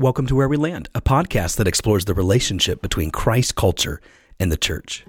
Welcome 0.00 0.26
to 0.28 0.34
Where 0.34 0.48
We 0.48 0.56
Land, 0.56 0.88
a 0.94 1.02
podcast 1.02 1.58
that 1.58 1.68
explores 1.68 2.06
the 2.06 2.14
relationship 2.14 2.80
between 2.80 3.10
Christ 3.10 3.54
culture 3.54 4.00
and 4.38 4.50
the 4.50 4.56
church. 4.56 5.04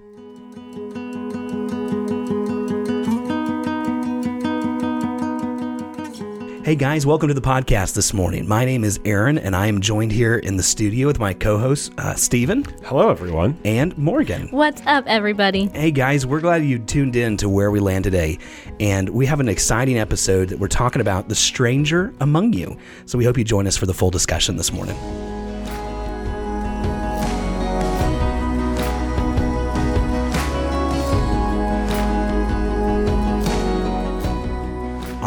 Hey 6.71 6.77
guys, 6.77 7.05
welcome 7.05 7.27
to 7.27 7.33
the 7.33 7.41
podcast 7.41 7.95
this 7.95 8.13
morning. 8.13 8.47
My 8.47 8.63
name 8.63 8.85
is 8.85 8.97
Aaron, 9.03 9.37
and 9.37 9.57
I 9.57 9.67
am 9.67 9.81
joined 9.81 10.13
here 10.13 10.37
in 10.37 10.55
the 10.55 10.63
studio 10.63 11.05
with 11.05 11.19
my 11.19 11.33
co 11.33 11.57
host, 11.57 11.91
uh, 11.97 12.15
Stephen 12.15 12.63
Hello, 12.85 13.09
everyone. 13.09 13.59
and 13.65 13.97
Morgan. 13.97 14.47
What's 14.51 14.81
up, 14.85 15.03
everybody? 15.05 15.65
Hey 15.73 15.91
guys, 15.91 16.25
we're 16.25 16.39
glad 16.39 16.63
you 16.63 16.79
tuned 16.79 17.17
in 17.17 17.35
to 17.35 17.49
Where 17.49 17.71
We 17.71 17.81
Land 17.81 18.05
today. 18.05 18.39
And 18.79 19.09
we 19.09 19.25
have 19.25 19.41
an 19.41 19.49
exciting 19.49 19.99
episode 19.99 20.47
that 20.47 20.59
we're 20.59 20.69
talking 20.69 21.01
about 21.01 21.27
the 21.27 21.35
stranger 21.35 22.13
among 22.21 22.53
you. 22.53 22.77
So 23.05 23.17
we 23.17 23.25
hope 23.25 23.37
you 23.37 23.43
join 23.43 23.67
us 23.67 23.75
for 23.75 23.85
the 23.85 23.93
full 23.93 24.09
discussion 24.09 24.55
this 24.55 24.71
morning. 24.71 24.95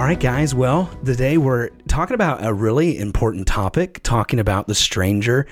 All 0.05 0.09
right, 0.09 0.21
guys. 0.21 0.55
Well, 0.55 0.91
today 1.03 1.39
we're 1.39 1.71
talking 1.89 2.13
about 2.15 2.45
a 2.45 2.53
really 2.53 2.99
important 2.99 3.47
topic, 3.47 4.03
talking 4.03 4.39
about 4.39 4.67
the 4.67 4.75
stranger 4.75 5.47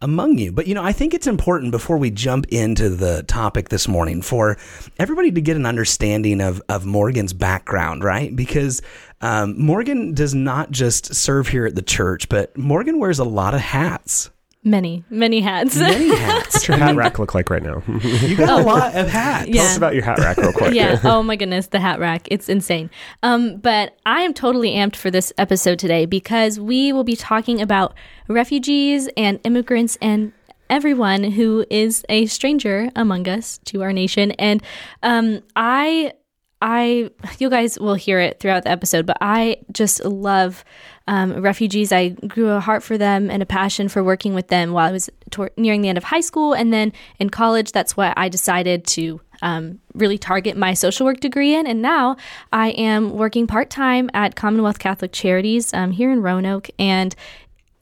among 0.00 0.38
you. 0.38 0.50
But, 0.50 0.66
you 0.66 0.74
know, 0.74 0.82
I 0.82 0.92
think 0.92 1.12
it's 1.12 1.26
important 1.26 1.72
before 1.72 1.98
we 1.98 2.10
jump 2.10 2.46
into 2.48 2.88
the 2.88 3.22
topic 3.24 3.68
this 3.68 3.86
morning 3.86 4.22
for 4.22 4.56
everybody 4.98 5.30
to 5.32 5.42
get 5.42 5.58
an 5.58 5.66
understanding 5.66 6.40
of, 6.40 6.62
of 6.70 6.86
Morgan's 6.86 7.34
background, 7.34 8.02
right? 8.02 8.34
Because 8.34 8.80
um, 9.20 9.60
Morgan 9.60 10.14
does 10.14 10.34
not 10.34 10.70
just 10.70 11.14
serve 11.14 11.48
here 11.48 11.66
at 11.66 11.74
the 11.74 11.82
church, 11.82 12.30
but 12.30 12.56
Morgan 12.56 12.98
wears 12.98 13.18
a 13.18 13.24
lot 13.24 13.52
of 13.52 13.60
hats. 13.60 14.30
Many, 14.64 15.04
many 15.08 15.40
hats. 15.40 15.76
Many 15.76 16.08
hats. 16.14 16.54
What's 16.54 16.68
your 16.68 16.76
hat 16.76 16.96
rack 16.96 17.18
look 17.18 17.34
like 17.34 17.48
right 17.48 17.62
now? 17.62 17.82
You 18.02 18.36
got 18.36 18.60
a 18.60 18.62
lot 18.64 18.94
of 18.94 19.08
hats. 19.08 19.48
Yeah. 19.48 19.62
Tell 19.62 19.70
us 19.70 19.76
about 19.76 19.94
your 19.94 20.04
hat 20.04 20.18
rack 20.18 20.36
real 20.36 20.52
quick. 20.52 20.74
yeah. 20.74 20.98
Oh 21.04 21.22
my 21.22 21.36
goodness, 21.36 21.68
the 21.68 21.78
hat 21.80 22.00
rack. 22.00 22.26
It's 22.30 22.48
insane. 22.48 22.90
Um, 23.22 23.58
but 23.58 23.96
I 24.04 24.22
am 24.22 24.34
totally 24.34 24.72
amped 24.72 24.96
for 24.96 25.10
this 25.10 25.32
episode 25.38 25.78
today 25.78 26.06
because 26.06 26.58
we 26.58 26.92
will 26.92 27.04
be 27.04 27.16
talking 27.16 27.62
about 27.62 27.94
refugees 28.28 29.08
and 29.16 29.40
immigrants 29.44 29.96
and 30.02 30.32
everyone 30.68 31.24
who 31.24 31.64
is 31.70 32.04
a 32.08 32.26
stranger 32.26 32.90
among 32.94 33.26
us 33.28 33.58
to 33.64 33.82
our 33.82 33.92
nation. 33.92 34.32
And 34.32 34.62
um, 35.02 35.40
I 35.56 36.12
I, 36.60 37.10
you 37.38 37.50
guys 37.50 37.78
will 37.78 37.94
hear 37.94 38.20
it 38.20 38.40
throughout 38.40 38.64
the 38.64 38.70
episode, 38.70 39.06
but 39.06 39.18
I 39.20 39.58
just 39.72 40.04
love 40.04 40.64
um, 41.06 41.40
refugees. 41.40 41.92
I 41.92 42.10
grew 42.10 42.50
a 42.50 42.60
heart 42.60 42.82
for 42.82 42.98
them 42.98 43.30
and 43.30 43.42
a 43.42 43.46
passion 43.46 43.88
for 43.88 44.02
working 44.02 44.34
with 44.34 44.48
them 44.48 44.72
while 44.72 44.88
I 44.88 44.92
was 44.92 45.08
tor- 45.30 45.52
nearing 45.56 45.82
the 45.82 45.88
end 45.88 45.98
of 45.98 46.04
high 46.04 46.20
school. 46.20 46.52
And 46.52 46.72
then 46.72 46.92
in 47.18 47.30
college, 47.30 47.72
that's 47.72 47.96
what 47.96 48.12
I 48.16 48.28
decided 48.28 48.86
to 48.88 49.20
um, 49.40 49.78
really 49.94 50.18
target 50.18 50.56
my 50.56 50.74
social 50.74 51.06
work 51.06 51.20
degree 51.20 51.54
in. 51.54 51.66
And 51.66 51.80
now 51.80 52.16
I 52.52 52.70
am 52.70 53.10
working 53.10 53.46
part 53.46 53.70
time 53.70 54.10
at 54.12 54.36
Commonwealth 54.36 54.78
Catholic 54.78 55.12
Charities 55.12 55.72
um, 55.72 55.92
here 55.92 56.10
in 56.10 56.22
Roanoke. 56.22 56.68
And 56.78 57.14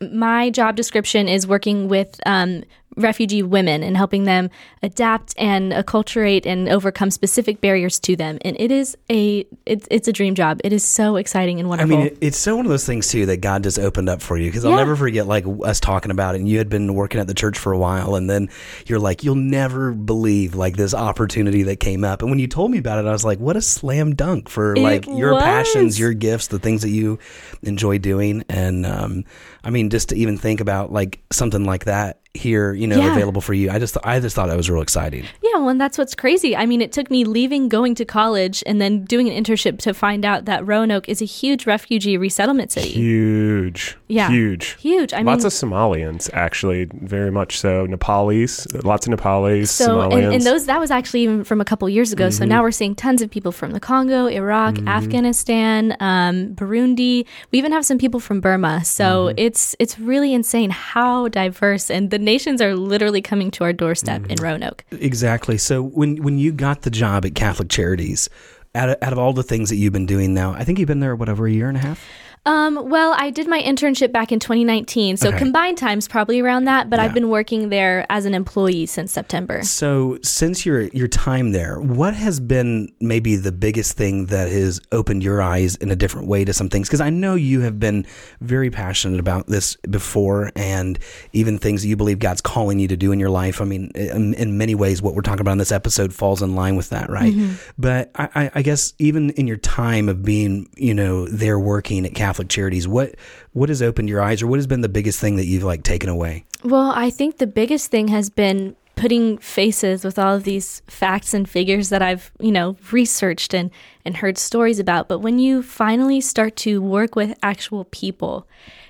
my 0.00 0.50
job 0.50 0.76
description 0.76 1.28
is 1.28 1.46
working 1.46 1.88
with 1.88 2.20
um, 2.26 2.64
refugee 2.96 3.42
women 3.42 3.82
and 3.82 3.96
helping 3.96 4.24
them 4.24 4.50
adapt 4.82 5.34
and 5.38 5.72
acculturate 5.72 6.46
and 6.46 6.68
overcome 6.68 7.10
specific 7.10 7.60
barriers 7.60 7.98
to 8.00 8.16
them. 8.16 8.38
And 8.42 8.56
it 8.58 8.70
is 8.70 8.96
a 9.10 9.46
it's, 9.66 9.86
it's 9.90 10.08
a 10.08 10.12
dream 10.12 10.34
job. 10.34 10.60
It 10.64 10.72
is 10.72 10.84
so 10.84 11.16
exciting 11.16 11.60
and 11.60 11.68
wonderful. 11.68 11.94
I 11.94 11.98
mean, 11.98 12.06
it, 12.08 12.18
it's 12.20 12.38
so 12.38 12.56
one 12.56 12.64
of 12.64 12.70
those 12.70 12.86
things 12.86 13.08
too 13.08 13.26
that 13.26 13.40
God 13.40 13.62
just 13.62 13.78
opened 13.78 14.08
up 14.08 14.22
for 14.22 14.38
you 14.38 14.50
because 14.50 14.64
I'll 14.64 14.76
never 14.76 14.96
forget 14.96 15.26
like 15.26 15.44
us 15.64 15.80
talking 15.80 16.10
about 16.10 16.34
it. 16.34 16.38
And 16.38 16.48
you 16.48 16.58
had 16.58 16.68
been 16.68 16.94
working 16.94 17.20
at 17.20 17.26
the 17.26 17.34
church 17.34 17.58
for 17.58 17.72
a 17.72 17.78
while, 17.78 18.14
and 18.14 18.28
then 18.28 18.48
you're 18.86 18.98
like, 18.98 19.24
you'll 19.24 19.34
never 19.34 19.92
believe 19.92 20.54
like 20.54 20.76
this 20.76 20.94
opportunity 20.94 21.64
that 21.64 21.80
came 21.80 22.04
up. 22.04 22.22
And 22.22 22.30
when 22.30 22.38
you 22.38 22.46
told 22.46 22.70
me 22.70 22.78
about 22.78 22.98
it, 22.98 23.08
I 23.08 23.12
was 23.12 23.24
like, 23.24 23.38
what 23.38 23.56
a 23.56 23.62
slam 23.62 24.14
dunk 24.14 24.48
for 24.48 24.74
It 24.74 24.80
like 24.80 25.06
your 25.06 25.34
was. 25.34 25.42
passions, 25.42 25.98
your 25.98 26.14
gifts, 26.14 26.48
the 26.48 26.58
things 26.58 26.82
that 26.82 26.90
you 26.90 27.18
enjoy 27.62 27.98
doing. 27.98 28.44
And 28.48 28.86
um, 28.86 29.24
I 29.62 29.70
mean, 29.70 29.90
just 29.90 30.10
to 30.10 30.16
even 30.16 30.38
think 30.38 30.60
about 30.60 30.92
like 30.92 31.20
something 31.30 31.64
like 31.64 31.84
that 31.84 32.20
here, 32.36 32.72
you 32.74 32.86
know, 32.86 32.96
Yeah. 32.96 33.12
available 33.12 33.40
for 33.40 33.54
you, 33.54 33.70
I 33.70 33.78
just 33.78 33.96
I 34.04 34.20
just 34.20 34.36
thought 34.36 34.48
that 34.48 34.56
was 34.56 34.70
real 34.70 34.82
exciting. 34.82 35.24
yeah, 35.42 35.58
well, 35.58 35.68
and 35.70 35.80
that's 35.80 35.98
what's 35.98 36.14
crazy. 36.14 36.56
I 36.56 36.66
mean, 36.66 36.80
it 36.80 36.92
took 36.92 37.10
me 37.10 37.24
leaving, 37.24 37.68
going 37.68 37.94
to 37.96 38.04
college, 38.04 38.62
and 38.66 38.80
then 38.80 39.04
doing 39.04 39.28
an 39.28 39.42
internship 39.42 39.78
to 39.80 39.92
find 39.94 40.24
out 40.24 40.44
that 40.44 40.66
Roanoke 40.66 41.08
is 41.08 41.20
a 41.20 41.24
huge 41.24 41.66
refugee 41.66 42.16
resettlement 42.16 42.72
city. 42.72 42.90
Huge. 42.90 43.96
Yeah. 44.08 44.30
Huge. 44.30 44.76
Huge. 44.80 45.12
I 45.12 45.22
lots 45.22 45.40
mean, 45.40 45.46
of 45.46 45.52
Somalians, 45.52 46.30
actually, 46.32 46.88
very 46.92 47.30
much 47.30 47.58
so. 47.58 47.86
Nepalese, 47.86 48.66
lots 48.84 49.06
of 49.06 49.10
Nepalese, 49.10 49.70
So 49.70 49.88
Somalians. 49.88 50.24
and, 50.24 50.34
and 50.34 50.42
those 50.44 50.66
that 50.66 50.78
was 50.80 50.90
actually 50.90 51.22
even 51.22 51.44
from 51.44 51.60
a 51.60 51.64
couple 51.64 51.88
years 51.88 52.12
ago. 52.12 52.30
So 52.30 52.42
Mm-hmm. 52.42 52.48
now 52.50 52.62
we're 52.62 52.70
seeing 52.70 52.94
tons 52.94 53.22
of 53.22 53.30
people 53.30 53.50
from 53.52 53.72
the 53.72 53.80
Congo, 53.80 54.26
Iraq, 54.26 54.78
Afghanistan, 54.86 55.96
um, 56.00 56.54
Burundi. 56.54 57.24
We 57.50 57.58
even 57.58 57.72
have 57.72 57.84
some 57.86 57.98
people 57.98 58.20
from 58.20 58.40
Burma. 58.40 58.84
So 58.84 59.06
Mm-hmm. 59.26 59.38
it's 59.38 59.74
it's 59.78 59.98
really 59.98 60.32
insane 60.34 60.70
how 60.70 61.28
diverse 61.28 61.90
and 61.90 62.10
the 62.10 62.18
nations 62.26 62.60
are 62.60 62.76
literally 62.76 63.22
coming 63.22 63.50
to 63.52 63.64
our 63.64 63.72
doorstep 63.72 64.20
Mm-hmm. 64.22 64.30
in 64.32 64.38
Roanoke. 64.42 64.84
Exactly. 64.90 65.56
So 65.56 65.82
when 65.82 66.22
when 66.22 66.38
you 66.38 66.52
got 66.52 66.82
the 66.82 66.90
job 66.90 67.24
at 67.24 67.34
Catholic 67.34 67.70
Charities, 67.70 68.28
out 68.74 68.90
of, 68.90 68.96
out 69.00 69.12
of 69.14 69.18
all 69.18 69.32
the 69.32 69.42
things 69.42 69.70
that 69.70 69.76
you've 69.76 69.92
been 69.94 70.04
doing 70.06 70.34
now, 70.34 70.52
I 70.52 70.64
think 70.64 70.78
you've 70.78 70.86
been 70.88 71.00
there 71.00 71.16
what 71.16 71.28
over 71.30 71.46
a 71.46 71.50
year 71.50 71.68
and 71.68 71.78
a 71.78 71.80
half. 71.80 72.04
Um, 72.46 72.88
well, 72.88 73.12
I 73.18 73.30
did 73.30 73.48
my 73.48 73.60
internship 73.60 74.12
back 74.12 74.30
in 74.30 74.38
2019, 74.38 75.16
so 75.16 75.28
Okay. 75.30 75.38
combined 75.38 75.76
times 75.78 76.06
probably 76.06 76.40
around 76.40 76.64
that. 76.66 76.88
But 76.88 76.98
Yeah. 76.98 77.06
I've 77.06 77.14
been 77.14 77.28
working 77.28 77.68
there 77.70 78.06
as 78.08 78.24
an 78.24 78.34
employee 78.34 78.86
since 78.86 79.12
September. 79.12 79.62
So 79.64 80.18
since 80.22 80.64
your 80.64 80.82
your 80.92 81.08
time 81.08 81.50
there, 81.50 81.80
what 81.80 82.14
has 82.14 82.38
been 82.38 82.88
maybe 83.00 83.34
the 83.36 83.50
biggest 83.52 83.96
thing 83.96 84.26
that 84.26 84.48
has 84.48 84.80
opened 84.92 85.24
your 85.24 85.42
eyes 85.42 85.74
in 85.76 85.90
a 85.90 85.96
different 85.96 86.28
way 86.28 86.44
to 86.44 86.52
some 86.52 86.68
things? 86.68 86.88
Because 86.88 87.00
I 87.00 87.10
know 87.10 87.34
you 87.34 87.60
have 87.62 87.80
been 87.80 88.06
very 88.40 88.70
passionate 88.70 89.18
about 89.18 89.48
this 89.48 89.76
before, 89.90 90.52
and 90.54 90.98
even 91.32 91.58
things 91.58 91.82
that 91.82 91.88
you 91.88 91.96
believe 91.96 92.20
God's 92.20 92.40
calling 92.40 92.78
you 92.78 92.86
to 92.88 92.96
do 92.96 93.10
in 93.10 93.18
your 93.18 93.30
life. 93.30 93.60
I 93.60 93.64
mean, 93.64 93.90
in, 93.96 94.34
in 94.34 94.56
many 94.56 94.76
ways, 94.76 95.02
what 95.02 95.14
we're 95.16 95.22
talking 95.22 95.40
about 95.40 95.52
in 95.52 95.58
this 95.58 95.72
episode 95.72 96.14
falls 96.14 96.42
in 96.42 96.54
line 96.54 96.76
with 96.76 96.90
that, 96.90 97.10
right? 97.10 97.34
But 97.76 98.12
I, 98.14 98.28
I, 98.36 98.50
I 98.56 98.62
guess 98.62 98.94
even 99.00 99.30
in 99.30 99.48
your 99.48 99.56
time 99.56 100.08
of 100.08 100.22
being, 100.22 100.68
you 100.76 100.94
know, 100.94 101.26
there 101.26 101.58
working 101.58 102.06
at 102.06 102.14
Catholic 102.14 102.35
Charities, 102.44 102.86
what 102.86 103.14
what 103.52 103.68
has 103.68 103.82
opened 103.82 104.08
your 104.08 104.22
eyes, 104.22 104.42
or 104.42 104.46
what 104.46 104.58
has 104.58 104.66
been 104.66 104.80
the 104.80 104.88
biggest 104.88 105.20
thing 105.20 105.36
that 105.36 105.46
you've 105.46 105.64
like 105.64 105.82
taken 105.82 106.08
away? 106.08 106.44
Well, 106.64 106.92
I 106.94 107.10
think 107.10 107.38
the 107.38 107.46
biggest 107.46 107.90
thing 107.90 108.08
has 108.08 108.30
been 108.30 108.76
putting 108.96 109.36
faces 109.38 110.04
with 110.04 110.18
all 110.18 110.34
of 110.34 110.44
these 110.44 110.80
facts 110.86 111.34
and 111.34 111.48
figures 111.48 111.90
that 111.90 112.00
I've, 112.00 112.32
you 112.40 112.50
know, 112.50 112.76
researched 112.90 113.54
and 113.54 113.70
and 114.04 114.16
heard 114.16 114.38
stories 114.38 114.78
about. 114.78 115.08
But 115.08 115.18
when 115.18 115.38
you 115.38 115.62
finally 115.62 116.20
start 116.20 116.56
to 116.56 116.80
work 116.80 117.14
with 117.14 117.38
actual 117.42 117.84
people, 117.84 118.48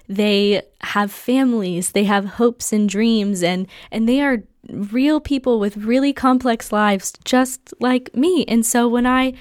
they 0.09 0.63
have 0.83 1.11
families, 1.11 1.93
they 1.93 2.05
have 2.05 2.25
hopes 2.25 2.73
and 2.73 2.89
dreams 2.89 3.43
and 3.43 3.67
and 3.91 4.09
they 4.09 4.21
are 4.21 4.45
real 4.71 5.21
people 5.21 5.59
with 5.61 5.77
really 5.77 6.13
complex 6.13 6.73
lives 6.73 7.13
just 7.25 7.75
like 7.81 8.15
me. 8.15 8.45
And 8.47 8.65
so 8.65 8.89
when 8.89 9.07
I 9.07 9.35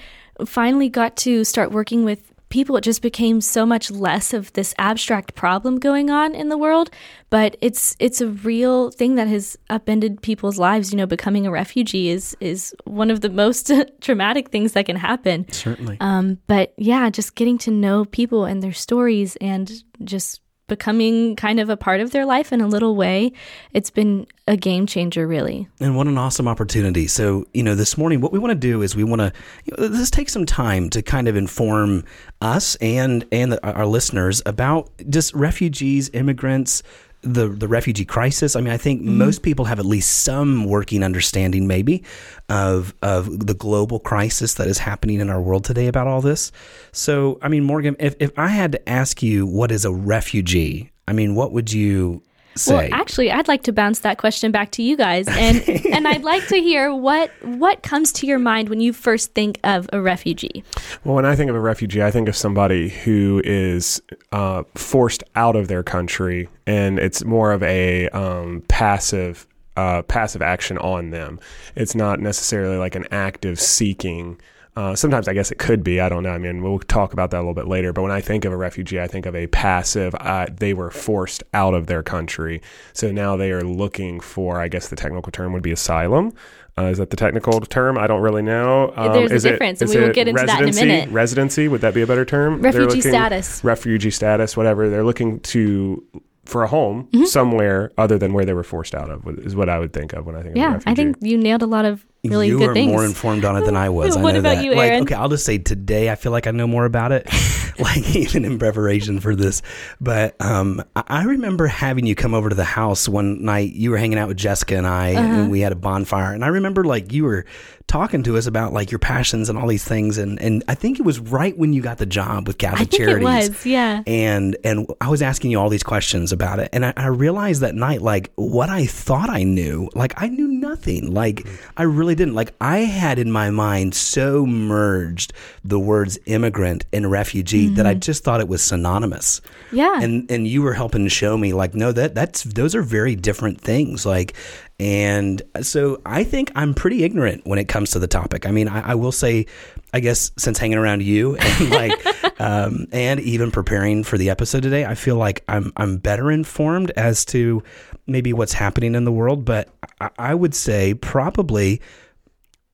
finally 0.45 0.89
got 0.89 1.15
to 1.17 1.43
start 1.43 1.71
working 1.71 2.03
with 2.03 2.31
people, 2.55 2.77
it 2.77 2.85
just 2.85 3.01
became 3.01 3.41
so 3.41 3.65
much 3.65 3.91
less 3.91 4.33
of 4.33 4.51
this 4.53 4.73
abstract 4.77 5.35
problem 5.35 5.77
going 5.77 6.09
on 6.09 6.33
in 6.33 6.47
the 6.47 6.57
world. 6.57 6.89
But 7.29 7.57
it's 7.59 7.97
it's 7.99 8.21
a 8.21 8.29
real 8.29 8.91
thing 8.91 9.15
that 9.15 9.27
has 9.27 9.57
upended 9.69 10.21
people's 10.21 10.57
lives. 10.57 10.91
You 10.91 10.97
know, 10.97 11.05
becoming 11.05 11.45
a 11.45 11.51
refugee 11.51 12.09
is 12.09 12.35
is 12.39 12.73
one 12.85 13.11
of 13.11 13.19
the 13.19 13.29
most 13.29 13.69
traumatic 14.01 14.51
things 14.51 14.71
that 14.71 14.85
can 14.85 14.95
happen. 14.95 15.51
Certainly. 15.51 15.97
Um, 15.99 16.39
but 16.47 16.73
yeah, 16.77 17.09
just 17.09 17.35
getting 17.35 17.57
to 17.59 17.71
know 17.71 18.05
people 18.05 18.45
and 18.45 18.63
their 18.63 18.71
stories 18.71 19.35
and 19.41 19.69
just 20.05 20.39
becoming 20.67 21.35
kind 21.35 21.59
of 21.59 21.69
a 21.69 21.77
part 21.77 22.01
of 22.01 22.11
their 22.11 22.25
life 22.25 22.51
in 22.51 22.61
a 22.61 22.67
little 22.67 22.95
way, 22.95 23.31
it's 23.73 23.89
been 23.89 24.25
a 24.47 24.57
game 24.57 24.85
changer, 24.85 25.27
really. 25.27 25.67
And 25.79 25.95
what 25.95 26.07
an 26.07 26.17
awesome 26.17 26.47
opportunity. 26.47 27.07
So, 27.07 27.45
you 27.53 27.63
know, 27.63 27.75
this 27.75 27.97
morning, 27.97 28.21
what 28.21 28.31
we 28.31 28.39
want 28.39 28.51
to 28.51 28.55
do 28.55 28.81
is 28.81 28.95
we 28.95 29.03
want 29.03 29.21
to 29.21 29.31
you 29.65 29.75
know, 29.77 29.87
let's 29.87 30.09
take 30.09 30.29
some 30.29 30.45
time 30.45 30.89
to 30.91 31.01
kind 31.01 31.27
of 31.27 31.35
inform 31.35 32.03
us 32.41 32.75
and 32.75 33.25
and 33.31 33.53
the, 33.53 33.73
our 33.75 33.85
listeners 33.85 34.41
about 34.45 34.89
just 35.09 35.33
refugees, 35.33 36.09
immigrants, 36.13 36.83
the 37.25 37.47
the 37.47 37.67
refugee 37.67 38.05
crisis. 38.05 38.55
I 38.55 38.61
mean, 38.61 38.71
I 38.71 38.77
think 38.77 39.01
mm-hmm. 39.01 39.17
most 39.17 39.41
people 39.41 39.65
have 39.65 39.79
at 39.79 39.85
least 39.85 40.23
some 40.23 40.65
working 40.65 41.03
understanding, 41.03 41.67
maybe, 41.67 42.03
of 42.49 42.93
of 43.01 43.47
the 43.47 43.53
global 43.53 43.99
crisis 43.99 44.53
that 44.55 44.67
is 44.67 44.77
happening 44.77 45.19
in 45.19 45.29
our 45.29 45.41
world 45.41 45.65
today 45.65 45.87
about 45.87 46.07
all 46.07 46.21
this. 46.21 46.51
So, 46.91 47.39
I 47.41 47.49
mean, 47.49 47.63
Morgan, 47.63 47.95
if 47.99 48.15
if 48.19 48.31
I 48.37 48.47
had 48.47 48.71
to 48.73 48.89
ask 48.89 49.23
you 49.23 49.45
what 49.45 49.71
is 49.71 49.83
a 49.85 49.91
refugee, 49.91 50.91
I 51.07 51.13
mean, 51.13 51.35
what 51.35 51.51
would 51.51 51.73
you 51.73 52.21
say? 52.55 52.89
Well, 52.89 52.99
actually, 52.99 53.31
I'd 53.31 53.47
like 53.47 53.63
to 53.63 53.73
bounce 53.73 53.99
that 53.99 54.17
question 54.17 54.51
back 54.51 54.71
to 54.71 54.83
you 54.83 54.97
guys, 54.97 55.27
and 55.27 55.67
and 55.91 56.07
I'd 56.07 56.23
like 56.23 56.47
to 56.47 56.57
hear 56.57 56.93
what 56.93 57.31
what 57.41 57.83
comes 57.83 58.11
to 58.13 58.27
your 58.27 58.39
mind 58.39 58.69
when 58.69 58.79
you 58.79 58.93
first 58.93 59.33
think 59.33 59.59
of 59.63 59.89
a 59.93 60.01
refugee. 60.01 60.63
Well, 61.03 61.15
when 61.15 61.25
I 61.25 61.35
think 61.35 61.49
of 61.49 61.55
a 61.55 61.59
refugee, 61.59 62.03
I 62.03 62.11
think 62.11 62.27
of 62.27 62.35
somebody 62.35 62.89
who 62.89 63.41
is 63.43 64.01
uh, 64.31 64.63
forced 64.75 65.23
out 65.35 65.55
of 65.55 65.67
their 65.67 65.83
country, 65.83 66.49
and 66.65 66.99
it's 66.99 67.23
more 67.23 67.51
of 67.51 67.63
a 67.63 68.09
um, 68.09 68.63
passive 68.67 69.47
uh, 69.77 70.01
passive 70.03 70.41
action 70.41 70.77
on 70.77 71.09
them. 71.09 71.39
It's 71.75 71.95
not 71.95 72.19
necessarily 72.19 72.77
like 72.77 72.95
an 72.95 73.05
active 73.11 73.59
seeking. 73.59 74.39
Uh, 74.75 74.93
sometimes 74.93 75.27
I 75.29 75.33
guess 75.33 75.51
it 75.51 75.57
could 75.57 75.83
be. 75.83 76.01
I 76.01 76.09
don't 76.09 76.23
know. 76.23 76.31
I 76.31 76.37
mean, 76.37 76.61
we'll 76.61 76.79
talk 76.79 77.13
about 77.13 77.31
that 77.31 77.37
a 77.37 77.39
little 77.39 77.53
bit 77.53 77.67
later. 77.67 77.93
But 77.93 78.01
when 78.01 78.11
I 78.11 78.19
think 78.19 78.43
of 78.43 78.51
a 78.51 78.57
refugee, 78.57 78.99
I 78.99 79.07
think 79.07 79.25
of 79.25 79.33
a 79.35 79.47
passive. 79.47 80.13
Uh, 80.19 80.47
they 80.53 80.73
were 80.73 80.91
forced 80.91 81.43
out 81.53 81.73
of 81.73 81.87
their 81.87 82.03
country, 82.03 82.61
so 82.91 83.11
now 83.11 83.37
they 83.37 83.51
are 83.51 83.61
looking 83.63 84.19
for. 84.19 84.59
I 84.59 84.67
guess 84.67 84.89
the 84.89 84.95
technical 84.97 85.31
term 85.31 85.53
would 85.53 85.63
be 85.63 85.71
asylum. 85.71 86.33
Uh, 86.77 86.87
is 86.87 86.97
that 86.97 87.09
the 87.09 87.15
technical 87.15 87.61
term? 87.61 87.97
I 87.97 88.05
don't 88.05 88.19
really 88.21 88.41
know. 88.41 88.91
Um, 88.97 89.13
There's 89.13 89.31
a 89.31 89.35
is 89.35 89.45
it- 89.45 89.51
difference, 89.51 89.81
and 89.81 89.89
we 89.89 89.97
will 89.97 90.11
get 90.11 90.27
into 90.27 90.45
that 90.45 90.59
in 90.59 90.63
a 90.63 90.65
residency? 90.67 90.85
minute. 90.85 91.09
Residency 91.13 91.67
would 91.69 91.79
that 91.79 91.93
be 91.93 92.01
a 92.01 92.07
better 92.07 92.25
term? 92.25 92.61
Refugee 92.61 92.85
looking- 92.97 93.01
status. 93.03 93.63
Refugee 93.63 94.11
status, 94.11 94.57
whatever. 94.57 94.89
They're 94.89 95.05
looking 95.05 95.39
to 95.39 96.03
for 96.43 96.63
a 96.63 96.67
home 96.67 97.07
Mm-hmm. 97.13 97.23
somewhere 97.25 97.91
other 97.97 98.17
than 98.19 98.33
where 98.33 98.45
they 98.45 98.53
were 98.53 98.61
forced 98.63 98.93
out 98.93 99.09
of. 99.09 99.25
Is 99.39 99.55
what 99.55 99.69
I 99.69 99.79
would 99.79 99.93
think 99.93 100.11
of 100.13 100.25
when 100.27 100.35
I 100.35 100.39
think 100.43 100.51
of 100.51 100.55
a 100.57 100.59
Yeah, 100.59 100.73
refugee. 100.73 100.91
I 100.91 100.95
think 100.95 101.17
you 101.21 101.37
nailed 101.37 101.63
a 101.63 101.65
lot 101.65 101.85
of 101.85 102.05
really 102.31 102.47
you 102.47 102.57
good 102.59 102.69
are 102.69 102.73
things. 102.73 102.91
more 102.91 103.05
informed 103.05 103.45
on 103.45 103.55
it 103.57 103.65
than 103.65 103.75
I 103.75 103.89
was. 103.89 104.15
I 104.17 104.21
What 104.21 104.33
know 104.33 104.39
about 104.39 104.55
that. 104.55 104.63
you, 104.65 104.73
Like, 104.75 104.91
Aaron? 104.91 105.03
okay, 105.03 105.15
I'll 105.15 105.29
just 105.29 105.45
say 105.45 105.57
today 105.57 106.09
I 106.09 106.15
feel 106.15 106.31
like 106.31 106.47
I 106.47 106.51
know 106.51 106.67
more 106.67 106.85
about 106.85 107.11
it, 107.11 107.27
like 107.79 108.15
even 108.15 108.45
in 108.45 108.59
preparation 108.59 109.19
for 109.19 109.35
this. 109.35 109.61
But 110.01 110.35
um, 110.41 110.83
I 110.95 111.23
remember 111.23 111.67
having 111.67 112.05
you 112.05 112.15
come 112.15 112.33
over 112.33 112.49
to 112.49 112.55
the 112.55 112.63
house 112.63 113.07
one 113.07 113.43
night. 113.43 113.73
You 113.73 113.91
were 113.91 113.97
hanging 113.97 114.17
out 114.17 114.27
with 114.27 114.37
Jessica 114.37 114.77
and 114.77 114.87
I, 114.87 115.13
Uh-huh. 115.15 115.33
and 115.41 115.51
we 115.51 115.59
had 115.61 115.71
a 115.71 115.75
bonfire. 115.75 116.33
And 116.33 116.43
I 116.43 116.47
remember 116.49 116.83
like 116.83 117.11
you 117.13 117.23
were 117.23 117.45
talking 117.87 118.23
to 118.23 118.35
us 118.35 118.47
about 118.47 118.73
like 118.73 118.89
your 118.91 118.97
passions 118.97 119.47
and 119.47 119.59
all 119.59 119.67
these 119.67 119.83
things. 119.85 120.17
And 120.17 120.41
and 120.41 120.63
I 120.67 120.73
think 120.75 120.99
it 120.99 121.03
was 121.05 121.19
right 121.19 121.55
when 121.57 121.71
you 121.73 121.81
got 121.83 121.97
the 121.99 122.05
job 122.07 122.47
with 122.47 122.57
Catholic 122.57 122.81
I 122.81 122.85
think 122.85 123.03
Charities 123.03 123.45
it 123.47 123.49
was, 123.51 123.65
yeah. 123.65 124.01
and 124.07 124.57
and 124.63 124.87
I 124.99 125.09
was 125.09 125.21
asking 125.21 125.51
you 125.51 125.59
all 125.59 125.69
these 125.69 125.83
questions 125.83 126.31
about 126.31 126.59
it, 126.59 126.69
and 126.73 126.83
I, 126.85 126.93
I 126.97 127.07
realized 127.07 127.61
that 127.61 127.75
night, 127.75 128.01
like 128.01 128.31
what 128.35 128.69
I 128.69 128.87
thought 128.87 129.29
I 129.29 129.43
knew, 129.43 129.87
like 129.93 130.13
I 130.19 130.27
knew 130.29 130.47
nothing. 130.47 131.13
Like 131.13 131.45
I 131.77 131.83
really 131.83 132.14
didn't. 132.15 132.33
Like 132.33 132.55
I 132.59 132.79
had 132.79 133.19
in 133.19 133.31
my 133.31 133.51
mind 133.51 133.93
so 133.93 134.45
merged 134.45 135.33
the 135.63 135.79
words 135.79 136.17
immigrant 136.25 136.85
and 136.91 137.11
refugee 137.11 137.67
that 137.75 137.85
I 137.85 137.93
just 137.93 138.23
thought 138.23 138.39
it 138.41 138.47
was 138.47 138.63
synonymous. 138.63 139.41
Yeah. 139.71 140.01
And 140.01 140.29
and 140.31 140.47
you 140.47 140.63
were 140.63 140.73
helping 140.73 141.03
to 141.03 141.09
show 141.09 141.37
me, 141.37 141.53
like, 141.53 141.75
no, 141.75 141.91
that 141.91 142.15
that's 142.15 142.43
those 142.43 142.73
are 142.75 142.81
very 142.81 143.15
different 143.15 143.61
things. 143.61 144.05
Like. 144.05 144.35
And 144.77 145.41
so 145.61 146.01
I 146.05 146.25
think 146.25 146.51
I'm 146.53 146.73
pretty 146.73 147.05
ignorant 147.05 147.45
when 147.45 147.59
it 147.59 147.69
comes 147.69 147.91
to 147.91 147.99
the 147.99 148.07
topic. 148.07 148.45
I 148.45 148.51
mean, 148.51 148.67
I, 148.67 148.91
I 148.91 148.95
will 148.95 149.13
say, 149.13 149.45
I 149.93 150.01
guess 150.01 150.31
since 150.37 150.57
hanging 150.57 150.77
around 150.77 151.01
you 151.01 151.35
and 151.39 151.69
like, 151.69 152.41
um, 152.41 152.85
and 152.91 153.21
even 153.21 153.51
preparing 153.51 154.03
for 154.03 154.17
the 154.17 154.29
episode 154.29 154.63
today, 154.63 154.83
I 154.83 154.95
feel 154.95 155.15
like 155.15 155.45
I'm 155.47 155.71
I'm 155.77 155.95
better 155.95 156.29
informed 156.29 156.91
as 156.97 157.23
to 157.25 157.63
maybe 158.05 158.33
what's 158.33 158.51
happening 158.51 158.95
in 158.95 159.05
the 159.05 159.13
world. 159.13 159.45
But 159.45 159.69
I, 160.01 160.09
I 160.19 160.35
would 160.35 160.53
say 160.53 160.93
probably, 160.93 161.81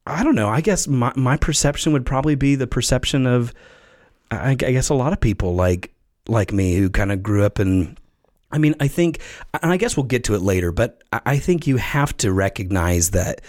I 0.05 0.23
don't 0.23 0.35
know. 0.35 0.49
I 0.49 0.61
guess 0.61 0.87
my 0.87 1.13
my 1.15 1.37
perception 1.37 1.93
would 1.93 2.05
probably 2.05 2.35
be 2.35 2.55
the 2.55 2.67
perception 2.67 3.25
of, 3.27 3.53
I, 4.31 4.51
I 4.51 4.55
guess 4.55 4.89
a 4.89 4.95
lot 4.95 5.13
of 5.13 5.19
people 5.19 5.55
like 5.55 5.93
like 6.27 6.51
me 6.51 6.75
who 6.75 6.89
kind 6.89 7.11
of 7.11 7.21
grew 7.21 7.43
up 7.43 7.59
in 7.59 7.97
I 8.53 8.57
mean, 8.57 8.75
I 8.79 8.87
think, 8.87 9.21
and 9.61 9.71
I 9.71 9.77
guess 9.77 9.95
we'll 9.95 10.05
get 10.05 10.25
to 10.25 10.35
it 10.35 10.41
later, 10.41 10.71
but 10.71 11.03
I 11.13 11.21
I 11.25 11.37
think 11.37 11.67
you 11.67 11.77
have 11.77 12.15
to 12.17 12.31
recognize 12.31 13.11
that 13.11 13.41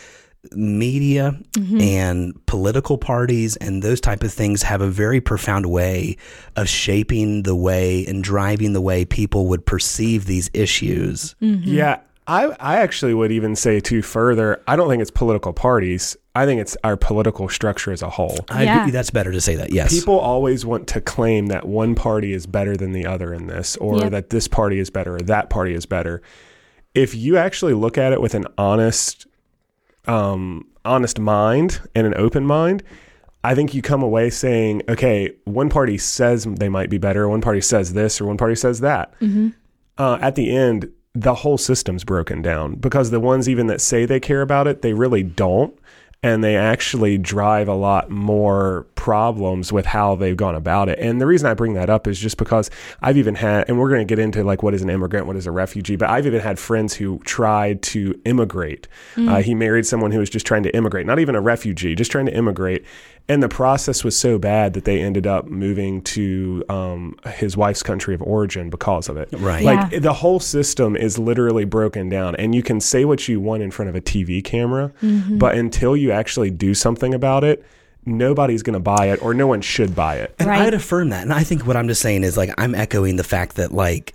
media 0.53 1.39
mm-hmm. 1.53 1.81
and 1.81 2.47
political 2.47 2.99
parties 2.99 3.57
and 3.57 3.83
those 3.83 4.01
type 4.01 4.25
of 4.25 4.33
things 4.33 4.63
have 4.63 4.81
a 4.81 4.89
very 4.89 5.21
profound 5.21 5.67
way 5.67 6.17
of 6.57 6.69
shaping 6.69 7.45
the 7.45 7.55
way 7.55 8.05
and 8.07 8.25
driving 8.25 8.73
the 8.73 8.81
way 8.81 9.05
people 9.05 9.47
would 9.47 9.65
perceive 9.65 10.27
these 10.27 10.51
issues. 10.53 11.37
Mm-hmm. 11.41 11.69
Yeah, 11.73 12.01
I 12.27 12.45
I 12.61 12.77
actually 12.77 13.15
would 13.15 13.33
even 13.33 13.57
say 13.57 13.81
too 13.81 14.03
further. 14.03 14.63
I 14.69 14.77
don't 14.77 14.89
think 14.89 15.03
it's 15.03 15.11
political 15.11 15.53
parties. 15.53 16.17
I 16.35 16.47
think 16.47 16.61
it's 16.61 16.77
our 16.85 16.97
political 16.97 17.49
structure 17.49 17.93
as 17.93 18.01
a 18.01 18.09
whole. 18.09 18.39
Yeah. 18.51 18.81
agree, 18.83 18.93
that's 18.93 19.11
better 19.11 19.33
to 19.33 19.41
say 19.41 19.55
that. 19.57 19.71
Yes. 19.73 19.93
People 19.93 20.19
always 20.19 20.65
want 20.65 20.87
to 20.89 21.01
claim 21.01 21.47
that 21.47 21.67
one 21.67 21.95
party 21.95 22.33
is 22.33 22.47
better 22.47 22.77
than 22.77 22.93
the 22.93 23.07
other 23.07 23.35
in 23.35 23.49
this, 23.49 23.77
or 23.77 23.99
Yep. 23.99 24.11
that 24.13 24.31
this 24.31 24.49
party 24.49 24.79
is 24.79 24.89
better, 24.89 25.17
or 25.17 25.21
that 25.21 25.51
party 25.51 25.75
is 25.75 25.85
better. 25.85 26.23
If 26.95 27.15
you 27.15 27.37
actually 27.37 27.75
look 27.75 27.99
at 27.99 28.13
it 28.13 28.21
with 28.23 28.35
an 28.35 28.47
honest, 28.57 29.27
um, 30.07 30.67
honest 30.85 31.19
mind 31.19 31.81
and 31.95 32.07
an 32.07 32.15
open 32.17 32.47
mind, 32.47 32.83
I 33.45 33.55
think 33.55 33.75
you 33.75 33.83
come 33.83 34.03
away 34.03 34.31
saying, 34.31 34.83
okay, 34.89 35.33
one 35.45 35.69
party 35.69 35.99
says 35.99 36.45
they 36.45 36.69
might 36.69 36.89
be 36.91 36.99
better, 36.99 37.29
one 37.29 37.41
party 37.41 37.61
says 37.61 37.93
this, 37.93 38.21
or 38.21 38.27
one 38.27 38.37
party 38.37 38.55
says 38.55 38.81
that. 38.81 39.13
Uh, 39.99 40.19
at 40.21 40.35
the 40.37 40.55
end, 40.55 40.91
the 41.15 41.35
whole 41.35 41.59
system's 41.59 42.05
broken 42.05 42.41
down 42.41 42.77
because 42.77 43.11
the 43.11 43.21
ones 43.21 43.49
even 43.49 43.67
that 43.67 43.81
say 43.81 44.07
they 44.07 44.21
care 44.21 44.43
about 44.43 44.67
it, 44.67 44.83
they 44.83 44.95
really 44.95 45.23
don't. 45.23 45.77
And 46.25 46.45
they 46.45 46.55
actually 46.55 47.19
drive 47.19 47.67
a 47.67 47.75
lot 47.75 48.09
more 48.09 48.87
problems 48.95 49.73
with 49.73 49.87
how 49.87 50.15
they've 50.15 50.37
gone 50.37 50.55
about 50.55 50.89
it. 50.89 51.01
And 51.01 51.21
the 51.21 51.27
reason 51.27 51.51
I 51.51 51.55
bring 51.55 51.75
that 51.75 51.91
up 51.91 52.07
is 52.07 52.17
just 52.17 52.37
because 52.37 52.71
I've 53.03 53.17
even 53.17 53.35
had, 53.35 53.69
and 53.69 53.77
we're 53.77 53.89
going 53.89 54.07
to 54.07 54.11
get 54.11 54.21
into 54.21 54.45
like 54.45 54.63
what 54.63 54.73
is 54.73 54.83
an 54.83 54.89
immigrant, 54.89 55.27
what 55.27 55.35
is 55.35 55.49
a 55.49 55.51
refugee, 55.51 55.97
but 55.97 56.09
I've 56.09 56.25
even 56.25 56.41
had 56.41 56.61
friends 56.61 56.95
who 56.95 57.19
tried 57.25 57.83
to 57.83 58.21
immigrate. 58.25 58.87
Uh, 59.29 59.43
he 59.43 59.53
married 59.57 59.85
someone 59.85 60.13
who 60.13 60.21
was 60.21 60.31
just 60.31 60.47
trying 60.47 60.63
to 60.63 60.75
immigrate, 60.77 61.07
not 61.07 61.19
even 61.19 61.35
a 61.35 61.41
refugee, 61.41 61.97
just 61.97 62.13
trying 62.13 62.27
to 62.27 62.37
immigrate. 62.37 62.85
And 63.29 63.43
the 63.43 63.49
process 63.49 64.03
was 64.05 64.17
so 64.17 64.37
bad 64.39 64.75
that 64.75 64.85
they 64.85 65.01
ended 65.01 65.27
up 65.27 65.47
moving 65.47 66.03
to 66.03 66.65
um, 66.69 67.17
his 67.35 67.57
wife's 67.57 67.83
country 67.83 68.15
of 68.15 68.23
origin 68.23 68.69
because 68.69 69.09
of 69.09 69.17
it. 69.17 69.29
Right. 69.33 69.65
Like 69.65 69.93
Yeah. 69.93 69.99
the 70.01 70.13
whole 70.13 70.41
system 70.41 70.97
is 70.97 71.19
literally 71.19 71.65
broken 71.65 72.09
down, 72.09 72.35
and 72.37 72.55
you 72.55 72.63
can 72.63 72.81
say 72.81 73.05
what 73.05 73.29
you 73.29 73.41
want 73.41 73.63
in 73.63 73.71
front 73.71 73.89
of 73.89 73.95
a 73.95 74.01
TV 74.01 74.43
camera, 74.45 74.93
Mm-hmm. 75.03 75.39
but 75.39 75.55
until 75.57 75.97
you 75.97 76.11
actually 76.11 76.51
do 76.51 76.75
something 76.75 77.15
about 77.15 77.45
it, 77.45 77.65
nobody's 78.05 78.63
going 78.65 78.75
to 78.75 78.81
buy 78.81 79.07
it, 79.07 79.23
or 79.23 79.33
no 79.35 79.47
one 79.47 79.61
should 79.61 79.95
buy 79.95 80.17
it. 80.17 80.35
And 80.41 80.49
Right. 80.49 80.63
I'd 80.63 80.75
affirm 80.75 81.11
that. 81.11 81.23
And 81.23 81.33
I 81.33 81.45
think 81.45 81.67
what 81.67 81.77
I'm 81.77 81.87
just 81.89 82.03
saying 82.03 82.25
is 82.25 82.37
like 82.37 82.51
I'm 82.59 82.75
echoing 82.75 83.17
the 83.17 83.25
fact 83.25 83.57
that 83.57 83.73
like 83.73 84.15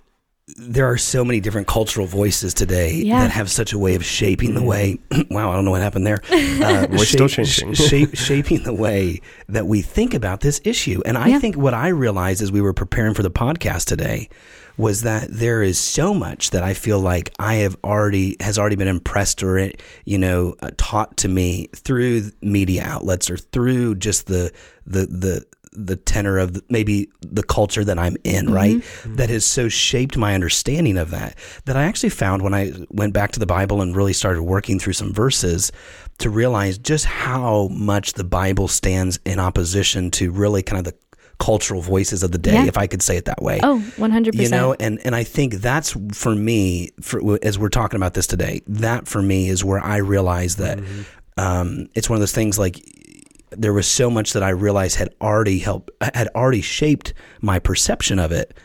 there 0.60 0.86
are 0.90 0.98
so 0.98 1.24
many 1.24 1.40
different 1.40 1.66
cultural 1.66 2.06
voices 2.06 2.52
today 2.52 2.94
Yeah. 2.94 3.20
that 3.20 3.30
have 3.30 3.50
such 3.50 3.72
a 3.72 3.78
way 3.78 3.94
of 3.94 4.04
shaping 4.04 4.54
the 4.54 4.62
way. 4.62 4.98
wow, 5.30 5.50
I 5.50 5.54
don't 5.54 5.64
know 5.64 5.70
what 5.70 5.82
happened 5.82 6.06
there. 6.06 6.20
Uh, 6.58 6.86
We're 6.90 7.04
still 7.04 7.28
changing. 7.28 7.74
shape, 7.74 8.10
shaping 8.16 8.62
the 8.64 8.72
way 8.74 9.20
that 9.48 9.66
we 9.66 9.80
think 9.82 10.12
about 10.12 10.40
this 10.40 10.60
issue. 10.64 11.00
And 11.06 11.16
I 11.16 11.28
Yeah. 11.28 11.38
think 11.38 11.56
what 11.56 11.72
I 11.72 11.88
realized 11.88 12.42
as 12.42 12.50
we 12.50 12.60
were 12.60 12.72
preparing 12.72 13.14
for 13.14 13.22
the 13.22 13.30
podcast 13.30 13.84
today 13.84 14.28
was 14.76 15.02
that 15.02 15.28
there 15.30 15.62
is 15.62 15.78
so 15.78 16.12
much 16.14 16.50
that 16.50 16.62
I 16.62 16.74
feel 16.74 17.00
like 17.00 17.32
I 17.38 17.54
have 17.56 17.76
already 17.84 18.36
has 18.40 18.58
already 18.58 18.76
been 18.76 18.88
impressed 18.88 19.42
or 19.42 19.56
it, 19.58 19.80
you 20.04 20.18
know 20.18 20.54
uh, 20.62 20.70
taught 20.76 21.16
to 21.18 21.28
me 21.28 21.68
through 21.74 22.30
media 22.42 22.82
outlets 22.84 23.30
or 23.30 23.36
through 23.36 23.96
just 23.96 24.26
the 24.26 24.52
the 24.86 25.06
the 25.06 25.44
the 25.72 25.96
tenor 25.96 26.38
of 26.38 26.60
maybe 26.70 27.08
the 27.20 27.42
culture 27.42 27.84
that 27.84 27.98
I'm 27.98 28.16
in, 28.24 28.52
right? 28.52 28.82
That 29.06 29.28
has 29.30 29.44
so 29.44 29.68
shaped 29.68 30.16
my 30.16 30.34
understanding 30.34 30.96
of 30.98 31.10
that 31.10 31.36
that 31.66 31.76
I 31.76 31.84
actually 31.84 32.10
found 32.10 32.42
when 32.42 32.54
I 32.54 32.72
went 32.90 33.12
back 33.12 33.32
to 33.32 33.40
the 33.40 33.46
Bible 33.46 33.80
and 33.82 33.94
really 33.96 34.12
started 34.12 34.42
working 34.42 34.78
through 34.78 34.94
some 34.94 35.12
verses 35.12 35.70
to 36.18 36.30
realize 36.30 36.78
just 36.78 37.04
how 37.04 37.68
much 37.68 38.14
the 38.14 38.24
Bible 38.24 38.68
stands 38.68 39.18
in 39.24 39.38
opposition 39.38 40.10
to 40.12 40.30
really 40.30 40.62
kind 40.62 40.78
of 40.78 40.92
the 40.92 40.98
cultural 41.38 41.80
voices 41.80 42.24
of 42.24 42.32
the 42.32 42.38
day, 42.38 42.54
Yeah. 42.54 42.66
if 42.66 42.76
I 42.76 42.88
could 42.88 43.00
say 43.00 43.16
it 43.16 43.26
that 43.26 43.40
way. 43.40 43.60
Oh, 43.62 43.80
100%. 43.96 44.34
You 44.34 44.48
know, 44.48 44.74
and 44.80 44.98
and 45.04 45.14
I 45.14 45.22
think 45.22 45.54
that's 45.54 45.96
for 46.12 46.34
me. 46.34 46.90
For 47.00 47.38
as 47.44 47.58
we're 47.60 47.68
talking 47.68 47.96
about 47.96 48.14
this 48.14 48.26
today, 48.26 48.62
that 48.66 49.06
for 49.06 49.22
me 49.22 49.48
is 49.48 49.64
where 49.64 49.78
I 49.78 49.98
realize 49.98 50.56
that 50.56 50.80
um, 51.36 51.88
it's 51.94 52.10
one 52.10 52.16
of 52.16 52.20
those 52.20 52.32
things 52.32 52.58
like 52.58 52.82
there 53.50 53.72
was 53.72 53.86
so 53.86 54.10
much 54.10 54.32
that 54.32 54.42
I 54.42 54.50
realized 54.50 54.96
had 54.96 55.14
already 55.20 55.58
helped, 55.58 55.90
had 56.00 56.28
already 56.34 56.60
shaped 56.60 57.14
my 57.40 57.58
perception 57.58 58.18
of 58.18 58.32
it 58.32 58.56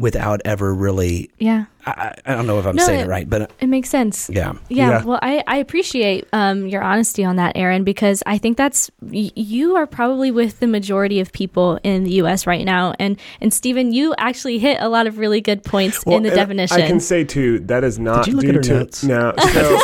without 0.00 0.40
ever 0.44 0.74
really. 0.74 1.30
yeah. 1.38 1.66
I, 1.86 1.90
I 2.26 2.32
I 2.32 2.34
don't 2.36 2.46
know 2.46 2.58
if 2.58 2.66
I'm 2.66 2.76
No, 2.76 2.84
saying 2.84 3.00
it- 3.00 3.04
it 3.04 3.08
right, 3.08 3.28
but 3.28 3.42
uh, 3.42 3.46
It 3.60 3.68
makes 3.68 3.88
sense. 3.88 4.28
yeah. 4.32 4.52
Yeah, 4.68 4.90
Yeah. 4.90 5.04
well, 5.04 5.18
I, 5.22 5.42
I 5.46 5.56
appreciate 5.58 6.26
um, 6.32 6.66
your 6.66 6.82
honesty 6.82 7.24
on 7.24 7.36
that, 7.36 7.56
Aaron, 7.56 7.84
because 7.84 8.22
I 8.26 8.36
think 8.38 8.58
that's 8.58 8.90
y- 9.00 9.30
you 9.34 9.76
are 9.76 9.86
probably 9.86 10.30
with 10.30 10.60
the 10.60 10.66
majority 10.66 11.20
of 11.20 11.32
people 11.32 11.78
in 11.82 12.04
the 12.04 12.10
U.S. 12.22 12.46
right 12.46 12.64
now, 12.66 12.94
and 12.98 13.18
and 13.40 13.52
Stephen, 13.54 13.92
you 13.92 14.14
actually 14.18 14.58
hit 14.58 14.76
a 14.80 14.88
lot 14.90 15.06
of 15.06 15.16
really 15.18 15.40
good 15.40 15.64
points 15.64 16.02
in 16.06 16.22
the 16.22 16.30
definition. 16.30 16.80
I 16.82 16.86
can 16.86 17.00
say 17.00 17.24
too 17.24 17.60
that 17.60 17.82
is 17.84 17.98
not 17.98 18.24
Did 18.26 18.32
you 18.32 18.36
look 18.36 18.44
due 18.44 18.50
at 18.50 18.54
her 18.56 18.62
to 18.62 18.74
notes? 18.74 19.04
no. 19.04 19.34
So 19.38 19.78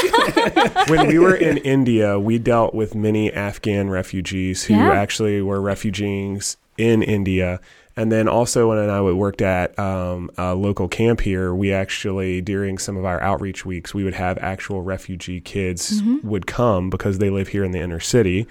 when 0.88 1.06
we 1.08 1.18
were 1.18 1.34
in 1.34 1.56
India, 1.58 2.18
we 2.18 2.38
dealt 2.38 2.74
with 2.74 2.94
many 2.94 3.32
Afghan 3.32 3.90
refugees 3.90 4.64
who 4.64 4.74
Yeah. 4.74 4.92
actually 4.92 5.40
were 5.42 5.60
refugees 5.60 6.56
in 6.78 7.02
India. 7.02 7.60
And 7.96 8.12
then 8.12 8.28
also 8.28 8.68
when 8.68 8.90
I 8.90 9.00
worked 9.00 9.40
at 9.40 9.78
um, 9.78 10.30
a 10.36 10.54
local 10.54 10.86
camp 10.86 11.20
here, 11.20 11.54
we 11.54 11.72
actually 11.72 12.42
during 12.42 12.76
some 12.76 12.96
of 12.96 13.04
our 13.04 13.20
outreach 13.22 13.64
weeks, 13.64 13.94
we 13.94 14.04
would 14.04 14.14
have 14.14 14.36
actual 14.38 14.82
refugee 14.82 15.40
kids 15.40 16.02
would 16.22 16.46
come 16.46 16.90
because 16.90 17.18
they 17.18 17.30
live 17.30 17.48
here 17.48 17.64
in 17.64 17.72
the 17.72 17.80
inner 17.80 18.00
city 18.00 18.46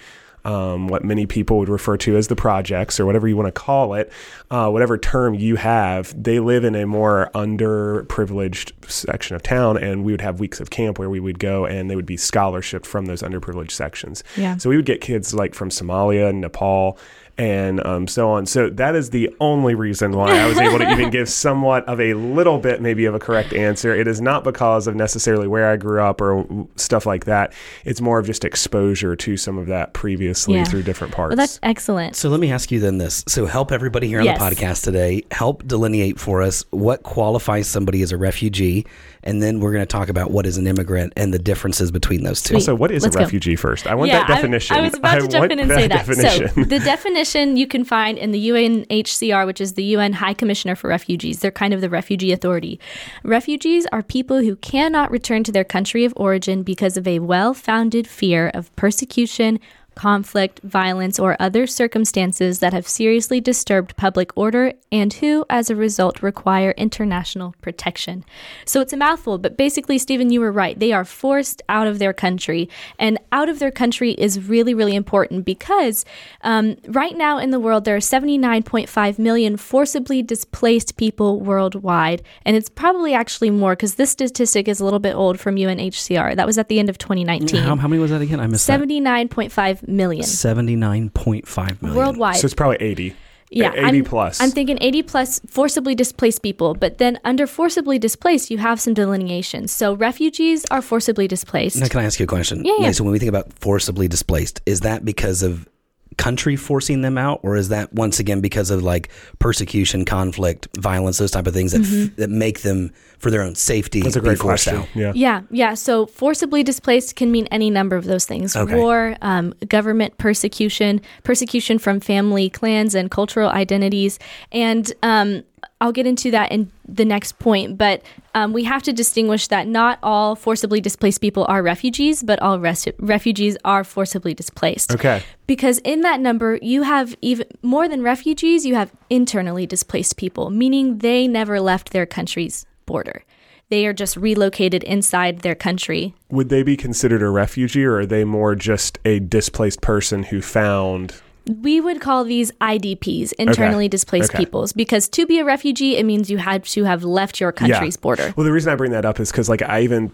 um, 0.45 0.87
what 0.87 1.03
many 1.03 1.25
people 1.25 1.57
would 1.57 1.69
refer 1.69 1.97
to 1.97 2.15
as 2.15 2.27
the 2.27 2.35
projects 2.35 2.99
or 2.99 3.05
whatever 3.05 3.27
you 3.27 3.35
want 3.35 3.47
to 3.47 3.51
call 3.51 3.95
it, 3.95 4.11
uh, 4.51 4.69
whatever 4.69 4.97
term 4.97 5.33
you 5.33 5.55
have, 5.55 6.13
they 6.21 6.39
live 6.39 6.63
in 6.63 6.75
a 6.75 6.85
more 6.85 7.31
underprivileged 7.33 8.71
section 8.89 9.35
of 9.35 9.41
town. 9.41 9.77
And 9.77 10.05
we 10.05 10.13
would 10.13 10.21
have 10.21 10.39
weeks 10.39 10.59
of 10.59 10.69
camp 10.69 10.99
where 10.99 11.09
we 11.09 11.19
would 11.19 11.39
go 11.39 11.65
and 11.65 11.89
they 11.89 11.95
would 11.95 12.05
be 12.05 12.15
scholarship 12.15 12.85
from 12.85 13.07
those 13.07 13.23
underprivileged 13.23 13.71
sections. 13.71 14.23
Yeah. 14.37 14.57
So 14.57 14.69
we 14.69 14.75
would 14.75 14.85
get 14.85 15.01
kids 15.01 15.33
like 15.33 15.55
from 15.55 15.69
Somalia, 15.69 16.29
and 16.29 16.41
Nepal, 16.41 16.99
and 17.37 17.85
um, 17.85 18.07
so 18.07 18.29
on. 18.31 18.45
So 18.45 18.69
that 18.69 18.95
is 18.95 19.09
the 19.09 19.35
only 19.39 19.75
reason 19.75 20.11
why 20.15 20.37
I 20.39 20.47
was 20.47 20.57
able 20.57 20.77
to 20.79 20.89
even 20.91 21.09
give 21.09 21.27
somewhat 21.45 21.85
of 21.85 21.99
a 21.99 22.13
little 22.13 22.59
bit, 22.59 22.81
maybe 22.81 23.05
of 23.05 23.13
a 23.15 23.19
correct 23.19 23.51
answer. 23.53 23.93
It 23.93 24.07
is 24.07 24.21
not 24.21 24.43
because 24.45 24.87
of 24.87 24.95
necessarily 24.95 25.47
where 25.47 25.69
I 25.69 25.75
grew 25.75 26.01
up 26.01 26.21
or 26.21 26.45
stuff 26.77 27.05
like 27.05 27.25
that. 27.25 27.51
It's 27.83 27.99
more 27.99 28.19
of 28.19 28.25
just 28.25 28.45
exposure 28.45 29.15
to 29.17 29.35
some 29.37 29.57
of 29.57 29.67
that 29.67 29.93
previously 29.93 30.55
Yeah. 30.55 30.63
through 30.63 30.83
different 30.83 31.13
parts. 31.13 31.31
Well, 31.31 31.37
that's 31.37 31.59
excellent. 31.61 32.15
So 32.15 32.29
let 32.29 32.39
me 32.39 32.51
ask 32.51 32.71
you 32.71 32.79
then 32.79 32.99
this. 32.99 33.23
So 33.27 33.45
help 33.45 33.71
everybody 33.71 34.07
here 34.07 34.19
on 34.19 34.25
Yes. 34.25 34.39
the 34.39 34.45
podcast 34.55 34.83
today. 34.83 35.23
Help 35.31 35.67
delineate 35.67 36.19
for 36.19 36.41
us 36.41 36.63
what 36.71 37.03
qualifies 37.03 37.67
somebody 37.67 38.01
as 38.01 38.11
a 38.13 38.17
refugee, 38.17 38.85
and 39.25 39.41
then 39.41 39.59
we're 39.59 39.71
going 39.71 39.81
to 39.81 39.87
talk 39.87 40.09
about 40.09 40.31
what 40.31 40.45
is 40.45 40.57
an 40.57 40.67
immigrant 40.67 41.13
and 41.17 41.33
the 41.33 41.39
differences 41.39 41.91
between 41.91 42.23
those 42.23 42.41
two. 42.41 42.49
Sweet. 42.49 42.55
also, 42.55 42.75
what 42.75 42.91
is 42.91 43.03
Let's 43.03 43.15
a 43.15 43.19
go. 43.19 43.23
refugee 43.25 43.55
first? 43.55 43.87
I 43.87 43.95
want 43.95 44.09
yeah, 44.09 44.19
that 44.19 44.27
definition. 44.27 44.75
I, 44.75 44.79
I 44.79 44.81
was 44.83 44.93
about 44.93 45.19
to 45.19 45.27
jump 45.27 45.51
in 45.51 45.59
and 45.59 45.69
say 45.69 45.87
that. 45.87 46.05
definition. 46.05 46.49
So 46.49 46.63
the 46.65 46.79
definition 46.79 47.57
you 47.57 47.67
can 47.67 47.83
find 47.83 48.17
in 48.17 48.31
the 48.31 48.49
UNHCR, 48.49 49.45
which 49.45 49.59
is 49.59 49.73
the 49.73 49.83
UN 49.83 50.13
High 50.13 50.33
Commissioner 50.33 50.75
for 50.75 50.87
Refugees. 50.89 51.39
They're 51.39 51.51
kind 51.51 51.73
of 51.73 51.81
the 51.81 51.89
refugee 51.89 52.31
authority. 52.31 52.79
Refugees 53.23 53.87
are 53.91 54.03
people 54.03 54.41
who 54.41 54.55
cannot 54.57 55.09
return 55.09 55.43
to 55.45 55.51
their 55.51 55.63
country 55.63 56.05
of 56.05 56.13
origin 56.15 56.61
because 56.63 56.95
of 56.95 57.07
a 57.07 57.19
well-founded 57.19 58.07
fear 58.07 58.51
of 58.53 58.75
persecution. 58.75 59.59
Conflict, 59.95 60.59
violence, 60.63 61.17
or 61.17 61.35
other 61.39 61.65
circumstances 61.65 62.59
that 62.59 62.73
have 62.73 62.87
seriously 62.87 63.41
disturbed 63.41 63.95
public 63.95 64.31
order 64.35 64.73
and 64.91 65.13
who, 65.13 65.45
as 65.49 65.69
a 65.69 65.75
result, 65.75 66.21
require 66.21 66.71
international 66.71 67.55
protection. 67.61 68.23
So 68.65 68.81
it's 68.81 68.93
a 68.93 68.97
mouthful, 68.97 69.37
but 69.37 69.57
basically, 69.57 69.97
Stephen, 69.97 70.29
you 70.29 70.39
were 70.39 70.51
right. 70.51 70.77
They 70.77 70.91
are 70.91 71.05
forced 71.05 71.61
out 71.69 71.87
of 71.87 71.99
their 71.99 72.13
country. 72.13 72.69
And 72.99 73.19
out 73.31 73.49
of 73.49 73.59
their 73.59 73.71
country 73.71 74.11
is 74.11 74.47
really, 74.47 74.73
really 74.73 74.95
important 74.95 75.45
because 75.45 76.05
um, 76.41 76.77
right 76.87 77.15
now 77.15 77.37
in 77.37 77.51
the 77.51 77.59
world, 77.59 77.85
there 77.85 77.95
are 77.95 77.99
79.5 77.99 79.19
million 79.19 79.57
forcibly 79.57 80.21
displaced 80.21 80.97
people 80.97 81.39
worldwide. 81.39 82.21
And 82.45 82.55
it's 82.55 82.69
probably 82.69 83.13
actually 83.13 83.49
more 83.49 83.73
because 83.73 83.95
this 83.95 84.11
statistic 84.11 84.67
is 84.67 84.79
a 84.79 84.83
little 84.83 84.99
bit 84.99 85.15
old 85.15 85.39
from 85.39 85.55
UNHCR. 85.55 86.35
That 86.35 86.45
was 86.45 86.57
at 86.57 86.69
the 86.69 86.79
end 86.79 86.89
of 86.89 86.97
2019. 86.97 87.61
how, 87.61 87.75
how 87.75 87.87
many 87.87 88.01
was 88.01 88.11
that 88.11 88.21
again? 88.21 88.39
I 88.39 88.47
missed 88.47 88.69
79.5 88.69 89.84
million 89.87 90.21
that. 90.21 90.27
Seventy-nine 90.27 91.09
point 91.11 91.47
five 91.47 91.81
million 91.81 91.97
worldwide. 91.97 92.37
so 92.37 92.45
it's 92.45 92.53
probably 92.53 92.77
80. 92.79 93.15
yeah, 93.51 93.71
80 93.73 93.81
I'm, 93.81 94.03
plus. 94.05 94.41
I'm 94.41 94.49
thinking 94.51 94.77
80 94.81 95.03
plus 95.03 95.39
forcibly 95.47 95.95
displaced 95.95 96.41
people, 96.41 96.73
but 96.73 96.97
then 96.97 97.19
under 97.23 97.45
forcibly 97.47 97.99
displaced, 97.99 98.49
you 98.51 98.57
have 98.57 98.81
some 98.81 98.93
delineations. 98.93 99.71
So 99.71 99.93
refugees 99.93 100.65
are 100.71 100.81
forcibly 100.81 101.27
displaced. 101.27 101.77
Now, 101.77 101.87
can 101.87 102.01
I 102.01 102.05
ask 102.05 102.19
you 102.19 102.23
a 102.25 102.27
question? 102.27 102.65
Yeah, 102.65 102.73
yeah. 102.79 102.91
So 102.91 103.03
when 103.03 103.13
we 103.13 103.19
think 103.19 103.29
about 103.29 103.53
forcibly 103.53 104.07
displaced, 104.07 104.61
is 104.65 104.81
that 104.81 105.05
because 105.05 105.43
of 105.43 105.67
country 106.17 106.55
forcing 106.55 107.01
them 107.01 107.17
out, 107.17 107.39
or 107.43 107.55
is 107.55 107.69
that 107.69 107.93
once 107.93 108.19
again 108.19 108.41
because 108.41 108.69
of 108.71 108.81
like 108.83 109.09
persecution, 109.39 110.05
conflict, 110.05 110.67
violence, 110.77 111.17
those 111.17 111.31
type 111.31 111.47
of 111.47 111.53
things 111.53 111.71
that 111.71 111.81
Mm-hmm. 111.81 112.03
f- 112.05 112.15
that 112.17 112.29
make 112.29 112.61
them 112.61 112.91
for 113.19 113.29
their 113.31 113.41
own 113.41 113.55
safety? 113.55 114.01
That's 114.01 114.15
a 114.15 114.21
great 114.21 114.39
question. 114.39 114.77
out? 114.77 114.87
Yeah. 114.95 115.11
Yeah, 115.15 115.41
yeah. 115.51 115.73
So 115.73 116.05
forcibly 116.05 116.63
displaced 116.63 117.15
can 117.15 117.31
mean 117.31 117.47
any 117.51 117.69
number 117.69 117.95
of 117.95 118.05
those 118.05 118.25
things: 118.25 118.55
Okay. 118.55 118.75
war, 118.75 119.15
um, 119.21 119.53
government 119.67 120.17
persecution, 120.17 121.01
persecution 121.23 121.79
from 121.79 121.99
family, 121.99 122.49
clans, 122.49 122.95
and 122.95 123.11
cultural 123.11 123.49
identities. 123.49 124.17
And 124.51 124.91
um, 125.03 125.43
I'll 125.81 125.91
get 125.91 126.07
into 126.07 126.31
that 126.31 126.51
in 126.51 126.71
the 126.87 127.05
next 127.05 127.37
point. 127.37 127.77
But 127.77 128.01
um, 128.33 128.53
we 128.53 128.63
have 128.63 128.81
to 128.83 128.93
distinguish 128.93 129.47
that 129.49 129.67
not 129.67 129.99
all 130.01 130.35
forcibly 130.35 130.79
displaced 130.79 131.21
people 131.21 131.45
are 131.49 131.61
refugees, 131.61 132.23
but 132.23 132.41
all 132.41 132.59
res- 132.59 132.87
refugees 132.97 133.57
are 133.65 133.83
forcibly 133.83 134.33
displaced. 134.33 134.93
Okay. 134.93 135.23
Because 135.47 135.79
in 135.79 136.01
that 136.01 136.21
number, 136.21 136.57
you 136.61 136.83
have 136.83 137.15
even 137.21 137.47
more 137.61 137.89
than 137.89 138.01
refugees, 138.01 138.65
you 138.65 138.75
have 138.75 138.91
internally 139.09 139.65
displaced 139.65 140.17
people, 140.17 140.49
meaning 140.49 140.99
they 140.99 141.27
never 141.27 141.59
left 141.59 141.91
their 141.91 142.05
country's 142.05 142.65
border. 142.85 143.23
They 143.69 143.87
are 143.87 143.93
just 143.93 144.15
relocated 144.15 144.83
inside 144.83 145.39
their 145.39 145.55
country. 145.55 146.13
Would 146.29 146.49
they 146.49 146.63
be 146.63 146.77
considered 146.77 147.21
a 147.21 147.29
refugee 147.29 147.83
or 147.83 147.99
are 147.99 148.05
they 148.05 148.23
more 148.23 148.55
just 148.55 148.99
a 149.03 149.19
displaced 149.19 149.81
person 149.81 150.23
who 150.23 150.41
found 150.41 151.21
We 151.47 151.79
would 151.79 152.01
call 152.01 152.23
these 152.23 152.51
IDPs, 152.53 153.33
internally 153.33 153.87
displaced 153.87 154.31
Okay. 154.31 154.43
peoples, 154.43 154.73
because 154.73 155.07
to 155.09 155.25
be 155.27 155.39
a 155.39 155.45
refugee, 155.45 155.95
it 155.97 156.05
means 156.05 156.29
you 156.29 156.37
had 156.37 156.63
to 156.65 156.83
have 156.85 157.03
left 157.03 157.39
your 157.39 157.51
country's 157.51 157.97
border. 157.97 158.33
Well, 158.35 158.45
the 158.45 158.51
reason 158.51 158.71
I 158.73 158.75
bring 158.75 158.91
that 158.91 159.05
up 159.05 159.19
is 159.19 159.31
because, 159.31 159.47
like, 159.47 159.61
I 159.61 159.81
even, 159.81 160.11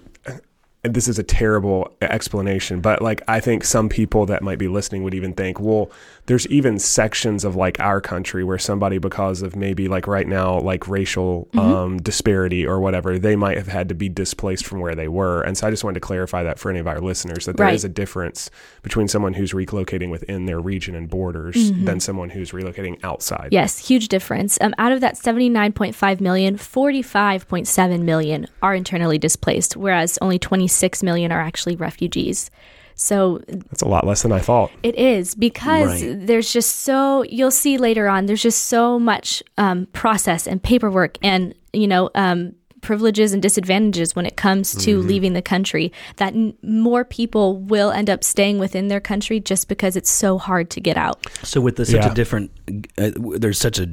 and 0.83 0.93
this 0.93 1.07
is 1.07 1.19
a 1.19 1.23
terrible 1.23 1.95
explanation, 2.01 2.81
but 2.81 3.01
like, 3.01 3.21
I 3.27 3.39
think 3.39 3.63
some 3.63 3.87
people 3.87 4.25
that 4.25 4.41
might 4.41 4.57
be 4.57 4.67
listening 4.67 5.03
would 5.03 5.13
even 5.13 5.33
think, 5.33 5.59
well, 5.59 5.89
there's 6.31 6.47
even 6.47 6.79
sections 6.79 7.43
of 7.43 7.57
like 7.57 7.77
our 7.81 7.99
country 7.99 8.41
where 8.41 8.57
somebody, 8.57 8.97
because 8.99 9.41
of 9.41 9.53
maybe 9.53 9.89
like 9.89 10.07
right 10.07 10.25
now, 10.27 10.57
like 10.61 10.87
racial 10.87 11.49
Mm-hmm. 11.51 11.59
um, 11.59 11.97
disparity 11.97 12.65
or 12.65 12.79
whatever, 12.79 13.19
they 13.19 13.35
might 13.35 13.57
have 13.57 13.67
had 13.67 13.89
to 13.89 13.95
be 13.95 14.07
displaced 14.07 14.65
from 14.65 14.79
where 14.79 14.95
they 14.95 15.09
were. 15.09 15.41
And 15.41 15.57
so 15.57 15.67
I 15.67 15.69
just 15.69 15.83
wanted 15.83 15.95
to 15.95 15.99
clarify 16.07 16.43
that 16.43 16.57
for 16.57 16.69
any 16.69 16.79
of 16.79 16.87
our 16.87 17.01
listeners 17.01 17.45
that 17.47 17.57
there 17.57 17.67
is 17.67 17.83
Right. 17.83 17.89
a 17.91 17.93
difference 17.93 18.49
between 18.81 19.09
someone 19.09 19.33
who's 19.33 19.51
relocating 19.51 20.09
within 20.09 20.45
their 20.45 20.61
region 20.61 20.95
and 20.95 21.09
borders 21.09 21.55
Mm-hmm. 21.57 21.83
than 21.85 21.99
someone 21.99 22.29
who's 22.29 22.51
relocating 22.51 22.97
outside. 23.03 23.49
Yes, 23.51 23.77
huge 23.89 24.07
difference. 24.07 24.57
Um, 24.61 24.73
out 24.77 24.93
of 24.93 25.01
that 25.01 25.15
79.5 25.15 26.21
million, 26.21 26.55
45.7 26.57 28.01
million 28.03 28.47
are 28.61 28.73
internally 28.73 29.17
displaced, 29.17 29.75
whereas 29.75 30.17
only 30.21 30.39
26 30.39 31.03
million 31.03 31.31
are 31.33 31.41
actually 31.41 31.75
refugees. 31.75 32.49
So 32.95 33.39
That's 33.47 33.81
a 33.81 33.87
lot 33.87 34.05
less 34.05 34.21
than 34.21 34.31
I 34.31 34.39
thought. 34.39 34.71
It 34.83 34.95
is 34.95 35.35
because 35.35 36.01
Right. 36.03 36.27
there's 36.27 36.51
just 36.53 36.81
so 36.81 37.23
you'll 37.23 37.51
see 37.51 37.77
later 37.77 38.07
on. 38.07 38.25
There's 38.27 38.41
just 38.43 38.65
so 38.65 38.99
much 38.99 39.41
um, 39.57 39.87
process 39.93 40.47
and 40.47 40.61
paperwork 40.61 41.17
and 41.23 41.53
you 41.73 41.87
know 41.87 42.09
um, 42.15 42.53
privileges 42.81 43.31
and 43.33 43.41
disadvantages 43.43 44.15
when 44.15 44.25
it 44.25 44.35
comes 44.37 44.73
to 44.85 44.99
leaving 44.99 45.33
the 45.33 45.41
country. 45.41 45.91
That 46.17 46.33
n- 46.33 46.53
more 46.63 47.05
people 47.05 47.57
will 47.59 47.91
end 47.91 48.09
up 48.09 48.23
staying 48.23 48.57
within 48.59 48.87
their 48.87 48.99
country 48.99 49.39
just 49.39 49.67
because 49.67 49.95
it's 49.95 50.09
so 50.09 50.37
hard 50.39 50.69
to 50.71 50.81
get 50.81 50.97
out. 50.97 51.25
So 51.43 51.61
with 51.61 51.75
the, 51.75 51.85
such 51.85 52.03
Yeah. 52.03 52.11
a 52.11 52.15
different, 52.15 52.49
uh, 52.97 53.11
there's 53.37 53.59
such 53.59 53.77
a 53.77 53.87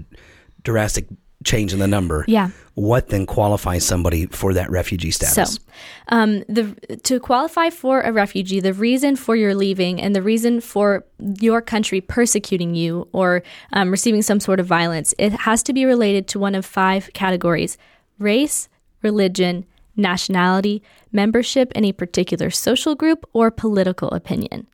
drastic 0.64 1.06
change 1.44 1.72
in 1.72 1.78
the 1.78 1.86
number. 1.86 2.24
Yeah. 2.28 2.50
What 2.74 3.08
then 3.08 3.26
qualifies 3.26 3.84
somebody 3.84 4.26
for 4.26 4.54
that 4.54 4.70
refugee 4.70 5.10
status? 5.10 5.54
So, 5.54 5.60
um, 6.08 6.44
the 6.48 6.74
to 7.04 7.20
qualify 7.20 7.70
for 7.70 8.00
a 8.00 8.12
refugee, 8.12 8.60
the 8.60 8.72
reason 8.72 9.16
for 9.16 9.36
your 9.36 9.54
leaving 9.54 10.00
and 10.00 10.14
the 10.14 10.22
reason 10.22 10.60
for 10.60 11.04
your 11.40 11.60
country 11.60 12.00
persecuting 12.00 12.74
you 12.74 13.08
or 13.12 13.42
um, 13.72 13.90
receiving 13.90 14.22
some 14.22 14.40
sort 14.40 14.60
of 14.60 14.66
violence, 14.66 15.14
it 15.18 15.32
has 15.32 15.62
to 15.64 15.72
be 15.72 15.84
related 15.84 16.28
to 16.28 16.38
one 16.38 16.54
of 16.54 16.64
five 16.64 17.10
categories: 17.14 17.78
race, 18.18 18.68
religion, 19.02 19.64
nationality, 19.96 20.82
membership 21.12 21.72
in 21.72 21.84
a 21.84 21.92
particular 21.92 22.50
social 22.50 22.94
group, 22.94 23.24
or 23.32 23.50
political 23.50 24.08
opinion. 24.10 24.66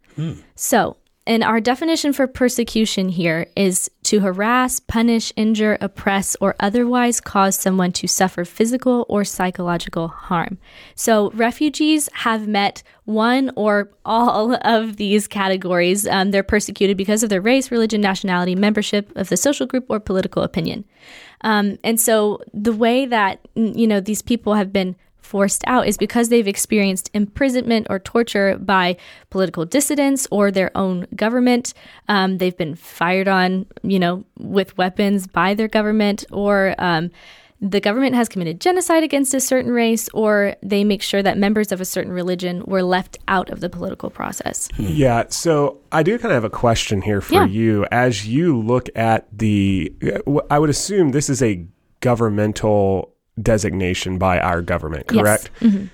So, 0.54 0.96
and 1.26 1.42
our 1.42 1.60
definition 1.60 2.12
for 2.12 2.26
persecution 2.26 3.08
here 3.08 3.46
is 3.56 3.90
to 4.04 4.20
harass, 4.20 4.80
punish, 4.80 5.32
injure, 5.36 5.76
oppress, 5.80 6.36
or 6.40 6.54
otherwise 6.60 7.20
cause 7.20 7.56
someone 7.56 7.92
to 7.92 8.06
suffer 8.06 8.44
physical 8.44 9.04
or 9.08 9.24
psychological 9.24 10.08
harm. 10.08 10.58
So, 10.94 11.30
refugees 11.32 12.08
have 12.12 12.46
met 12.46 12.82
one 13.04 13.50
or 13.56 13.90
all 14.04 14.54
of 14.66 14.96
these 14.96 15.26
categories. 15.26 16.06
Um, 16.06 16.30
they're 16.30 16.42
persecuted 16.42 16.96
because 16.96 17.22
of 17.22 17.30
their 17.30 17.40
race, 17.40 17.70
religion, 17.70 18.00
nationality, 18.00 18.54
membership 18.54 19.10
of 19.16 19.28
the 19.28 19.36
social 19.36 19.66
group, 19.66 19.86
or 19.88 20.00
political 20.00 20.42
opinion. 20.42 20.84
Um, 21.40 21.78
and 21.82 22.00
so, 22.00 22.40
the 22.52 22.72
way 22.72 23.06
that 23.06 23.40
you 23.54 23.86
know 23.86 24.00
these 24.00 24.22
people 24.22 24.54
have 24.54 24.72
been 24.72 24.96
forced 25.34 25.64
out 25.66 25.88
is 25.88 25.96
because 25.96 26.28
they've 26.28 26.46
experienced 26.46 27.10
imprisonment 27.12 27.88
or 27.90 27.98
torture 27.98 28.56
by 28.56 28.96
political 29.30 29.64
dissidents 29.64 30.28
or 30.30 30.52
their 30.52 30.70
own 30.76 31.08
government. 31.16 31.74
Um, 32.08 32.38
they've 32.38 32.56
been 32.56 32.76
fired 32.76 33.26
on, 33.26 33.66
you 33.82 33.98
know, 33.98 34.24
with 34.38 34.78
weapons 34.78 35.26
by 35.26 35.54
their 35.54 35.66
government, 35.66 36.24
or 36.30 36.76
um, 36.78 37.10
the 37.60 37.80
government 37.80 38.14
has 38.14 38.28
committed 38.28 38.60
genocide 38.60 39.02
against 39.02 39.34
a 39.34 39.40
certain 39.40 39.72
race 39.72 40.08
or 40.14 40.54
they 40.62 40.84
make 40.84 41.02
sure 41.02 41.20
that 41.20 41.36
members 41.36 41.72
of 41.72 41.80
a 41.80 41.84
certain 41.84 42.12
religion 42.12 42.62
were 42.66 42.84
left 42.84 43.18
out 43.26 43.50
of 43.50 43.58
the 43.58 43.68
political 43.68 44.10
process. 44.10 44.68
Yeah. 44.78 45.24
So 45.30 45.78
I 45.90 46.04
do 46.04 46.16
kind 46.16 46.30
of 46.30 46.36
have 46.36 46.44
a 46.44 46.50
question 46.50 47.02
here 47.02 47.20
for 47.20 47.34
Yeah. 47.34 47.46
you. 47.46 47.86
As 47.90 48.28
you 48.28 48.56
look 48.56 48.88
at 48.94 49.26
the, 49.36 49.92
I 50.48 50.60
would 50.60 50.70
assume 50.70 51.10
this 51.10 51.28
is 51.28 51.42
a 51.42 51.66
governmental 51.98 53.13
designation 53.40 54.18
by 54.18 54.38
our 54.38 54.62
government, 54.62 55.06
Yes. 55.12 55.22
correct? 55.22 55.50
Mm-hmm. 55.60 55.86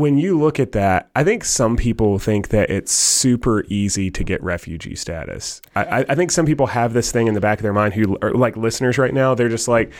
When 0.00 0.18
you 0.18 0.38
look 0.38 0.60
at 0.60 0.70
that, 0.72 1.10
I 1.16 1.24
think 1.24 1.44
some 1.44 1.76
people 1.76 2.18
think 2.20 2.48
that 2.48 2.70
it's 2.70 2.92
super 2.92 3.64
easy 3.68 4.08
to 4.12 4.22
get 4.22 4.40
refugee 4.42 4.94
status. 4.94 5.60
I, 5.74 6.04
I- 6.08 6.14
think 6.14 6.30
some 6.30 6.46
people 6.46 6.68
have 6.68 6.92
this 6.92 7.10
thing 7.10 7.26
in 7.26 7.34
the 7.34 7.40
back 7.40 7.58
of 7.58 7.64
their 7.64 7.72
mind 7.72 7.94
who 7.94 8.16
are 8.22 8.32
like 8.32 8.56
listeners 8.56 8.98
right 8.98 9.12
now. 9.12 9.34
They're 9.34 9.48
just 9.48 9.66
like, 9.66 9.92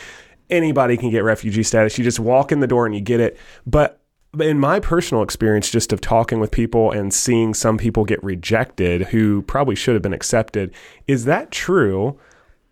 anybody 0.48 0.96
can 0.96 1.10
get 1.10 1.24
refugee 1.24 1.64
status. 1.64 1.98
You 1.98 2.04
just 2.04 2.20
walk 2.20 2.52
in 2.52 2.60
the 2.60 2.68
door 2.68 2.86
and 2.86 2.94
you 2.94 3.00
get 3.00 3.18
it. 3.18 3.36
But 3.66 4.00
in 4.38 4.60
my 4.60 4.78
personal 4.78 5.24
experience, 5.24 5.68
just 5.70 5.92
of 5.92 6.00
talking 6.00 6.38
with 6.38 6.52
people 6.52 6.92
and 6.92 7.12
seeing 7.12 7.52
some 7.52 7.76
people 7.76 8.04
get 8.04 8.22
rejected 8.22 9.08
who 9.08 9.42
probably 9.42 9.74
should 9.74 9.94
have 9.94 10.02
been 10.02 10.12
accepted, 10.12 10.72
is 11.08 11.24
that 11.24 11.50
true? 11.50 12.16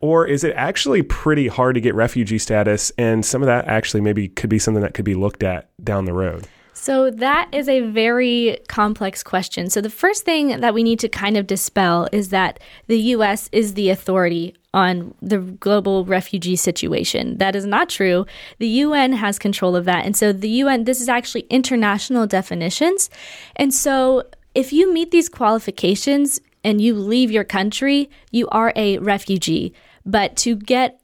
Or 0.01 0.27
is 0.27 0.45
it 0.45 0.55
actually 0.55 1.03
pretty 1.03 1.49
hard 1.49 1.75
to 1.75 1.81
get 1.81 1.95
refugee 1.95 2.39
status? 2.39 2.93
And 2.99 3.25
some 3.27 3.43
of 3.43 3.47
that 3.47 3.67
actually 3.67 4.01
maybe 4.01 4.29
could 4.29 4.51
be 4.51 4.59
something 4.59 4.83
that 4.83 4.95
could 4.95 5.05
be 5.05 5.15
looked 5.15 5.43
at 5.43 5.69
down 5.83 6.05
the 6.05 6.13
road. 6.13 6.47
So, 6.81 7.11
that 7.11 7.49
is 7.53 7.69
a 7.69 7.81
very 7.81 8.59
complex 8.69 9.25
question. 9.25 9.69
So, 9.69 9.81
the 9.81 9.91
first 9.91 10.25
thing 10.25 10.61
that 10.61 10.75
we 10.75 10.85
need 10.85 11.01
to 11.01 11.09
kind 11.09 11.37
of 11.37 11.49
dispel 11.49 12.09
is 12.13 12.29
that 12.29 12.61
the 12.87 12.99
US 13.15 13.49
is 13.51 13.75
the 13.75 13.91
authority 13.91 14.55
on 14.73 15.13
the 15.21 15.39
global 15.39 16.05
refugee 16.05 16.55
situation. 16.55 17.39
That 17.39 17.57
is 17.57 17.67
not 17.67 17.89
true. 17.89 18.27
The 18.59 18.69
UN 18.69 19.13
has 19.15 19.41
control 19.41 19.75
of 19.75 19.87
that. 19.87 20.07
And 20.07 20.17
so, 20.17 20.33
the 20.33 20.49
UN, 20.49 20.85
this 20.85 21.01
is 21.01 21.09
actually 21.09 21.47
international 21.51 22.29
definitions. 22.29 23.11
And 23.57 23.75
so, 23.75 24.23
if 24.55 24.73
you 24.73 24.93
meet 24.93 25.11
these 25.11 25.29
qualifications 25.29 26.41
and 26.69 26.83
you 26.83 26.95
leave 26.95 27.31
your 27.31 27.45
country, 27.45 28.11
you 28.31 28.47
are 28.49 28.75
a 28.77 28.99
refugee. 28.99 29.73
But 30.05 30.37
to 30.39 30.55
get 30.55 31.01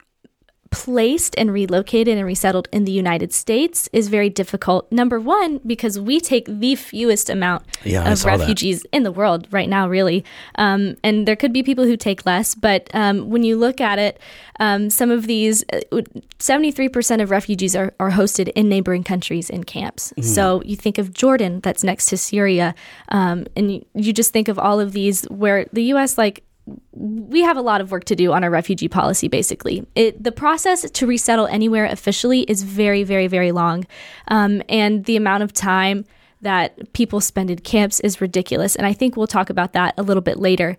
placed 0.75 1.33
and 1.37 1.51
relocated 1.51 2.17
and 2.17 2.25
resettled 2.25 2.67
in 2.71 2.85
the 2.85 2.91
United 2.91 3.33
States 3.33 3.89
is 3.93 4.09
very 4.09 4.29
difficult. 4.29 4.91
Number 4.91 5.19
one, 5.19 5.59
because 5.65 5.99
we 5.99 6.19
take 6.19 6.45
the 6.47 6.75
fewest 6.75 7.29
amount 7.29 7.63
Yeah, 7.83 8.11
of 8.11 8.17
saw 8.19 8.31
that. 8.31 8.39
refugees 8.39 8.85
in 8.91 9.03
the 9.03 9.11
world 9.11 9.47
right 9.51 9.69
now, 9.69 9.87
really. 9.87 10.23
Um, 10.55 10.95
and 11.03 11.27
there 11.27 11.35
could 11.35 11.53
be 11.53 11.63
people 11.63 11.85
who 11.85 11.97
take 11.97 12.25
less, 12.25 12.55
but 12.55 12.89
um, 12.93 13.29
when 13.29 13.43
you 13.43 13.57
look 13.57 13.81
at 13.81 13.99
it, 13.99 14.19
um, 14.59 14.89
some 14.89 15.11
of 15.11 15.27
these, 15.27 15.63
uh, 15.73 16.01
73% 16.39 17.21
of 17.21 17.29
refugees 17.31 17.75
are, 17.75 17.93
are 17.99 18.11
hosted 18.11 18.49
in 18.55 18.69
neighboring 18.69 19.03
countries 19.03 19.49
in 19.49 19.63
camps. 19.63 20.11
Mm-hmm. 20.11 20.21
So 20.29 20.61
you 20.63 20.75
think 20.75 20.97
of 20.97 21.13
Jordan, 21.13 21.59
that's 21.61 21.83
next 21.83 22.05
to 22.07 22.17
Syria, 22.17 22.75
um, 23.09 23.45
and 23.55 23.71
you, 23.73 23.85
you 23.93 24.13
just 24.13 24.31
think 24.31 24.47
of 24.47 24.57
all 24.59 24.79
of 24.79 24.91
these 24.93 25.23
where 25.25 25.65
the 25.73 25.83
U.S., 25.95 26.17
like, 26.17 26.43
we 26.91 27.41
have 27.41 27.57
a 27.57 27.61
lot 27.61 27.79
of 27.79 27.91
work 27.91 28.05
to 28.05 28.15
do 28.15 28.33
on 28.33 28.43
our 28.43 28.49
refugee 28.49 28.87
policy 28.87 29.27
basically 29.27 29.85
it, 29.95 30.23
the 30.23 30.31
process 30.31 30.89
to 30.89 31.05
resettle 31.05 31.47
anywhere 31.47 31.85
officially 31.85 32.41
is 32.41 32.63
very 32.63 33.03
very 33.03 33.27
very 33.27 33.51
long 33.51 33.85
um, 34.29 34.61
and 34.67 35.05
the 35.05 35.15
amount 35.15 35.43
of 35.43 35.53
time 35.53 36.05
that 36.41 36.91
people 36.93 37.21
spend 37.21 37.51
in 37.51 37.59
camps 37.59 37.99
is 37.99 38.19
ridiculous 38.19 38.75
and 38.75 38.87
i 38.87 38.93
think 38.93 39.15
we'll 39.15 39.27
talk 39.27 39.49
about 39.49 39.73
that 39.73 39.93
a 39.97 40.03
little 40.03 40.21
bit 40.21 40.37
later 40.39 40.77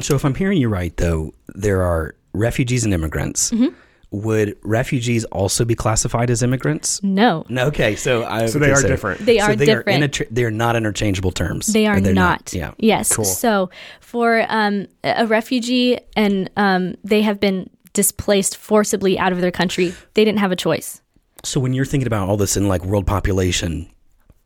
So, 0.00 0.14
if 0.16 0.24
I'm 0.24 0.34
hearing 0.34 0.58
you 0.58 0.68
right, 0.68 0.96
though, 0.96 1.32
there 1.54 1.82
are 1.82 2.16
refugees 2.32 2.84
and 2.84 2.92
immigrants. 2.92 3.50
Mm-hmm. 3.50 3.74
Would 4.14 4.56
refugees 4.62 5.24
also 5.26 5.64
be 5.64 5.74
classified 5.74 6.30
as 6.30 6.42
immigrants? 6.42 7.02
no 7.02 7.44
No. 7.48 7.66
Okay, 7.66 7.96
so 7.96 8.24
I 8.24 8.46
So 8.46 8.58
they 8.58 8.70
are 8.70 8.80
different. 8.82 9.26
they 9.26 9.40
are 9.40 9.56
they 9.56 9.66
different 9.66 10.00
Are 10.00 10.04
inter- 10.04 10.26
they 10.30 10.44
are 10.44 10.50
not 10.50 10.76
interchangeable 10.76 11.32
terms. 11.32 11.66
They 11.66 11.86
are 11.86 11.96
Or 11.96 12.00
they're 12.00 12.14
not. 12.14 12.52
Yeah. 12.52 12.72
Yes. 12.78 13.14
Cool. 13.14 13.24
So 13.24 13.70
for 14.00 14.46
um, 14.48 14.86
a 15.02 15.26
refugee 15.26 15.98
and 16.16 16.48
um, 16.56 16.94
they 17.02 17.22
have 17.22 17.40
been 17.40 17.68
displaced 17.92 18.56
forcibly 18.56 19.18
out 19.18 19.32
of 19.32 19.40
their 19.40 19.50
country, 19.50 19.94
they 20.14 20.24
didn't 20.24 20.38
have 20.38 20.52
a 20.52 20.56
choice. 20.56 21.00
So 21.42 21.60
when 21.60 21.72
you're 21.74 21.84
thinking 21.84 22.06
about 22.06 22.28
all 22.28 22.36
this 22.36 22.56
in 22.56 22.68
like 22.68 22.84
world 22.84 23.06
population, 23.06 23.88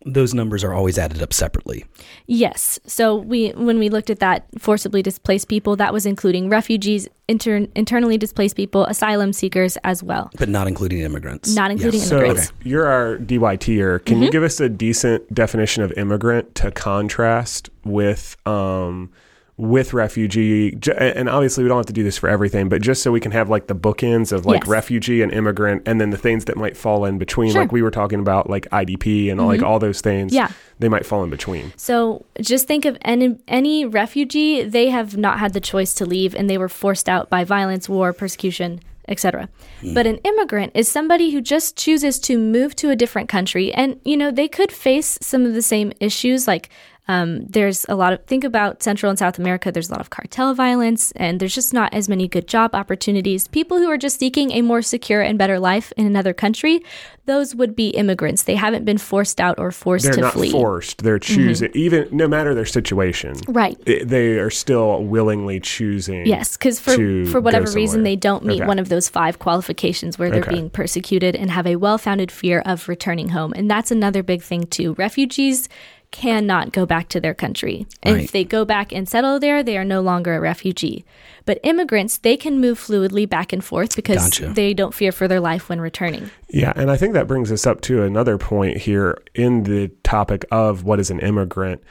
those 0.07 0.33
numbers 0.33 0.63
are 0.65 0.73
always 0.73 0.97
added 0.99 1.21
up 1.23 1.33
separately. 1.33 1.85
Yes. 2.27 2.79
So 2.87 3.17
we 3.17 3.51
when 3.51 3.79
we 3.79 3.89
looked 3.89 4.11
at 4.11 4.21
that 4.21 4.47
forcibly 4.59 5.03
displaced 5.03 5.49
people, 5.49 5.75
that 5.77 5.93
was 5.93 6.07
including 6.07 6.49
refugees, 6.49 7.09
inter- 7.27 7.67
internally 7.75 8.17
displaced 8.17 8.55
people, 8.57 8.85
asylum 8.87 9.33
seekers 9.33 9.77
as 9.85 10.03
well. 10.03 10.31
but 10.39 10.49
not 10.49 10.69
including 10.69 11.01
immigrants. 11.01 11.55
Not 11.55 11.71
including 11.71 12.01
Yes. 12.01 12.09
So 12.09 12.19
immigrants. 12.19 12.53
you're 12.63 12.87
our 12.87 13.19
DYTer. 13.19 14.05
Can 14.05 14.23
you 14.23 14.31
give 14.31 14.43
us 14.45 14.61
a 14.61 14.69
decent 14.69 15.35
definition 15.35 15.83
of 15.83 15.93
immigrant 15.97 16.55
to 16.57 16.71
contrast 16.71 17.69
with 17.85 18.37
um, 18.47 19.11
with 19.59 19.93
refugee? 19.93 20.79
And 20.97 21.29
obviously, 21.29 21.65
we 21.65 21.69
don't 21.69 21.77
have 21.77 21.87
to 21.87 21.93
do 21.93 22.05
this 22.05 22.17
for 22.17 22.29
everything, 22.29 22.69
but 22.71 22.81
just 22.81 23.03
so 23.03 23.13
we 23.13 23.21
can 23.21 23.33
have 23.33 23.51
like 23.51 23.67
the 23.67 23.75
bookends 23.75 24.33
of 24.33 24.47
like 24.47 24.63
Yes. 24.63 24.69
refugee 24.69 25.21
and 25.21 25.31
immigrant, 25.33 25.83
and 25.85 26.01
then 26.01 26.11
the 26.11 26.17
things 26.17 26.47
that 26.47 26.57
might 26.57 26.77
fall 26.77 27.05
in 27.05 27.19
between, 27.19 27.53
Sure. 27.53 27.61
like 27.61 27.73
we 27.73 27.83
were 27.83 27.91
talking 27.91 28.21
about, 28.21 28.49
like 28.49 28.67
IDP 28.71 29.31
and 29.31 29.45
like 29.45 29.61
mm-hmm. 29.61 29.69
all 29.69 29.79
those 29.79 30.01
things. 30.01 30.33
Yeah. 30.33 30.49
they 30.81 30.89
might 30.89 31.05
fall 31.05 31.25
in 31.25 31.31
between. 31.31 31.73
So 31.77 32.25
just 32.41 32.69
think 32.69 32.85
of 32.85 32.97
any, 33.03 33.37
any 33.49 33.85
refugee, 33.85 34.63
they 34.63 34.91
have 34.91 35.17
not 35.17 35.41
had 35.41 35.53
the 35.53 35.61
choice 35.61 35.93
to 35.95 36.07
leave 36.07 36.37
and 36.37 36.49
they 36.49 36.57
were 36.57 36.69
forced 36.69 37.09
out 37.09 37.29
by 37.29 37.43
violence, 37.43 37.89
war, 37.89 38.13
persecution, 38.13 38.81
etc. 39.09 39.49
Mm. 39.83 39.95
But 39.95 40.07
an 40.07 40.19
immigrant 40.19 40.71
is 40.77 40.89
somebody 40.89 41.33
who 41.33 41.41
just 41.41 41.77
chooses 41.77 42.21
to 42.21 42.39
move 42.39 42.77
to 42.77 42.91
a 42.91 42.97
different 42.97 43.29
country 43.29 43.73
and 43.73 43.99
you 44.05 44.17
know, 44.17 44.31
they 44.31 44.47
could 44.47 44.71
face 44.71 45.19
some 45.21 45.45
of 45.45 45.55
the 45.55 45.63
same 45.63 45.93
issues 45.99 46.47
like 46.47 46.71
um, 47.09 47.47
there's 47.47 47.87
a 47.89 47.95
lot 47.95 48.13
of 48.13 48.23
think 48.27 48.45
about 48.45 48.83
Central 48.83 49.09
and 49.11 49.19
South 49.19 49.39
America. 49.39 49.73
There's 49.73 49.89
a 49.89 49.93
lot 49.93 50.01
of 50.01 50.11
cartel 50.11 50.53
violence, 50.55 51.11
and 51.17 51.41
there's 51.41 51.55
just 51.55 51.73
not 51.73 51.93
as 51.95 52.09
many 52.09 52.29
good 52.29 52.47
job 52.47 52.75
opportunities. 52.75 53.49
People 53.49 53.79
who 53.79 53.89
are 53.91 53.97
just 53.97 54.19
seeking 54.19 54.51
a 54.53 54.61
more 54.63 54.83
secure 54.83 55.23
and 55.23 55.39
better 55.39 55.59
life 55.59 55.93
in 55.97 56.07
another 56.07 56.35
country, 56.35 56.81
those 57.25 57.55
would 57.55 57.75
be 57.75 57.89
immigrants. 57.91 58.43
They 58.43 58.57
haven't 58.57 58.85
been 58.85 58.99
forced 58.99 59.41
out 59.41 59.59
or 59.59 59.71
forced 59.73 60.05
They're 60.05 60.15
to 60.15 60.21
not 60.21 60.33
flee. 60.35 60.51
forced; 60.51 61.03
they're 61.03 61.19
choosing. 61.19 61.71
Even 61.75 62.09
no 62.13 62.29
matter 62.29 62.55
their 62.55 62.67
situation, 62.67 63.35
Right. 63.49 63.77
they 63.85 64.39
are 64.39 64.51
still 64.51 65.03
willingly 65.05 65.61
choosing. 65.61 66.27
Yes, 66.27 66.57
because 66.57 66.79
for 66.79 66.93
for 67.27 67.41
whatever 67.41 67.71
reason 67.73 68.03
they 68.03 68.17
don't 68.17 68.45
meet 68.45 68.61
Okay. 68.61 68.67
one 68.69 68.79
of 68.79 68.91
those 68.91 69.09
five 69.09 69.39
qualifications 69.39 70.19
where 70.19 70.31
they're 70.31 70.41
Okay. 70.41 70.53
being 70.53 70.71
persecuted 70.71 71.35
and 71.37 71.51
have 71.51 71.67
a 71.67 71.77
well-founded 71.77 72.31
fear 72.31 72.61
of 72.67 72.87
returning 72.89 73.31
home, 73.31 73.53
and 73.57 73.71
that's 73.71 73.91
another 73.91 74.23
big 74.23 74.43
thing 74.43 74.65
too. 74.65 74.95
Refugees 74.99 75.69
cannot 76.11 76.73
go 76.73 76.87
back 76.87 77.09
to 77.09 77.21
their 77.21 77.35
country. 77.35 77.87
Right. 78.05 78.25
If 78.25 78.33
they 78.33 78.45
go 78.45 78.65
back 78.65 78.93
and 78.93 79.09
settle 79.09 79.39
there, 79.39 79.63
they 79.63 79.77
are 79.77 79.85
no 79.85 80.01
longer 80.01 80.37
a 80.37 80.41
refugee. 80.41 81.05
But 81.45 81.61
immigrants, 81.63 82.19
they 82.19 82.37
can 82.37 82.61
move 82.61 82.79
fluidly 82.79 83.29
back 83.29 83.53
and 83.53 83.65
forth 83.65 83.97
because 83.97 84.25
Gotcha. 84.25 84.53
they 84.53 84.75
don't 84.75 84.95
fear 84.95 85.13
for 85.13 85.29
their 85.29 85.41
life 85.41 85.69
when 85.69 85.81
returning. 85.81 86.31
Yeah, 86.49 86.73
and 86.77 86.91
I 86.91 86.97
think 86.97 87.15
that 87.15 87.27
brings 87.27 87.53
us 87.53 87.67
up 87.67 87.81
to 87.83 88.03
another 88.03 88.39
point 88.39 88.79
here 88.79 89.23
in 89.35 89.65
the 89.65 89.89
topic 90.03 90.45
of 90.51 90.85
what 90.85 91.01
is 91.01 91.11
an 91.11 91.21
immigrant. 91.21 91.83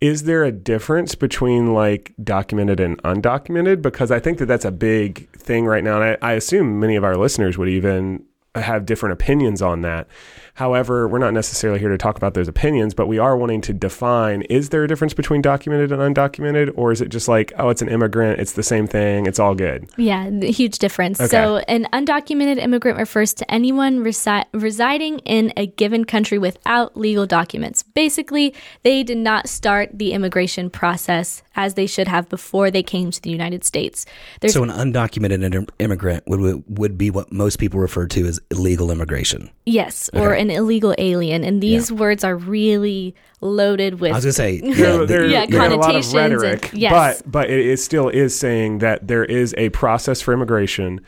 Is 0.00 0.24
there 0.24 0.44
a 0.44 0.52
difference 0.52 1.14
between 1.14 1.72
like 1.72 2.12
documented 2.22 2.80
and 2.80 3.02
undocumented? 3.02 3.82
Because 3.82 4.10
I 4.10 4.20
think 4.20 4.38
that 4.38 4.46
that's 4.46 4.64
a 4.64 4.72
big 4.72 5.30
thing 5.32 5.64
right 5.66 5.82
now. 5.82 6.00
And 6.00 6.18
I, 6.22 6.30
I 6.30 6.32
assume 6.32 6.80
many 6.80 6.96
of 6.96 7.04
our 7.04 7.16
listeners 7.16 7.56
would 7.56 7.68
even 7.68 8.24
have 8.54 8.86
different 8.86 9.14
opinions 9.14 9.62
on 9.62 9.80
that. 9.82 10.06
However, 10.54 11.08
we're 11.08 11.18
not 11.18 11.34
necessarily 11.34 11.80
here 11.80 11.88
to 11.88 11.98
talk 11.98 12.16
about 12.16 12.34
those 12.34 12.46
opinions, 12.46 12.94
but 12.94 13.08
we 13.08 13.18
are 13.18 13.36
wanting 13.36 13.60
to 13.62 13.72
define 13.72 14.42
is 14.42 14.68
there 14.68 14.84
a 14.84 14.88
difference 14.88 15.12
between 15.12 15.42
documented 15.42 15.90
and 15.90 16.00
undocumented? 16.00 16.72
Or 16.76 16.92
is 16.92 17.00
it 17.00 17.08
just 17.08 17.26
like, 17.26 17.52
oh, 17.58 17.70
it's 17.70 17.82
an 17.82 17.88
immigrant, 17.88 18.38
it's 18.40 18.52
the 18.52 18.62
same 18.62 18.86
thing, 18.86 19.26
it's 19.26 19.40
all 19.40 19.56
good? 19.56 19.88
Yeah, 19.96 20.30
huge 20.30 20.78
difference. 20.78 21.18
So, 21.18 21.56
an 21.68 21.88
undocumented 21.92 22.58
immigrant 22.58 22.98
refers 22.98 23.34
to 23.34 23.50
anyone 23.50 24.04
resi- 24.04 24.44
residing 24.52 25.18
in 25.20 25.52
a 25.56 25.66
given 25.66 26.04
country 26.04 26.38
without 26.38 26.96
legal 26.96 27.26
documents. 27.26 27.82
Basically, 27.82 28.54
they 28.84 29.02
did 29.02 29.18
not 29.18 29.48
start 29.48 29.90
the 29.92 30.12
immigration 30.12 30.70
process 30.70 31.42
as 31.56 31.74
they 31.74 31.86
should 31.86 32.06
have 32.06 32.28
before 32.28 32.70
they 32.70 32.82
came 32.82 33.10
to 33.10 33.20
the 33.20 33.30
United 33.30 33.64
States. 33.64 34.06
There's 34.40 34.54
So 34.54 34.62
an 34.62 34.70
undocumented 34.70 35.42
inter- 35.42 35.66
immigrant 35.80 36.22
would 36.28 36.62
would 36.68 36.96
be 36.96 37.10
what 37.10 37.32
most 37.32 37.58
people 37.58 37.80
refer 37.80 38.06
to 38.06 38.26
as 38.26 38.38
illegal 38.52 38.92
immigration. 38.92 39.50
yes, 39.66 40.08
or 40.12 40.32
Okay. 40.34 40.43
An 40.50 40.56
illegal 40.56 40.94
alien, 40.98 41.42
and 41.44 41.62
these 41.62 41.90
words 41.90 42.22
are 42.24 42.36
really 42.36 43.14
loaded 43.40 44.00
with 44.00 44.12
I 44.12 44.16
was 44.16 44.24
gonna 44.24 44.32
say, 44.32 44.60
There- 44.60 45.00
yeah, 45.00 45.06
there- 45.06 45.26
Yeah, 45.26 45.46
there 45.46 45.60
are 45.60 45.66
a 45.66 45.76
lot 45.76 45.94
of 45.96 46.04
connotations 46.04 46.14
and- 46.14 46.40
rhetoric, 46.42 46.70
yes. 46.72 46.92
but 47.22 47.30
but 47.30 47.50
it, 47.50 47.66
it 47.66 47.76
still 47.78 48.08
is 48.08 48.38
saying 48.38 48.78
that 48.78 49.06
there 49.08 49.24
is 49.24 49.54
a 49.58 49.68
process 49.70 50.20
for 50.20 50.32
immigration. 50.32 51.00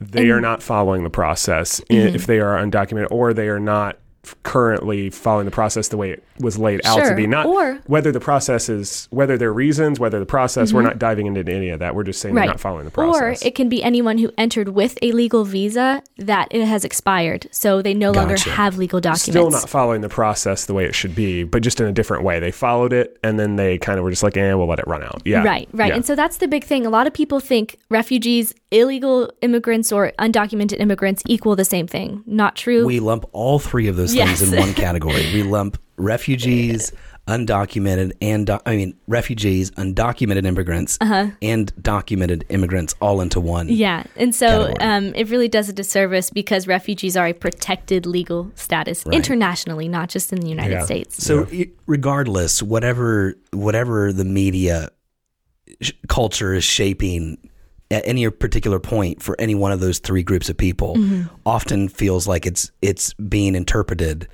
They 0.00 0.30
are 0.30 0.40
not 0.40 0.62
following 0.62 1.02
the 1.04 1.10
process 1.10 1.80
Mm-hmm. 1.90 2.14
if 2.14 2.26
they 2.26 2.38
are 2.40 2.56
undocumented 2.56 3.08
or 3.10 3.34
they 3.34 3.48
are 3.48 3.58
not 3.60 3.94
f- 3.96 4.00
currently 4.42 5.10
following 5.10 5.44
the 5.44 5.50
process 5.50 5.88
the 5.88 5.96
way 5.96 6.10
it 6.10 6.22
was 6.40 6.58
laid 6.58 6.80
out 6.84 7.04
to 7.04 7.14
be. 7.14 7.26
Not 7.26 7.46
Or- 7.46 7.58
Mm-hmm. 7.68 7.92
whether 7.92 8.12
the 8.12 8.20
process 8.20 8.68
is 8.68 9.08
whether 9.10 9.36
there 9.36 9.48
are 9.48 9.52
reasons, 9.52 9.98
whether 10.00 10.18
the 10.18 10.26
process. 10.26 10.72
We're 10.72 10.82
not 10.82 10.98
diving 10.98 11.26
into 11.26 11.50
any 11.52 11.68
of 11.70 11.80
that. 11.80 11.94
We're 11.94 12.04
just 12.04 12.20
saying 12.20 12.34
they're 12.34 12.46
not 12.46 12.60
following 12.60 12.84
the 12.84 12.90
process. 12.90 13.42
Or 13.42 13.46
it 13.46 13.54
can 13.54 13.68
be 13.68 13.82
anyone 13.82 14.18
who 14.18 14.30
entered 14.38 14.68
with 14.70 14.98
a 15.02 15.12
legal 15.12 15.44
visa 15.44 16.02
that 16.18 16.48
it 16.50 16.64
has 16.64 16.84
expired, 16.84 17.48
so 17.50 17.82
they 17.82 17.94
no 17.94 18.10
longer 18.12 18.36
have 18.38 18.78
legal 18.78 19.00
documents. 19.00 19.22
Still 19.24 19.50
not 19.50 19.68
following 19.68 20.00
the 20.02 20.08
process 20.08 20.66
the 20.66 20.74
way 20.74 20.84
it 20.84 20.94
should 20.94 21.14
be, 21.14 21.44
but 21.44 21.62
just 21.62 21.80
in 21.80 21.86
a 21.86 21.92
different 21.92 22.22
way. 22.24 22.38
They 22.40 22.50
followed 22.50 22.92
it, 22.92 23.18
and 23.22 23.38
then 23.38 23.56
they 23.56 23.78
kind 23.78 23.98
of 23.98 24.04
were 24.04 24.10
just 24.10 24.22
like, 24.22 24.36
"Eh, 24.36 24.54
we'll 24.54 24.66
let 24.68 24.78
it 24.78 24.86
run 24.86 25.02
out." 25.02 25.22
Yeah, 25.24 25.42
Right, 25.42 25.68
right. 25.72 25.88
Yeah. 25.88 25.94
And 25.96 26.06
so 26.06 26.14
that's 26.14 26.38
the 26.38 26.48
big 26.48 26.64
thing. 26.64 26.86
A 26.86 26.90
lot 26.90 27.06
of 27.06 27.12
people 27.12 27.40
think 27.40 27.78
refugees, 27.90 28.54
illegal 28.70 29.30
immigrants, 29.42 29.90
or 29.92 30.12
undocumented 30.18 30.80
immigrants 30.80 31.22
equal 31.26 31.56
the 31.56 31.64
same 31.64 31.86
thing. 31.86 32.22
Not 32.26 32.56
true. 32.56 32.86
We 32.86 33.00
lump 33.00 33.24
all 33.32 33.58
three 33.58 33.88
of 33.88 33.96
those 33.96 34.07
Yes. 34.14 34.38
things 34.40 34.52
in 34.52 34.58
one 34.58 34.74
category. 34.74 35.22
We 35.32 35.42
lump 35.42 35.78
refugees, 35.96 36.92
undocumented, 37.26 38.12
and 38.22 38.46
do- 38.46 38.58
I 38.64 38.76
mean 38.76 38.94
refugees, 39.06 39.70
undocumented 39.72 40.46
immigrants, 40.46 40.96
and 41.00 41.72
documented 41.82 42.44
immigrants 42.48 42.94
all 43.00 43.20
into 43.20 43.40
one. 43.40 43.66
Uh-huh. 43.66 43.74
yeah. 43.74 44.04
And 44.16 44.34
so 44.34 44.72
um, 44.80 45.14
it 45.14 45.28
really 45.28 45.48
does 45.48 45.68
a 45.68 45.72
disservice 45.72 46.30
because 46.30 46.66
refugees 46.66 47.16
are 47.16 47.26
a 47.26 47.32
protected 47.32 48.06
legal 48.06 48.50
status 48.54 49.04
internationally, 49.06 49.88
not 49.88 50.08
just 50.08 50.32
in 50.32 50.40
the 50.40 50.48
United 50.48 50.72
Yeah. 50.72 50.84
States. 50.84 51.22
So 51.22 51.46
i- 51.52 51.68
regardless, 51.86 52.62
whatever 52.62 53.34
whatever 53.52 54.12
the 54.12 54.24
media 54.24 54.90
culture 56.08 56.54
is 56.54 56.64
shaping 56.64 57.38
at 57.90 58.06
any 58.06 58.28
particular 58.30 58.78
point 58.78 59.22
for 59.22 59.34
any 59.40 59.54
one 59.54 59.72
of 59.72 59.80
those 59.80 59.98
three 59.98 60.22
groups 60.22 60.48
of 60.48 60.56
people, 60.56 60.94
Mm-hmm. 60.96 61.22
often 61.46 61.88
feels 61.88 62.26
like 62.26 62.46
it's 62.46 62.70
it's 62.82 63.14
being 63.14 63.54
interpreted 63.54 64.28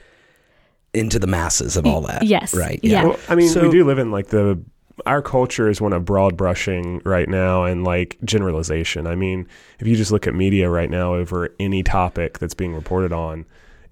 into 0.93 1.19
the 1.19 1.27
masses 1.27 1.77
of 1.77 1.87
all 1.87 2.03
that. 2.03 2.23
yes. 2.25 2.55
Right. 2.55 2.79
Yeah. 2.83 3.05
Well, 3.05 3.19
I 3.29 3.35
mean, 3.35 3.49
So- 3.49 3.63
we 3.63 3.71
do 3.71 3.85
live 3.85 3.99
in 3.99 4.11
like 4.11 4.29
the 4.29 4.61
our 5.07 5.21
culture 5.23 5.69
is 5.69 5.81
one 5.81 5.93
of 5.93 6.05
broad 6.05 6.37
brushing 6.37 7.03
right 7.05 7.29
now 7.29 7.65
and 7.65 7.83
like 7.83 8.17
generalization. 8.25 9.09
I 9.09 9.17
mean, 9.17 9.49
if 9.81 9.89
you 9.89 9.97
just 9.97 10.13
look 10.13 10.29
at 10.29 10.35
media 10.37 10.71
right 10.71 10.89
now 10.89 11.15
over 11.15 11.53
any 11.59 11.83
topic 11.83 12.39
that's 12.39 12.55
being 12.55 12.73
reported 12.75 13.13
on, 13.13 13.45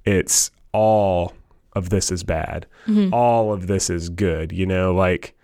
it's 0.04 0.52
all 0.72 1.32
of 1.72 1.90
this 1.90 2.12
is 2.12 2.22
bad. 2.22 2.66
Mm-hmm. 2.86 3.12
All 3.12 3.52
of 3.52 3.66
this 3.66 3.90
is 3.90 4.10
good, 4.10 4.52
you 4.52 4.64
know, 4.64 4.94
like 4.94 5.34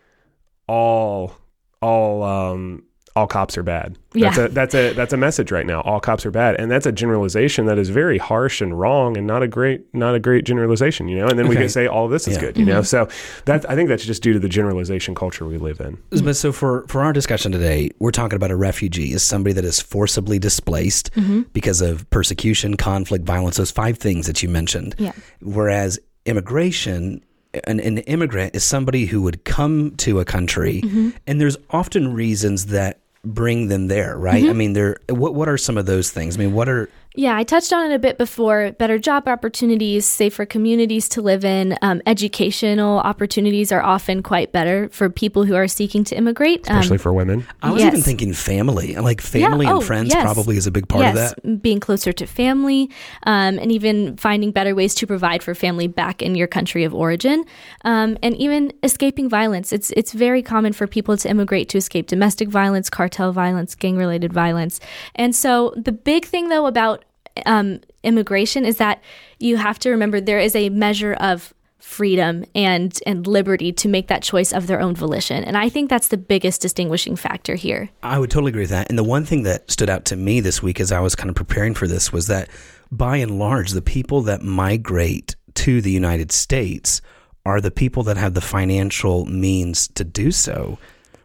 all 0.68 1.36
all 1.82 2.22
um 2.22 2.84
all 3.18 3.26
cops 3.26 3.58
are 3.58 3.62
bad. 3.62 3.96
That's 4.12 4.36
Yeah. 4.38 4.44
a 4.44 4.48
that's 4.48 4.74
a 4.74 4.92
that's 4.94 5.12
a 5.12 5.16
message 5.16 5.50
right 5.52 5.66
now. 5.66 5.80
All 5.82 6.00
cops 6.00 6.24
are 6.24 6.30
bad. 6.30 6.54
And 6.60 6.70
that's 6.70 6.86
a 6.86 6.92
generalization 6.92 7.66
that 7.66 7.78
is 7.78 7.88
very 7.90 8.16
harsh 8.18 8.60
and 8.60 8.78
wrong 8.78 9.16
and 9.18 9.26
not 9.26 9.42
a 9.42 9.48
great 9.48 9.80
not 9.92 10.14
a 10.14 10.20
great 10.20 10.44
generalization, 10.44 11.08
you 11.08 11.18
know. 11.18 11.26
And 11.28 11.38
then 11.38 11.48
we 11.48 11.56
can 11.56 11.68
say 11.68 11.86
all 11.86 12.04
of 12.06 12.10
this 12.10 12.26
is 12.28 12.34
Yeah. 12.36 12.40
good, 12.44 12.58
you 12.58 12.64
know. 12.64 12.82
So 12.82 13.08
that 13.46 13.68
I 13.70 13.74
think 13.74 13.88
that's 13.88 14.04
just 14.06 14.22
due 14.22 14.32
to 14.32 14.38
the 14.38 14.48
generalization 14.48 15.14
culture 15.14 15.44
we 15.46 15.58
live 15.58 15.80
in. 15.80 15.98
But 16.24 16.36
so 16.36 16.52
for 16.52 16.84
for 16.88 17.02
our 17.02 17.12
discussion 17.12 17.50
today, 17.52 17.90
we're 17.98 18.10
talking 18.20 18.36
about 18.36 18.50
a 18.50 18.56
refugee 18.56 19.12
is 19.12 19.22
somebody 19.22 19.52
that 19.54 19.64
is 19.64 19.80
forcibly 19.80 20.38
displaced 20.38 21.10
Mm-hmm. 21.14 21.42
because 21.52 21.80
of 21.80 22.08
persecution, 22.10 22.76
conflict, 22.76 23.24
violence. 23.24 23.56
Those 23.56 23.70
five 23.72 23.98
things 23.98 24.26
that 24.26 24.42
you 24.42 24.48
mentioned. 24.48 24.94
Yeah. 24.98 25.12
Whereas 25.42 25.98
immigration. 26.24 27.22
An, 27.66 27.80
an 27.80 27.98
immigrant 27.98 28.54
is 28.54 28.62
somebody 28.62 29.06
who 29.06 29.22
would 29.22 29.42
come 29.44 29.92
to 29.96 30.20
a 30.20 30.24
country, 30.24 30.82
Mm-hmm. 30.84 31.08
and 31.26 31.40
there's 31.40 31.56
often 31.70 32.12
reasons 32.12 32.66
that 32.66 33.00
bring 33.24 33.68
them 33.68 33.88
there, 33.88 34.16
right? 34.16 34.42
Mm-hmm. 34.42 34.50
I 34.50 34.54
mean, 34.54 34.72
there. 34.72 34.96
What 35.08 35.34
what 35.34 35.48
are 35.48 35.58
some 35.58 35.78
of 35.78 35.86
those 35.86 36.10
things? 36.10 36.36
I 36.36 36.40
mean, 36.40 36.52
what 36.52 36.68
are 36.68 36.88
Yeah, 37.18 37.36
I 37.36 37.42
touched 37.42 37.72
on 37.72 37.90
it 37.90 37.92
a 37.92 37.98
bit 37.98 38.16
before. 38.16 38.70
Better 38.78 38.96
job 38.96 39.26
opportunities, 39.26 40.06
safer 40.06 40.46
communities 40.46 41.08
to 41.08 41.20
live 41.20 41.44
in, 41.44 41.76
um, 41.82 42.00
educational 42.06 43.00
opportunities 43.00 43.72
are 43.72 43.82
often 43.82 44.22
quite 44.22 44.52
better 44.52 44.88
for 44.92 45.10
people 45.10 45.42
who 45.42 45.56
are 45.56 45.66
seeking 45.66 46.04
to 46.04 46.16
immigrate. 46.16 46.70
Um, 46.70 46.76
Especially 46.78 46.98
for 46.98 47.12
women. 47.12 47.44
I 47.60 47.72
was 47.72 47.82
Yes. 47.82 47.92
even 47.92 48.02
thinking 48.02 48.32
family, 48.34 48.94
like 48.94 49.20
family 49.20 49.66
Yeah, 49.66 49.72
and 49.72 49.78
oh, 49.82 49.84
friends 49.84 50.14
yes. 50.14 50.22
probably 50.22 50.56
is 50.56 50.68
a 50.68 50.70
big 50.70 50.86
part 50.86 51.06
of 51.06 51.14
that. 51.16 51.60
being 51.60 51.80
closer 51.80 52.12
to 52.12 52.24
family, 52.24 52.88
um, 53.24 53.58
and 53.58 53.72
even 53.72 54.16
finding 54.16 54.52
better 54.52 54.72
ways 54.76 54.94
to 54.94 55.04
provide 55.04 55.42
for 55.42 55.56
family 55.56 55.88
back 55.88 56.22
in 56.22 56.36
your 56.36 56.46
country 56.46 56.84
of 56.84 56.94
origin, 56.94 57.44
um, 57.84 58.16
and 58.22 58.36
even 58.36 58.72
escaping 58.84 59.28
violence. 59.28 59.72
It's 59.72 59.90
it's 59.96 60.12
very 60.12 60.40
common 60.40 60.72
for 60.72 60.86
people 60.86 61.16
to 61.16 61.28
immigrate 61.28 61.68
to 61.70 61.78
escape 61.78 62.06
domestic 62.06 62.48
violence, 62.48 62.88
cartel 62.88 63.32
violence, 63.32 63.74
gang 63.74 63.96
related 63.96 64.32
violence, 64.32 64.78
and 65.16 65.34
so 65.34 65.74
the 65.74 65.90
big 65.90 66.24
thing 66.24 66.48
though 66.48 66.66
about 66.66 67.04
um, 67.46 67.80
immigration 68.02 68.64
is 68.64 68.76
that 68.78 69.02
you 69.38 69.56
have 69.56 69.78
to 69.80 69.90
remember 69.90 70.20
there 70.20 70.40
is 70.40 70.54
a 70.54 70.68
measure 70.70 71.14
of 71.14 71.54
freedom 71.78 72.44
and 72.54 72.98
and 73.06 73.26
liberty 73.26 73.72
to 73.72 73.88
make 73.88 74.08
that 74.08 74.22
choice 74.22 74.52
of 74.52 74.66
their 74.66 74.80
own 74.80 74.94
volition 74.94 75.44
and 75.44 75.56
i 75.56 75.68
think 75.68 75.88
that's 75.88 76.08
the 76.08 76.16
biggest 76.16 76.60
distinguishing 76.60 77.14
factor 77.14 77.54
here 77.54 77.88
I 78.02 78.18
would 78.18 78.30
totally 78.30 78.50
agree 78.50 78.62
with 78.62 78.70
that. 78.70 78.88
And 78.88 78.98
the 78.98 79.04
one 79.04 79.24
thing 79.24 79.42
that 79.42 79.70
stood 79.70 79.90
out 79.90 80.04
to 80.06 80.16
me 80.16 80.40
this 80.40 80.62
week 80.62 80.80
as 80.80 80.92
I 80.92 81.00
was 81.00 81.14
kind 81.14 81.28
of 81.30 81.36
preparing 81.36 81.74
for 81.74 81.86
this 81.86 82.12
was 82.12 82.26
that 82.28 82.48
by 82.90 83.18
and 83.18 83.38
large, 83.38 83.72
the 83.72 83.82
people 83.82 84.22
that 84.22 84.42
migrate 84.42 85.36
to 85.54 85.80
the 85.80 85.90
United 85.90 86.32
States 86.32 87.00
are 87.44 87.60
the 87.60 87.70
people 87.70 88.02
that 88.04 88.16
have 88.16 88.34
the 88.34 88.40
financial 88.40 89.26
means 89.26 89.88
to 89.88 90.04
do 90.04 90.30
so. 90.30 90.78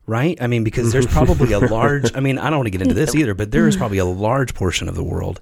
Right? 0.06 0.38
I 0.42 0.48
mean, 0.48 0.66
because 0.66 0.92
there's 0.92 1.08
probably 1.20 1.54
a 1.54 1.60
large, 1.60 2.14
I 2.16 2.20
mean, 2.20 2.38
I 2.38 2.50
don't 2.50 2.60
want 2.60 2.68
to 2.68 2.72
get 2.72 2.82
into 2.82 2.94
this 2.94 3.16
either, 3.16 3.34
but 3.34 3.52
there 3.52 3.68
is 3.68 3.78
probably 3.78 4.00
a 4.00 4.06
large 4.06 4.54
portion 4.54 4.90
of 4.90 4.96
the 4.96 5.04
world 5.04 5.40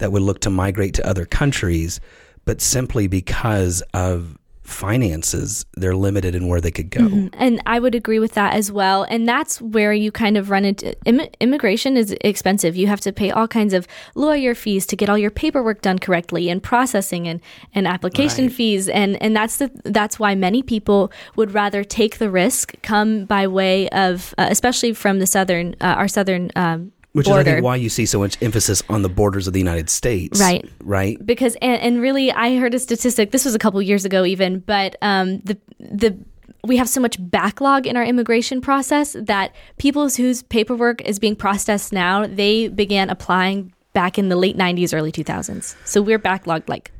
that 0.00 0.12
would 0.12 0.22
look 0.22 0.40
to 0.40 0.50
migrate 0.50 0.94
to 0.94 1.06
other 1.06 1.24
countries, 1.24 2.00
but 2.44 2.60
simply 2.60 3.06
because 3.06 3.82
of 3.94 4.36
finances, 4.62 5.66
they're 5.76 5.96
limited 5.96 6.34
in 6.34 6.46
where 6.46 6.60
they 6.60 6.70
could 6.70 6.90
go. 6.90 7.28
And 7.34 7.60
I 7.66 7.80
would 7.80 7.94
agree 7.96 8.20
with 8.20 8.34
that 8.34 8.54
as 8.54 8.70
well. 8.70 9.02
And 9.02 9.28
that's 9.28 9.60
where 9.60 9.92
you 9.92 10.12
kind 10.12 10.36
of 10.36 10.48
run 10.48 10.64
into 10.64 10.94
Im- 11.06 11.28
immigration 11.40 11.96
is 11.96 12.14
expensive. 12.20 12.76
You 12.76 12.86
have 12.86 13.00
to 13.00 13.12
pay 13.12 13.32
all 13.32 13.48
kinds 13.48 13.74
of 13.74 13.88
lawyer 14.14 14.54
fees 14.54 14.86
to 14.86 14.96
get 14.96 15.08
all 15.08 15.18
your 15.18 15.30
paperwork 15.30 15.82
done 15.82 15.98
correctly 15.98 16.48
and 16.48 16.62
processing 16.62 17.26
and, 17.26 17.40
and 17.74 17.88
application 17.88 18.46
Right. 18.46 18.54
fees. 18.54 18.88
And, 18.88 19.20
and 19.20 19.34
that's 19.34 19.56
the, 19.56 19.72
that's 19.84 20.20
why 20.20 20.36
many 20.36 20.62
people 20.62 21.10
would 21.34 21.52
rather 21.52 21.82
take 21.82 22.18
the 22.18 22.30
risk, 22.30 22.74
come 22.82 23.24
by 23.24 23.48
way 23.48 23.88
of, 23.88 24.34
uh, 24.38 24.46
especially 24.50 24.92
from 24.92 25.18
the 25.18 25.26
southern, 25.26 25.74
uh, 25.80 25.94
our 25.98 26.06
southern, 26.08 26.52
um, 26.54 26.92
Which 27.12 27.26
is, 27.26 27.32
I 27.32 27.42
think, 27.42 27.64
why 27.64 27.76
you 27.76 27.88
see 27.88 28.06
so 28.06 28.20
much 28.20 28.40
emphasis 28.40 28.82
on 28.88 29.02
the 29.02 29.08
borders 29.08 29.48
of 29.48 29.52
the 29.52 29.58
United 29.58 29.90
States. 29.90 30.40
Right. 30.40 30.68
Right. 30.80 31.24
because 31.24 31.56
and, 31.56 31.80
and 31.82 32.00
really 32.00 32.30
i 32.32 32.56
heard 32.56 32.74
a 32.74 32.78
statistic 32.78 33.30
this 33.30 33.44
was 33.44 33.54
a 33.54 33.58
couple 33.58 33.80
years 33.82 34.04
ago 34.04 34.24
even 34.24 34.60
but 34.60 34.96
um, 35.02 35.40
the 35.40 35.58
the 35.78 36.16
we 36.64 36.76
have 36.76 36.88
so 36.88 37.00
much 37.00 37.16
backlog 37.18 37.86
in 37.86 37.96
our 37.96 38.04
immigration 38.04 38.60
process 38.60 39.16
that 39.18 39.54
people 39.78 40.08
whose 40.08 40.42
paperwork 40.42 41.00
is 41.02 41.18
being 41.18 41.36
processed 41.36 41.92
now 41.92 42.26
they 42.26 42.68
began 42.68 43.10
applying 43.10 43.72
back 43.92 44.18
in 44.18 44.28
the 44.28 44.36
late 44.36 44.56
90s 44.56 44.94
early 44.96 45.12
2000s 45.12 45.74
so 45.84 46.02
we're 46.02 46.18
backlogged 46.18 46.68
like 46.68 46.92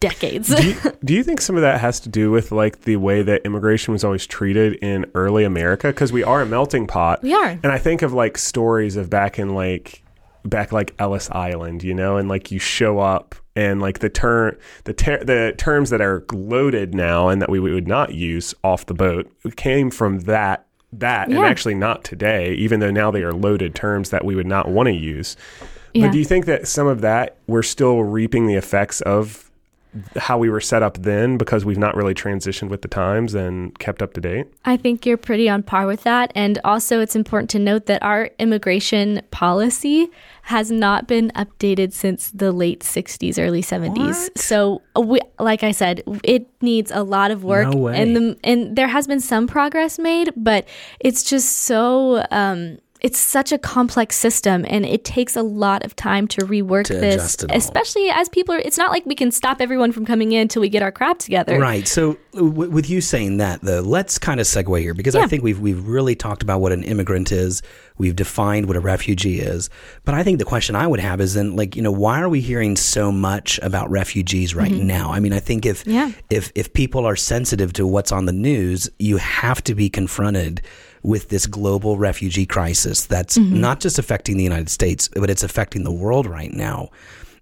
decades 0.00 0.54
do, 0.54 0.68
you, 0.68 0.76
do 1.04 1.14
you 1.14 1.24
think 1.24 1.40
some 1.40 1.56
of 1.56 1.62
that 1.62 1.80
has 1.80 1.98
to 2.00 2.08
do 2.08 2.30
with 2.30 2.52
like 2.52 2.82
the 2.82 2.96
way 2.96 3.22
that 3.22 3.44
immigration 3.44 3.92
was 3.92 4.04
always 4.04 4.26
treated 4.26 4.74
in 4.74 5.06
early 5.14 5.44
America? 5.44 5.88
Because 5.88 6.12
we 6.12 6.22
are 6.22 6.42
a 6.42 6.46
melting 6.46 6.86
pot. 6.86 7.22
We 7.22 7.34
are. 7.34 7.58
And 7.62 7.66
I 7.66 7.78
think 7.78 8.02
of 8.02 8.12
like 8.12 8.38
stories 8.38 8.96
of 8.96 9.10
back 9.10 9.38
in 9.38 9.54
like 9.54 10.02
back 10.44 10.72
like 10.72 10.94
Ellis 10.98 11.30
Island, 11.30 11.82
you 11.82 11.94
know, 11.94 12.16
and 12.16 12.28
like 12.28 12.50
you 12.50 12.58
show 12.58 12.98
up 12.98 13.34
and 13.56 13.80
like 13.80 13.98
the 13.98 14.08
term 14.08 14.56
the 14.84 14.92
ter- 14.92 15.24
the 15.24 15.54
terms 15.56 15.90
that 15.90 16.00
are 16.00 16.24
loaded 16.32 16.94
now 16.94 17.28
and 17.28 17.42
that 17.42 17.50
we 17.50 17.58
would 17.58 17.88
not 17.88 18.14
use 18.14 18.54
off 18.62 18.86
the 18.86 18.94
boat 18.94 19.30
came 19.56 19.90
from 19.90 20.20
that 20.20 20.66
that 20.92 21.28
and 21.28 21.38
actually 21.38 21.74
not 21.74 22.02
today, 22.04 22.54
even 22.54 22.80
though 22.80 22.90
now 22.90 23.10
they 23.10 23.22
are 23.22 23.34
loaded 23.34 23.74
terms 23.74 24.10
that 24.10 24.24
we 24.24 24.34
would 24.34 24.46
not 24.46 24.68
want 24.68 24.86
to 24.86 24.94
use. 24.94 25.36
Yeah. 25.92 26.06
But 26.06 26.12
do 26.12 26.18
you 26.18 26.24
think 26.24 26.46
that 26.46 26.66
some 26.66 26.86
of 26.86 27.00
that 27.02 27.36
we're 27.46 27.62
still 27.62 28.04
reaping 28.04 28.46
the 28.46 28.54
effects 28.54 29.00
of 29.02 29.47
how 30.16 30.38
we 30.38 30.50
were 30.50 30.60
set 30.60 30.82
up 30.82 30.98
then 30.98 31.38
because 31.38 31.64
we've 31.64 31.78
not 31.78 31.94
really 31.96 32.14
transitioned 32.14 32.68
with 32.68 32.82
the 32.82 32.88
times 32.88 33.34
and 33.34 33.78
kept 33.78 34.02
up 34.02 34.14
to 34.14 34.20
date? 34.20 34.46
I 34.64 34.76
think 34.76 35.06
you're 35.06 35.16
pretty 35.16 35.48
on 35.48 35.62
par 35.62 35.86
with 35.86 36.02
that. 36.02 36.32
And 36.34 36.58
also, 36.64 37.00
it's 37.00 37.16
important 37.16 37.50
to 37.50 37.58
note 37.58 37.86
that 37.86 38.02
our 38.02 38.30
immigration 38.38 39.22
policy 39.30 40.10
has 40.42 40.70
not 40.70 41.06
been 41.06 41.30
updated 41.34 41.92
since 41.92 42.30
the 42.30 42.52
late 42.52 42.80
60s, 42.80 43.38
early 43.38 43.62
70s. 43.62 44.30
So, 44.36 44.82
uh, 44.96 45.00
we, 45.00 45.20
like 45.38 45.62
I 45.62 45.72
said, 45.72 46.02
it 46.24 46.48
needs 46.62 46.90
a 46.90 47.02
lot 47.02 47.30
of 47.30 47.44
work. 47.44 47.68
No 47.68 47.78
way. 47.78 48.00
And, 48.00 48.16
the, 48.16 48.38
and 48.42 48.74
there 48.74 48.88
has 48.88 49.06
been 49.06 49.20
some 49.20 49.46
progress 49.46 49.98
made, 49.98 50.32
but 50.36 50.66
it's 51.00 51.22
just 51.22 51.60
so. 51.60 52.24
Um, 52.30 52.78
it's 53.00 53.18
such 53.18 53.52
a 53.52 53.58
complex 53.58 54.16
system 54.16 54.64
and 54.68 54.84
it 54.84 55.04
takes 55.04 55.36
a 55.36 55.42
lot 55.42 55.84
of 55.84 55.94
time 55.94 56.26
to 56.28 56.40
rework 56.42 56.84
To 56.86 56.94
this 56.94 57.14
adjust 57.14 57.44
it 57.44 57.50
all. 57.50 57.56
especially 57.56 58.08
as 58.10 58.28
people 58.28 58.54
are 58.54 58.58
it's 58.58 58.78
not 58.78 58.90
like 58.90 59.06
we 59.06 59.14
can 59.14 59.30
stop 59.30 59.60
everyone 59.60 59.92
from 59.92 60.04
coming 60.04 60.32
in 60.32 60.42
until 60.42 60.62
we 60.62 60.68
get 60.68 60.82
our 60.82 60.90
crap 60.92 61.18
together 61.18 61.58
Right. 61.60 61.86
So, 61.86 62.16
w- 62.32 62.70
with 62.70 62.88
you 62.90 63.00
saying 63.00 63.36
that, 63.38 63.60
though, 63.62 63.80
let's 63.80 64.18
kind 64.18 64.40
of 64.40 64.46
segue 64.46 64.80
here 64.80 64.94
because 64.94 65.14
I 65.14 65.26
think 65.26 65.42
we've 65.42 65.60
we've 65.60 65.86
really 65.86 66.14
talked 66.14 66.42
about 66.42 66.60
what 66.60 66.72
an 66.72 66.82
immigrant 66.82 67.32
is. 67.32 67.62
We've 67.98 68.14
defined 68.14 68.66
what 68.66 68.76
a 68.76 68.80
refugee 68.80 69.40
is. 69.40 69.70
But 70.04 70.14
I 70.14 70.22
think 70.22 70.38
the 70.38 70.44
question 70.44 70.76
I 70.76 70.86
would 70.86 71.00
have 71.00 71.20
is 71.20 71.34
then, 71.34 71.56
like, 71.56 71.74
you 71.74 71.82
know, 71.82 71.90
why 71.90 72.20
are 72.20 72.28
we 72.28 72.40
hearing 72.40 72.76
so 72.76 73.10
much 73.10 73.58
about 73.62 73.90
refugees 73.90 74.54
right 74.54 74.70
now? 74.72 75.10
I 75.12 75.18
mean, 75.20 75.32
I 75.32 75.40
think 75.40 75.66
if 75.66 75.82
Mm-hmm. 75.84 75.90
Yeah. 75.90 76.12
if 76.30 76.52
if 76.54 76.72
people 76.72 77.04
are 77.06 77.16
sensitive 77.16 77.72
to 77.74 77.86
what's 77.86 78.12
on 78.12 78.26
the 78.26 78.32
news, 78.32 78.88
you 78.98 79.16
have 79.18 79.62
to 79.64 79.74
be 79.74 79.88
confronted 79.90 80.60
with 81.08 81.28
this 81.30 81.46
global 81.46 81.96
refugee 81.96 82.46
crisis 82.46 83.06
that's 83.06 83.38
Mm-hmm. 83.38 83.60
not 83.60 83.80
just 83.80 83.98
affecting 83.98 84.36
the 84.36 84.44
United 84.52 84.68
States, 84.68 85.08
but 85.22 85.30
it's 85.30 85.42
affecting 85.44 85.84
the 85.84 85.92
world 86.04 86.26
right 86.26 86.52
now. 86.52 86.88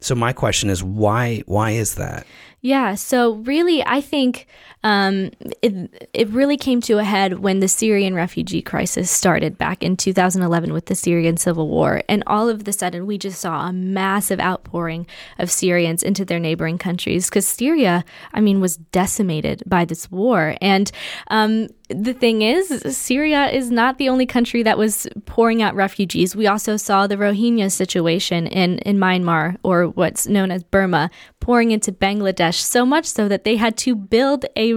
So 0.01 0.15
my 0.15 0.33
question 0.33 0.71
is 0.71 0.83
why 0.85 1.43
why 1.47 1.71
is 1.73 1.95
that? 1.95 2.27
Yeah, 2.61 2.95
so 2.95 3.35
really, 3.35 3.85
I 3.85 4.01
think 4.01 4.47
um, 4.83 5.31
it, 5.63 6.09
it 6.13 6.29
really 6.29 6.57
came 6.57 6.81
to 6.83 6.99
a 6.99 7.05
head 7.05 7.41
when 7.41 7.61
the 7.61 7.69
Syrian 7.69 8.15
refugee 8.15 8.63
crisis 8.63 9.11
started 9.11 9.59
back 9.59 9.83
in 9.83 9.97
2011 9.97 10.73
with 10.73 10.87
the 10.87 10.95
Syrian 10.95 11.37
civil 11.37 11.69
war. 11.69 12.03
And 12.09 12.23
all 12.27 12.49
of 12.49 12.65
the 12.65 12.73
sudden, 12.73 13.07
we 13.07 13.19
just 13.19 13.41
saw 13.41 13.67
a 13.67 13.73
massive 13.73 14.39
outpouring 14.39 15.07
of 15.39 15.51
Syrians 15.51 16.03
into 16.03 16.25
their 16.25 16.39
neighboring 16.39 16.79
countries 16.79 17.29
because 17.29 17.47
Syria, 17.47 18.05
I 18.33 18.41
mean, 18.41 18.61
was 18.61 18.77
decimated 18.77 19.63
by 19.67 19.85
this 19.85 20.11
war. 20.11 20.57
And 20.61 20.91
um, 21.29 21.69
the 21.89 22.15
thing 22.15 22.43
is, 22.43 22.97
Syria 22.97 23.49
is 23.49 23.71
not 23.71 23.99
the 23.99 24.09
only 24.09 24.27
country 24.27 24.63
that 24.63 24.79
was 24.79 25.07
pouring 25.25 25.63
out 25.63 25.75
refugees. 25.75 26.35
We 26.35 26.47
also 26.47 26.77
saw 26.77 27.07
the 27.07 27.17
Rohingya 27.17 27.71
situation 27.71 28.47
in, 28.47 28.79
in 28.79 28.99
Myanmar, 28.99 29.57
or 29.63 29.89
what's 29.89 30.27
known 30.27 30.51
as 30.51 30.65
Burma, 30.65 31.11
pouring 31.41 31.71
into 31.71 31.93
Bangladesh, 31.93 32.56
so 32.63 32.87
much 32.87 33.07
so 33.07 33.29
that 33.29 33.45
they 33.45 33.57
had 33.57 33.77
to 33.79 33.95
build 33.95 34.45
a 34.57 34.75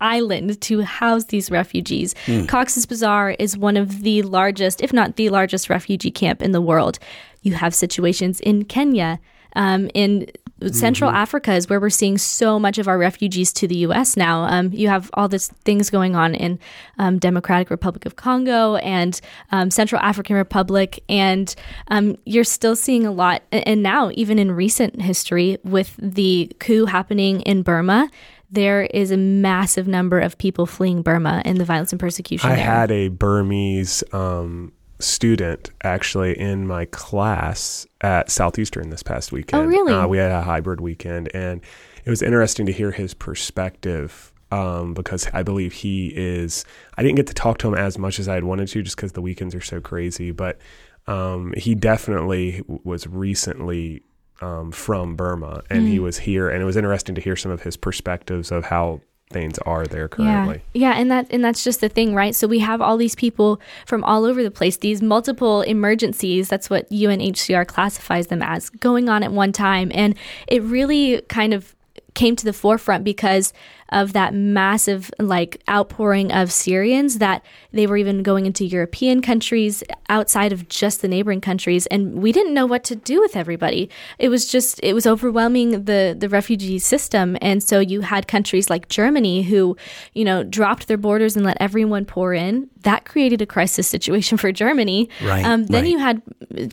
island 0.00 0.60
to 0.62 0.82
house 0.82 1.24
these 1.26 1.50
refugees. 1.50 2.14
Cox's 2.46 2.86
Bazar 2.86 3.30
is 3.38 3.56
one 3.56 3.76
of 3.76 4.02
the 4.02 4.22
largest, 4.22 4.82
if 4.82 4.92
not 4.92 5.16
the 5.16 5.28
largest, 5.30 5.68
refugee 5.70 6.10
camp 6.10 6.42
in 6.42 6.52
the 6.52 6.60
world. 6.60 6.98
You 7.42 7.54
have 7.54 7.74
situations 7.74 8.40
in 8.40 8.64
Kenya, 8.64 9.20
um, 9.54 9.90
in 9.94 10.30
Central 10.70 11.10
Africa 11.10 11.54
is 11.54 11.68
where 11.68 11.80
we're 11.80 11.90
seeing 11.90 12.18
so 12.18 12.58
much 12.58 12.78
of 12.78 12.88
our 12.88 12.98
refugees 12.98 13.52
to 13.54 13.68
the 13.68 13.76
U.S. 13.76 14.16
now. 14.16 14.42
Um, 14.44 14.72
you 14.72 14.88
have 14.88 15.10
all 15.14 15.28
these 15.28 15.48
things 15.64 15.90
going 15.90 16.14
on 16.14 16.34
in 16.34 16.58
um, 16.98 17.18
Democratic 17.18 17.70
Republic 17.70 18.06
of 18.06 18.16
Congo 18.16 18.76
and 18.76 19.20
um, 19.50 19.70
Central 19.70 20.00
African 20.00 20.36
Republic, 20.36 21.02
and 21.08 21.54
um, 21.88 22.16
you're 22.24 22.44
still 22.44 22.76
seeing 22.76 23.06
a 23.06 23.12
lot. 23.12 23.42
And 23.50 23.82
now, 23.82 24.10
even 24.14 24.38
in 24.38 24.52
recent 24.52 25.00
history, 25.00 25.58
with 25.64 25.94
the 25.98 26.50
coup 26.58 26.86
happening 26.86 27.40
in 27.42 27.62
Burma. 27.62 28.10
There 28.50 28.82
is 28.82 29.10
a 29.10 29.16
massive 29.16 29.88
number 29.88 30.20
of 30.20 30.36
people 30.36 30.66
fleeing 30.66 31.00
Burma 31.00 31.40
and 31.46 31.56
the 31.58 31.64
violence 31.64 31.90
and 31.90 31.98
persecution 31.98 32.50
I 32.50 32.56
there. 32.56 32.64
had 32.66 32.90
a 32.90 33.08
Burmese 33.08 34.04
um, 34.12 34.72
student 35.02 35.70
actually 35.82 36.38
in 36.38 36.66
my 36.66 36.86
class 36.86 37.86
at 38.00 38.30
Southeastern 38.30 38.90
this 38.90 39.02
past 39.02 39.32
weekend. 39.32 39.62
Oh, 39.64 39.66
really? 39.66 39.92
Uh, 39.92 40.06
we 40.06 40.18
had 40.18 40.30
a 40.30 40.42
hybrid 40.42 40.80
weekend, 40.80 41.28
and 41.34 41.60
it 42.04 42.10
was 42.10 42.22
interesting 42.22 42.66
to 42.66 42.72
hear 42.72 42.90
his 42.92 43.14
perspective 43.14 44.32
um, 44.50 44.94
because 44.94 45.28
I 45.32 45.42
believe 45.42 45.72
he 45.72 46.12
is. 46.14 46.64
I 46.96 47.02
didn't 47.02 47.16
get 47.16 47.26
to 47.28 47.34
talk 47.34 47.58
to 47.58 47.68
him 47.68 47.74
as 47.74 47.98
much 47.98 48.18
as 48.18 48.28
I 48.28 48.34
had 48.34 48.44
wanted 48.44 48.68
to, 48.68 48.82
just 48.82 48.96
because 48.96 49.12
the 49.12 49.22
weekends 49.22 49.54
are 49.54 49.60
so 49.60 49.80
crazy. 49.80 50.30
But 50.30 50.58
um, 51.06 51.52
he 51.56 51.74
definitely 51.74 52.58
w- 52.58 52.80
was 52.84 53.06
recently 53.06 54.02
um, 54.40 54.72
from 54.72 55.14
Burma, 55.16 55.62
and 55.70 55.84
Mm. 55.86 55.88
he 55.88 55.98
was 56.00 56.18
here, 56.18 56.48
and 56.50 56.60
it 56.60 56.64
was 56.64 56.76
interesting 56.76 57.14
to 57.14 57.20
hear 57.20 57.36
some 57.36 57.52
of 57.52 57.62
his 57.62 57.76
perspectives 57.76 58.50
of 58.50 58.64
how 58.64 59.00
things 59.32 59.58
are 59.60 59.86
there 59.86 60.08
currently. 60.08 60.62
Yeah, 60.72 60.90
yeah, 60.90 61.00
and 61.00 61.10
that 61.10 61.26
and 61.30 61.44
that's 61.44 61.64
just 61.64 61.80
the 61.80 61.88
thing, 61.88 62.14
right? 62.14 62.34
So 62.34 62.46
we 62.46 62.60
have 62.60 62.80
all 62.80 62.96
these 62.96 63.14
people 63.14 63.60
from 63.86 64.04
all 64.04 64.24
over 64.24 64.42
the 64.42 64.50
place, 64.50 64.76
these 64.76 65.02
multiple 65.02 65.62
emergencies. 65.62 66.48
That's 66.48 66.68
what 66.70 66.88
UNHCR 66.90 67.66
classifies 67.66 68.28
them 68.28 68.42
as 68.42 68.70
going 68.70 69.08
on 69.08 69.22
at 69.22 69.32
one 69.32 69.52
time, 69.52 69.90
and 69.94 70.14
it 70.46 70.62
really 70.62 71.22
kind 71.22 71.54
of 71.54 71.74
came 72.14 72.36
to 72.36 72.44
the 72.44 72.52
forefront 72.52 73.04
because 73.04 73.52
of 73.92 74.12
that 74.14 74.34
massive 74.34 75.10
like 75.18 75.62
outpouring 75.68 76.32
of 76.32 76.50
Syrians 76.50 77.18
that 77.18 77.44
they 77.72 77.86
were 77.86 77.96
even 77.96 78.22
going 78.22 78.46
into 78.46 78.64
European 78.64 79.22
countries 79.22 79.84
outside 80.08 80.52
of 80.52 80.68
just 80.68 81.02
the 81.02 81.08
neighboring 81.08 81.40
countries 81.40 81.86
and 81.86 82.14
we 82.22 82.32
didn't 82.32 82.54
know 82.54 82.66
what 82.66 82.84
to 82.84 82.96
do 82.96 83.20
with 83.20 83.36
everybody. 83.36 83.88
It 84.18 84.28
was 84.28 84.46
just 84.46 84.80
it 84.82 84.94
was 84.94 85.06
overwhelming 85.06 85.84
the 85.84 86.16
the 86.18 86.28
refugee 86.28 86.78
system 86.78 87.36
and 87.40 87.62
so 87.62 87.78
you 87.80 88.00
had 88.02 88.26
countries 88.28 88.68
like 88.70 88.88
Germany 88.88 89.42
who, 89.42 89.76
you 90.14 90.24
know, 90.24 90.42
dropped 90.42 90.88
their 90.88 90.96
borders 90.98 91.36
and 91.36 91.44
let 91.44 91.56
everyone 91.60 92.04
pour 92.04 92.34
in. 92.34 92.68
That 92.82 93.04
created 93.04 93.40
a 93.42 93.46
crisis 93.46 93.86
situation 93.86 94.38
for 94.42 94.50
Germany. 94.52 95.08
Right, 95.22 95.44
Um, 95.44 95.66
then 95.66 95.84
right. 95.84 95.90
you 95.90 95.98
had 95.98 96.22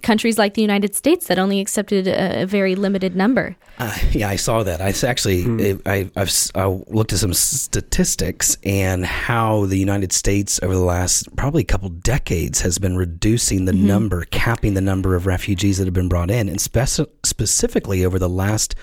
countries 0.01 0.37
like 0.37 0.53
the 0.55 0.61
United 0.61 0.95
States 0.95 1.27
that 1.27 1.37
only 1.39 1.59
accepted 1.59 2.07
a, 2.07 2.43
a 2.43 2.45
very 2.45 2.75
limited 2.75 3.15
number. 3.15 3.55
Uh, 3.77 3.95
yeah, 4.11 4.27
I 4.29 4.35
saw 4.35 4.63
that. 4.63 4.81
I 4.81 4.89
s- 4.89 5.03
actually, 5.03 5.45
I, 5.85 6.09
I've 6.15 6.27
s- 6.27 6.51
I 6.55 6.65
looked 6.65 7.08
at 7.13 7.19
some 7.19 7.33
statistics 7.33 8.57
and 8.63 9.05
how 9.05 9.65
the 9.65 9.77
United 9.77 10.11
States 10.11 10.59
over 10.63 10.73
the 10.73 10.79
last 10.79 11.33
probably 11.35 11.61
a 11.63 11.65
couple 11.65 11.89
decades 11.89 12.61
has 12.61 12.77
been 12.77 12.95
reducing 12.97 13.65
the 13.65 13.73
number, 13.73 14.25
capping 14.25 14.73
the 14.73 14.81
number 14.81 15.15
of 15.15 15.25
refugees 15.25 15.77
that 15.77 15.85
have 15.85 15.93
been 15.93 16.09
brought 16.09 16.29
in, 16.31 16.49
and 16.49 16.59
speci- 16.59 17.07
specifically 17.23 18.05
over 18.05 18.19
the 18.19 18.29
last 18.29 18.75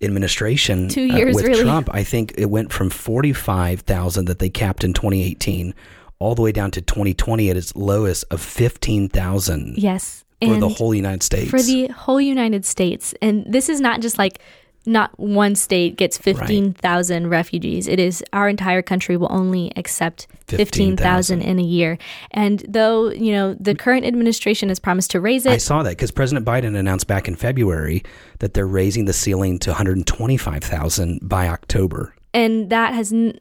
administration 0.00 0.88
Two 0.88 1.08
uh, 1.10 1.16
years, 1.16 1.34
with 1.34 1.46
really. 1.46 1.62
Trump. 1.62 1.88
I 1.92 2.02
think 2.04 2.34
it 2.36 2.46
went 2.46 2.72
from 2.72 2.90
forty 2.90 3.32
five 3.32 3.80
thousand 3.80 4.26
that 4.26 4.38
they 4.38 4.50
capped 4.50 4.84
in 4.84 4.92
twenty 4.94 5.22
eighteen. 5.22 5.74
All 6.18 6.36
the 6.36 6.42
way 6.42 6.52
down 6.52 6.70
to 6.70 6.80
2020 6.80 7.50
at 7.50 7.56
its 7.56 7.74
lowest 7.74 8.24
of 8.30 8.40
15,000 8.40 9.74
Yes. 9.76 10.22
for 10.40 10.54
the 10.56 10.68
whole 10.68 10.94
United 10.94 11.20
States. 11.24 11.50
for 11.50 11.60
the 11.60 11.88
whole 11.88 12.20
United 12.20 12.64
States. 12.64 13.12
And 13.20 13.44
this 13.52 13.68
is 13.68 13.80
not 13.80 14.00
just 14.00 14.18
like 14.18 14.38
not 14.84 15.16
one 15.18 15.54
state 15.54 15.96
gets 15.96 16.18
15,000 16.18 17.28
refugees. 17.28 17.88
It 17.88 18.00
is 18.00 18.22
our 18.32 18.48
entire 18.48 18.82
country 18.82 19.16
will 19.16 19.32
only 19.32 19.72
accept 19.76 20.26
15,000 20.48 21.42
in 21.42 21.58
a 21.58 21.62
year. 21.62 21.98
And 22.30 22.64
though, 22.68 23.10
you 23.10 23.32
know, 23.32 23.54
the 23.54 23.74
current 23.74 24.04
administration 24.04 24.68
has 24.68 24.78
promised 24.78 25.10
to 25.12 25.20
raise 25.20 25.46
it. 25.46 25.52
I 25.52 25.58
saw 25.58 25.82
that 25.82 25.90
because 25.90 26.10
President 26.10 26.46
Biden 26.46 26.76
announced 26.76 27.06
back 27.06 27.28
in 27.28 27.36
February 27.36 28.02
that 28.40 28.54
they're 28.54 28.66
raising 28.66 29.04
the 29.04 29.12
ceiling 29.12 29.58
to 29.60 29.70
125,000 29.70 31.20
by 31.22 31.48
October. 31.48 32.14
And 32.34 32.70
that 32.70 32.94
has 32.94 33.12
n- 33.12 33.38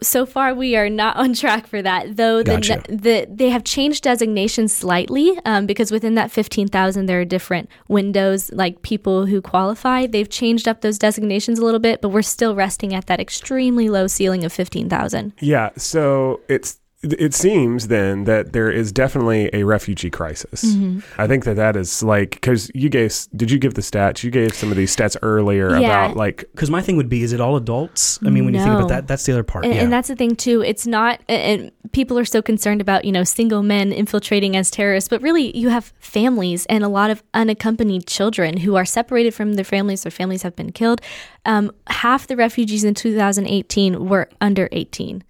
so 0.00 0.24
far 0.26 0.54
we 0.54 0.74
are 0.76 0.88
not 0.88 1.16
on 1.22 1.34
track 1.34 1.66
for 1.66 1.82
that 1.82 2.16
though 2.16 2.38
the, 2.42 2.56
Gotcha. 2.56 2.82
the 2.88 3.26
they 3.30 3.50
have 3.50 3.64
changed 3.64 4.02
designations 4.02 4.72
slightly 4.72 5.38
um, 5.44 5.66
because 5.66 5.92
within 5.92 6.14
that 6.14 6.30
15,000 6.30 7.06
there 7.06 7.20
are 7.20 7.24
different 7.24 7.68
windows 7.88 8.50
like 8.52 8.82
people 8.82 9.26
who 9.26 9.40
qualify 9.42 10.06
they've 10.06 10.28
changed 10.30 10.66
up 10.66 10.80
those 10.80 10.98
designations 10.98 11.58
a 11.58 11.64
little 11.64 11.80
bit 11.80 12.00
but 12.00 12.08
we're 12.08 12.22
still 12.22 12.54
resting 12.54 12.94
at 12.94 13.06
that 13.06 13.20
extremely 13.20 13.88
low 13.88 14.06
ceiling 14.06 14.44
of 14.44 14.52
15,000 14.52 15.32
Yeah, 15.40 15.70
so 15.76 16.40
it's 16.48 16.79
it 17.02 17.32
seems 17.32 17.88
then 17.88 18.24
that 18.24 18.52
there 18.52 18.70
is 18.70 18.92
definitely 18.92 19.48
a 19.54 19.62
refugee 19.62 20.10
crisis. 20.10 20.62
Mm-hmm. 20.64 21.00
I 21.18 21.26
think 21.26 21.44
that 21.44 21.56
that 21.56 21.74
is 21.74 22.02
like 22.02 22.32
because 22.32 22.70
you 22.74 22.90
gave 22.90 23.14
did 23.34 23.50
you 23.50 23.58
give 23.58 23.72
the 23.72 23.80
stats? 23.80 24.22
You 24.22 24.30
gave 24.30 24.54
some 24.54 24.70
of 24.70 24.76
these 24.76 24.94
stats 24.94 25.16
earlier 25.22 25.70
Yeah. 25.78 26.06
about 26.06 26.16
like 26.16 26.44
Because 26.52 26.70
my 26.70 26.82
thing 26.82 26.98
would 26.98 27.08
be, 27.08 27.22
is 27.22 27.32
it 27.32 27.40
all 27.40 27.56
adults? 27.56 28.18
I 28.22 28.28
mean, 28.28 28.44
when 28.44 28.52
you 28.52 28.60
think 28.60 28.74
about 28.74 28.88
that, 28.88 29.06
that's 29.06 29.24
the 29.24 29.32
other 29.32 29.42
part. 29.42 29.64
and, 29.64 29.74
yeah. 29.74 29.82
and 29.82 29.90
that's 29.90 30.08
the 30.08 30.16
thing 30.16 30.36
too 30.36 30.62
it's 30.62 30.86
not 30.86 31.20
and 31.28 31.72
people 31.92 32.18
are 32.18 32.24
so 32.26 32.42
concerned 32.42 32.82
about 32.82 33.04
you 33.06 33.12
know 33.12 33.24
single 33.24 33.62
men 33.62 33.92
infiltrating 33.92 34.54
as 34.54 34.70
terrorists 34.70 35.08
but 35.08 35.22
really 35.22 35.56
you 35.56 35.70
have 35.70 35.94
families 36.00 36.66
and 36.66 36.84
a 36.84 36.88
lot 36.88 37.10
of 37.10 37.22
unaccompanied 37.32 38.06
children 38.06 38.58
who 38.58 38.76
are 38.76 38.84
separated 38.84 39.32
from 39.32 39.54
their 39.54 39.64
families 39.64 40.02
their 40.02 40.10
families 40.10 40.42
have 40.42 40.54
been 40.54 40.70
killed 40.70 41.00
um, 41.46 41.72
half 41.86 42.26
the 42.26 42.36
refugees 42.36 42.84
in 42.84 42.94
2018 42.94 44.06
were 44.08 44.28
under 44.40 44.68
18 44.72 45.24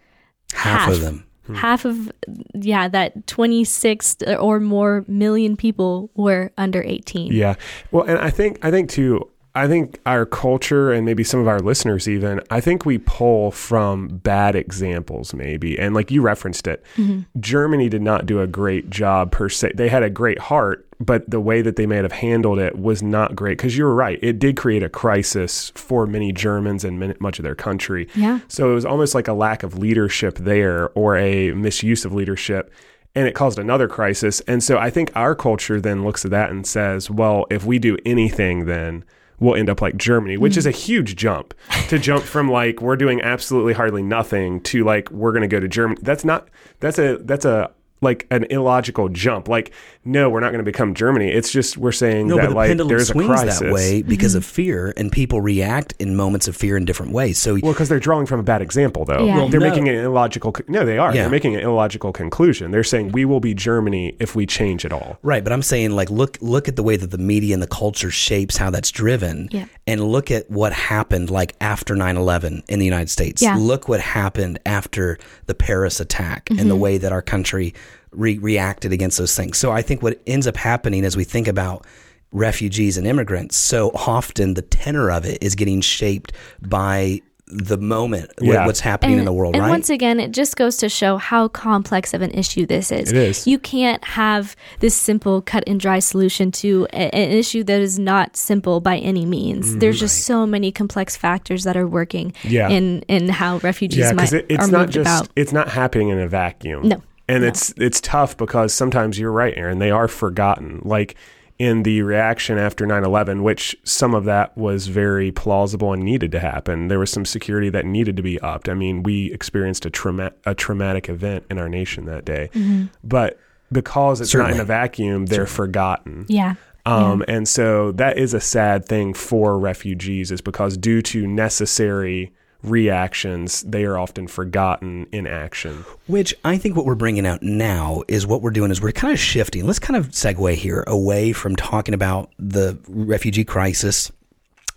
half, 0.52 0.90
of 0.90 1.00
them. 1.00 1.24
Hmm. 1.50 1.56
half 1.56 1.84
of 1.84 2.12
yeah 2.54 2.88
that 2.88 3.26
26 3.26 4.16
or 4.38 4.60
more 4.60 5.04
million 5.08 5.56
people 5.56 6.10
were 6.14 6.52
under 6.56 6.82
18 6.82 7.32
yeah. 7.32 7.54
Well, 7.90 8.04
and 8.04 8.18
I 8.18 8.30
think 8.30 8.64
I 8.64 8.70
think 8.70 8.90
too. 8.90 9.28
I 9.54 9.66
think 9.66 9.98
our 10.06 10.24
culture 10.26 10.92
and 10.92 11.04
maybe 11.04 11.24
some 11.24 11.40
of 11.40 11.48
our 11.48 11.58
listeners 11.58 12.08
even, 12.08 12.40
I 12.50 12.60
think 12.60 12.86
we 12.86 12.98
pull 12.98 13.50
from 13.50 14.08
bad 14.08 14.54
examples 14.54 15.34
maybe. 15.34 15.78
And 15.78 15.94
like 15.94 16.10
you 16.10 16.22
referenced 16.22 16.68
it, 16.68 16.84
mm-hmm. 16.96 17.22
Germany 17.40 17.88
did 17.88 18.02
not 18.02 18.26
do 18.26 18.40
a 18.40 18.46
great 18.46 18.90
job 18.90 19.32
per 19.32 19.48
se. 19.48 19.72
They 19.74 19.88
had 19.88 20.04
a 20.04 20.10
great 20.10 20.38
heart, 20.38 20.86
but 21.00 21.28
the 21.28 21.40
way 21.40 21.62
that 21.62 21.74
they 21.74 21.86
may 21.86 21.96
have 21.96 22.12
handled 22.12 22.58
it 22.58 22.78
was 22.78 23.02
not 23.02 23.34
great 23.34 23.58
because 23.58 23.76
you 23.76 23.84
were 23.84 23.94
right. 23.94 24.18
It 24.22 24.38
did 24.38 24.56
create 24.56 24.82
a 24.82 24.88
crisis 24.88 25.72
for 25.74 26.06
many 26.06 26.30
Germans 26.30 26.84
and 26.84 27.18
much 27.20 27.38
of 27.38 27.42
their 27.42 27.56
country. 27.56 28.08
Yeah. 28.14 28.40
So 28.46 28.70
it 28.70 28.74
was 28.74 28.84
almost 28.84 29.14
like 29.14 29.26
a 29.26 29.32
lack 29.32 29.62
of 29.62 29.76
leadership 29.78 30.38
there 30.38 30.90
or 30.90 31.16
a 31.16 31.52
misuse 31.54 32.04
of 32.04 32.12
leadership. 32.12 32.72
and 33.14 33.26
it 33.26 33.34
caused 33.34 33.58
another 33.58 33.88
crisis. 33.88 34.40
And 34.42 34.62
so 34.62 34.78
I 34.78 34.90
think 34.90 35.10
our 35.14 35.34
culture 35.34 35.80
then 35.80 36.04
looks 36.04 36.24
at 36.24 36.30
that 36.30 36.50
and 36.50 36.66
says, 36.66 37.10
well, 37.10 37.46
if 37.50 37.64
we 37.64 37.78
do 37.78 37.96
anything, 38.06 38.66
then 38.66 39.04
we'll 39.40 39.56
end 39.56 39.68
up 39.68 39.82
like 39.82 39.96
Germany, 39.96 40.36
which 40.36 40.56
is 40.56 40.64
hmm. 40.64 40.68
a 40.68 40.72
huge 40.72 41.16
jump 41.16 41.54
to 41.88 41.98
jump 41.98 42.22
from 42.24 42.50
like 42.50 42.80
we're 42.80 42.96
doing 42.96 43.20
absolutely 43.22 43.72
hardly 43.72 44.02
nothing 44.02 44.60
to 44.62 44.84
like 44.84 45.10
we're 45.10 45.32
going 45.32 45.42
to 45.42 45.48
go 45.48 45.58
to 45.58 45.68
Germany. 45.68 46.00
That's 46.02 46.24
not 46.24 46.48
that's 46.78 46.98
a 46.98 47.16
that's 47.18 47.44
a 47.44 47.72
like 48.00 48.26
an 48.30 48.44
illogical 48.44 49.08
jump. 49.10 49.48
Like, 49.48 49.72
no, 50.04 50.30
we're 50.30 50.40
not 50.40 50.52
going 50.52 50.64
to 50.64 50.70
become 50.70 50.94
Germany. 50.94 51.28
It's 51.30 51.52
just 51.52 51.76
we're 51.76 51.92
saying 51.92 52.28
No, 52.28 52.36
that 52.36 52.42
but 52.44 52.48
the 52.50 52.54
like 52.54 52.68
pendulum 52.68 52.88
there's 52.88 53.10
a 53.10 53.12
swings 53.12 53.26
crisis. 53.28 53.58
that 53.60 53.72
way 53.72 54.02
because 54.02 54.34
of 54.34 54.44
fear, 54.44 54.92
and 54.96 55.12
people 55.12 55.40
react 55.40 55.92
in 55.98 56.16
moments 56.16 56.48
of 56.48 56.56
fear 56.56 56.76
in 56.76 56.84
different 56.86 57.12
ways. 57.12 57.38
So 57.38 57.58
Well, 57.62 57.72
because 57.72 57.88
they're 57.88 58.00
drawing 58.00 58.26
from 58.26 58.40
a 58.40 58.42
bad 58.42 58.62
example, 58.62 59.04
though. 59.04 59.24
Yeah. 59.26 59.36
Well, 59.36 59.48
they're 59.48 59.60
no. 59.60 59.68
making 59.68 59.88
an 59.88 59.96
illogical. 59.96 60.54
No, 60.68 60.84
they 60.86 60.96
are. 60.98 61.14
Yeah. 61.14 61.22
They're 61.22 61.30
making 61.30 61.56
an 61.56 61.60
illogical 61.62 62.12
conclusion. 62.12 62.70
They're 62.70 62.82
saying 62.84 63.12
we 63.12 63.24
will 63.24 63.40
be 63.40 63.52
Germany 63.54 64.16
if 64.18 64.34
we 64.34 64.46
change 64.46 64.84
at 64.86 64.92
all. 64.92 65.18
Right, 65.22 65.44
but 65.44 65.52
I'm 65.52 65.62
saying 65.62 65.90
like 65.92 66.10
look 66.10 66.38
look 66.40 66.68
at 66.68 66.76
the 66.76 66.82
way 66.82 66.96
that 66.96 67.10
the 67.10 67.18
media 67.18 67.52
and 67.54 67.62
the 67.62 67.66
culture 67.66 68.10
shapes 68.10 68.56
how 68.56 68.70
that's 68.70 68.90
driven 68.90 69.48
Yeah. 69.52 69.66
and 69.86 70.02
look 70.02 70.30
at 70.30 70.50
what 70.50 70.72
happened 70.72 71.28
like 71.30 71.54
after 71.60 71.94
9/11 71.94 72.62
in 72.68 72.78
the 72.78 72.84
United 72.86 73.10
States. 73.10 73.42
Yeah. 73.42 73.56
Look 73.56 73.88
what 73.88 74.00
happened 74.00 74.58
after 74.64 75.18
the 75.46 75.54
Paris 75.54 76.00
attack 76.00 76.48
and 76.48 76.60
Mm-hmm. 76.60 76.68
the 76.68 76.76
way 76.76 76.98
that 76.98 77.12
our 77.12 77.22
country 77.22 77.74
re- 78.12 78.38
reacted 78.38 78.92
against 78.92 79.18
those 79.18 79.36
things. 79.36 79.58
So 79.58 79.70
I 79.72 79.82
think 79.82 80.02
what 80.02 80.20
ends 80.26 80.46
up 80.46 80.56
happening 80.56 81.04
as 81.04 81.16
we 81.16 81.24
think 81.24 81.48
about 81.48 81.86
refugees 82.32 82.96
and 82.96 83.06
immigrants, 83.06 83.56
so 83.56 83.90
often 83.94 84.54
the 84.54 84.62
tenor 84.62 85.10
of 85.10 85.24
it 85.24 85.38
is 85.42 85.54
getting 85.54 85.80
shaped 85.80 86.32
by 86.60 87.20
the 87.52 87.76
moment, 87.76 88.30
Yeah. 88.40 88.64
what's 88.64 88.78
happening 88.78 89.18
in 89.18 89.24
the 89.24 89.32
world, 89.32 89.54
right 89.56 89.58
now. 89.58 89.64
and 89.64 89.72
right? 89.72 89.76
once 89.78 89.90
again, 89.90 90.20
it 90.20 90.30
just 90.30 90.54
goes 90.56 90.76
to 90.76 90.88
show 90.88 91.16
how 91.16 91.48
complex 91.48 92.14
of 92.14 92.22
an 92.22 92.30
issue 92.30 92.64
this 92.64 92.92
is. 92.92 93.10
It 93.10 93.16
is. 93.16 93.44
You 93.44 93.58
can't 93.58 94.04
have 94.04 94.54
this 94.78 94.94
simple 94.94 95.42
cut 95.42 95.64
and 95.66 95.80
dry 95.80 95.98
solution 95.98 96.52
to 96.52 96.86
a- 96.92 97.12
an 97.12 97.30
issue 97.32 97.64
that 97.64 97.80
is 97.80 97.98
not 97.98 98.36
simple 98.36 98.80
by 98.80 98.98
any 98.98 99.26
means. 99.26 99.76
There's 99.78 99.98
just 99.98 100.26
so 100.26 100.46
many 100.46 100.70
complex 100.70 101.16
factors 101.16 101.64
that 101.64 101.76
are 101.76 101.88
working 101.88 102.30
Mm-hmm. 102.44 102.48
Yeah. 102.50 102.68
in 102.68 103.00
in 103.08 103.28
how 103.28 103.56
refugees 103.64 103.98
Yeah, 103.98 104.12
might 104.12 104.32
it, 104.32 104.46
it's 104.48 104.68
are 104.68 104.70
not 104.70 104.80
moved 104.82 104.92
just 104.92 105.22
about. 105.24 105.28
it's 105.34 105.52
not 105.52 105.68
happening 105.70 106.10
in 106.10 106.20
a 106.20 106.28
vacuum. 106.28 106.86
No. 106.86 107.02
And 107.30 107.42
No. 107.42 107.48
it's 107.48 107.72
it's 107.76 108.00
tough 108.00 108.36
because 108.36 108.72
sometimes 108.74 109.18
you're 109.18 109.32
right, 109.32 109.54
Aaron. 109.56 109.78
They 109.78 109.90
are 109.90 110.08
forgotten. 110.08 110.80
Like 110.84 111.14
in 111.58 111.82
the 111.82 112.00
reaction 112.00 112.56
after 112.56 112.86
9/11, 112.86 113.42
which 113.42 113.76
some 113.84 114.14
of 114.14 114.24
that 114.24 114.56
was 114.56 114.86
very 114.86 115.30
plausible 115.30 115.92
and 115.92 116.02
needed 116.02 116.32
to 116.32 116.40
happen. 116.40 116.88
There 116.88 116.98
was 116.98 117.10
some 117.10 117.26
security 117.26 117.68
that 117.68 117.84
needed 117.84 118.16
to 118.16 118.22
be 118.22 118.40
upped. 118.40 118.68
I 118.68 118.74
mean, 118.74 119.02
we 119.02 119.30
experienced 119.32 119.84
a 119.84 119.90
trauma- 119.90 120.32
a 120.46 120.54
traumatic 120.54 121.08
event 121.10 121.44
in 121.50 121.58
our 121.58 121.68
nation 121.68 122.06
that 122.06 122.24
day, 122.24 122.48
Mm-hmm. 122.54 122.84
but 123.04 123.38
because 123.70 124.20
it's 124.22 124.34
not 124.34 124.50
in 124.52 124.58
a 124.60 124.64
vacuum, 124.64 125.26
they're 125.26 125.46
forgotten. 125.46 126.24
Yeah. 126.28 126.54
Um, 126.86 127.22
And 127.28 127.46
so 127.46 127.92
that 127.92 128.16
is 128.18 128.32
a 128.32 128.40
sad 128.40 128.86
thing 128.86 129.12
for 129.12 129.58
refugees, 129.58 130.32
is 130.32 130.40
because 130.40 130.78
due 130.78 131.02
to 131.02 131.26
necessary 131.26 132.32
reactions, 132.62 133.62
they 133.62 133.84
are 133.84 133.98
often 133.98 134.26
forgotten 134.26 135.06
in 135.12 135.26
action. 135.26 135.84
Which 136.06 136.34
I 136.44 136.58
think 136.58 136.76
what 136.76 136.84
we're 136.84 136.94
bringing 136.94 137.26
out 137.26 137.42
now 137.42 138.02
is 138.08 138.26
what 138.26 138.42
we're 138.42 138.50
doing 138.50 138.70
is 138.70 138.80
we're 138.80 138.92
kind 138.92 139.12
of 139.12 139.18
shifting. 139.18 139.66
Let's 139.66 139.78
kind 139.78 139.96
of 139.96 140.08
segue 140.08 140.54
here 140.54 140.84
away 140.86 141.32
from 141.32 141.56
talking 141.56 141.94
about 141.94 142.30
the 142.38 142.78
refugee 142.88 143.44
crisis, 143.44 144.10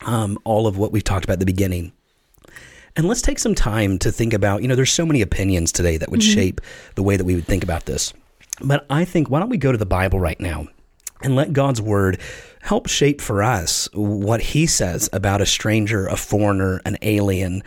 um, 0.01 0.37
all 0.43 0.67
of 0.67 0.77
what 0.77 0.91
we've 0.91 1.03
talked 1.03 1.25
about 1.25 1.33
at 1.33 1.39
the 1.39 1.45
beginning. 1.45 1.91
And 2.95 3.07
let's 3.07 3.21
take 3.21 3.39
some 3.39 3.55
time 3.55 3.97
to 3.99 4.11
think 4.11 4.33
about, 4.33 4.61
you 4.61 4.67
know, 4.67 4.75
there's 4.75 4.91
so 4.91 5.05
many 5.05 5.21
opinions 5.21 5.71
today 5.71 5.97
that 5.97 6.11
would 6.11 6.21
shape 6.21 6.61
the 6.95 7.01
way 7.01 7.17
that 7.17 7.25
we 7.25 7.33
would 7.33 7.47
think 7.47 7.63
about 7.63 7.85
this. 7.85 8.13
But 8.61 8.85
I 8.89 9.03
think, 9.03 9.31
why 9.31 9.39
don't 9.39 9.49
we 9.49 9.57
go 9.57 9.71
to 9.71 9.77
the 9.79 9.85
Bible 9.85 10.19
right 10.19 10.39
now 10.39 10.67
and 11.23 11.35
let 11.35 11.53
God's 11.53 11.81
word 11.81 12.19
help 12.61 12.87
shape 12.87 13.19
for 13.19 13.43
us 13.43 13.89
what 13.93 14.41
he 14.41 14.65
says 14.65 15.09
about 15.11 15.41
a 15.41 15.45
stranger, 15.45 16.07
a 16.07 16.15
foreigner, 16.15 16.81
an 16.85 16.97
alien, 17.01 17.63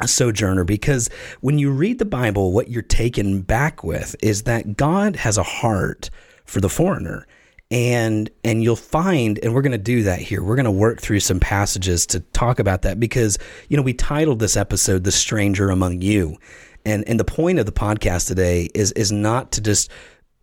a 0.00 0.08
sojourner 0.08 0.64
because 0.64 1.08
when 1.40 1.58
you 1.58 1.70
read 1.70 1.98
the 1.98 2.04
Bible, 2.04 2.52
what 2.52 2.68
you're 2.68 2.82
taken 2.82 3.42
back 3.42 3.84
with 3.84 4.16
is 4.22 4.42
that 4.44 4.76
God 4.76 5.16
has 5.16 5.38
a 5.38 5.42
heart 5.42 6.10
for 6.44 6.60
the 6.60 6.68
foreigner. 6.68 7.26
And 7.72 8.28
and 8.42 8.64
you'll 8.64 8.74
find, 8.74 9.38
and 9.44 9.54
we're 9.54 9.62
going 9.62 9.70
to 9.70 9.78
do 9.78 10.02
that 10.02 10.18
here. 10.18 10.42
We're 10.42 10.56
going 10.56 10.64
to 10.64 10.72
work 10.72 11.00
through 11.00 11.20
some 11.20 11.38
passages 11.38 12.04
to 12.06 12.18
talk 12.18 12.58
about 12.58 12.82
that 12.82 12.98
because 12.98 13.38
you 13.68 13.76
know 13.76 13.84
we 13.84 13.94
titled 13.94 14.40
this 14.40 14.56
episode 14.56 15.04
"The 15.04 15.12
Stranger 15.12 15.70
Among 15.70 16.00
You," 16.00 16.36
and 16.84 17.08
and 17.08 17.20
the 17.20 17.24
point 17.24 17.60
of 17.60 17.66
the 17.66 17.72
podcast 17.72 18.26
today 18.26 18.68
is 18.74 18.90
is 18.92 19.12
not 19.12 19.52
to 19.52 19.60
just 19.60 19.88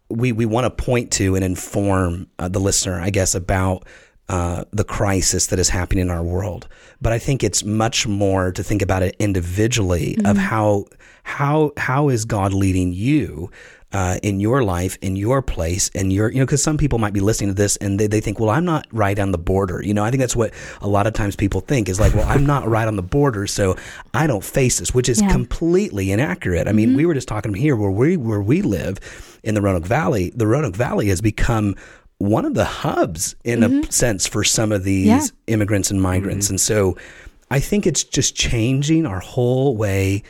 we 0.10 0.32
we 0.32 0.46
want 0.46 0.66
to 0.66 0.84
point 0.84 1.12
to 1.14 1.36
and 1.36 1.44
inform 1.44 2.28
uh, 2.40 2.48
the 2.48 2.60
listener, 2.60 3.00
I 3.00 3.10
guess, 3.10 3.36
about 3.36 3.86
uh, 4.30 4.66
the 4.72 4.84
crisis 4.84 5.48
that 5.48 5.60
is 5.60 5.70
happening 5.70 6.02
in 6.02 6.10
our 6.10 6.24
world. 6.24 6.68
But 7.02 7.14
I 7.14 7.20
think 7.20 7.44
it's 7.44 7.64
much 7.64 8.08
more 8.08 8.52
to 8.52 8.64
think 8.64 8.82
about 8.82 9.04
it 9.04 9.16
individually 9.20 10.18
of 10.26 10.38
how 10.38 10.86
how 11.24 11.72
how 11.78 12.10
is 12.10 12.26
God 12.26 12.54
leading 12.54 12.94
you. 12.94 13.52
Uh, 13.94 14.18
in 14.22 14.42
your 14.42 14.66
life, 14.66 14.98
in 15.02 15.16
your 15.16 15.42
place, 15.42 15.90
and 15.96 16.12
your, 16.12 16.30
you 16.30 16.40
know, 16.40 16.46
because 16.46 16.62
some 16.62 16.78
people 16.78 17.00
might 17.00 17.14
be 17.14 17.22
listening 17.22 17.50
to 17.50 17.54
this 17.54 17.78
and 17.78 17.98
they, 17.98 18.06
they 18.06 18.20
think, 18.20 18.38
well, 18.38 18.50
I'm 18.50 18.66
not 18.66 18.86
right 18.92 19.18
on 19.18 19.32
the 19.32 19.38
border. 19.38 19.82
You 19.82 19.94
know, 19.94 20.04
I 20.04 20.12
think 20.12 20.20
that's 20.20 20.36
what 20.36 20.54
a 20.82 20.90
lot 20.90 21.08
of 21.08 21.14
times 21.14 21.38
people 21.38 21.62
think 21.62 21.88
is 21.88 21.98
like, 21.98 22.14
well, 22.14 22.28
I'm 22.28 22.46
not 22.46 22.68
right 22.76 22.86
on 22.86 22.98
the 22.98 23.02
border, 23.02 23.48
so 23.48 23.78
I 24.14 24.28
don't 24.28 24.44
face 24.44 24.80
this, 24.80 24.94
which 24.94 25.08
is 25.08 25.22
Yeah. 25.22 25.32
completely 25.32 26.12
inaccurate. 26.12 26.68
I 26.68 26.74
mean, 26.74 26.90
mm-hmm. 26.90 26.98
we 26.98 27.06
were 27.06 27.14
just 27.14 27.30
talking 27.30 27.54
here 27.54 27.78
where 27.78 27.90
we 27.90 28.18
where 28.18 28.42
we 28.42 28.62
live 28.62 29.00
in 29.44 29.56
the 29.56 29.62
Roanoke 29.62 29.86
Valley. 29.86 30.34
The 30.36 30.48
Roanoke 30.48 30.76
Valley 30.76 31.08
has 31.08 31.22
become 31.22 31.74
one 32.18 32.44
of 32.44 32.56
the 32.56 32.66
hubs 32.66 33.36
in 33.46 33.64
a 33.64 33.70
mm-hmm. 33.70 33.90
sense 33.90 34.28
for 34.28 34.44
some 34.44 34.74
of 34.74 34.84
these 34.84 35.06
Yeah. 35.08 35.26
immigrants 35.48 35.92
and 35.92 36.02
migrants, 36.02 36.48
mm-hmm. 36.48 36.56
and 36.56 36.62
so 36.62 36.98
I 37.50 37.62
think 37.62 37.88
it's 37.88 38.04
just 38.04 38.36
changing 38.36 39.06
our 39.06 39.22
whole 39.22 39.78
way. 39.78 40.24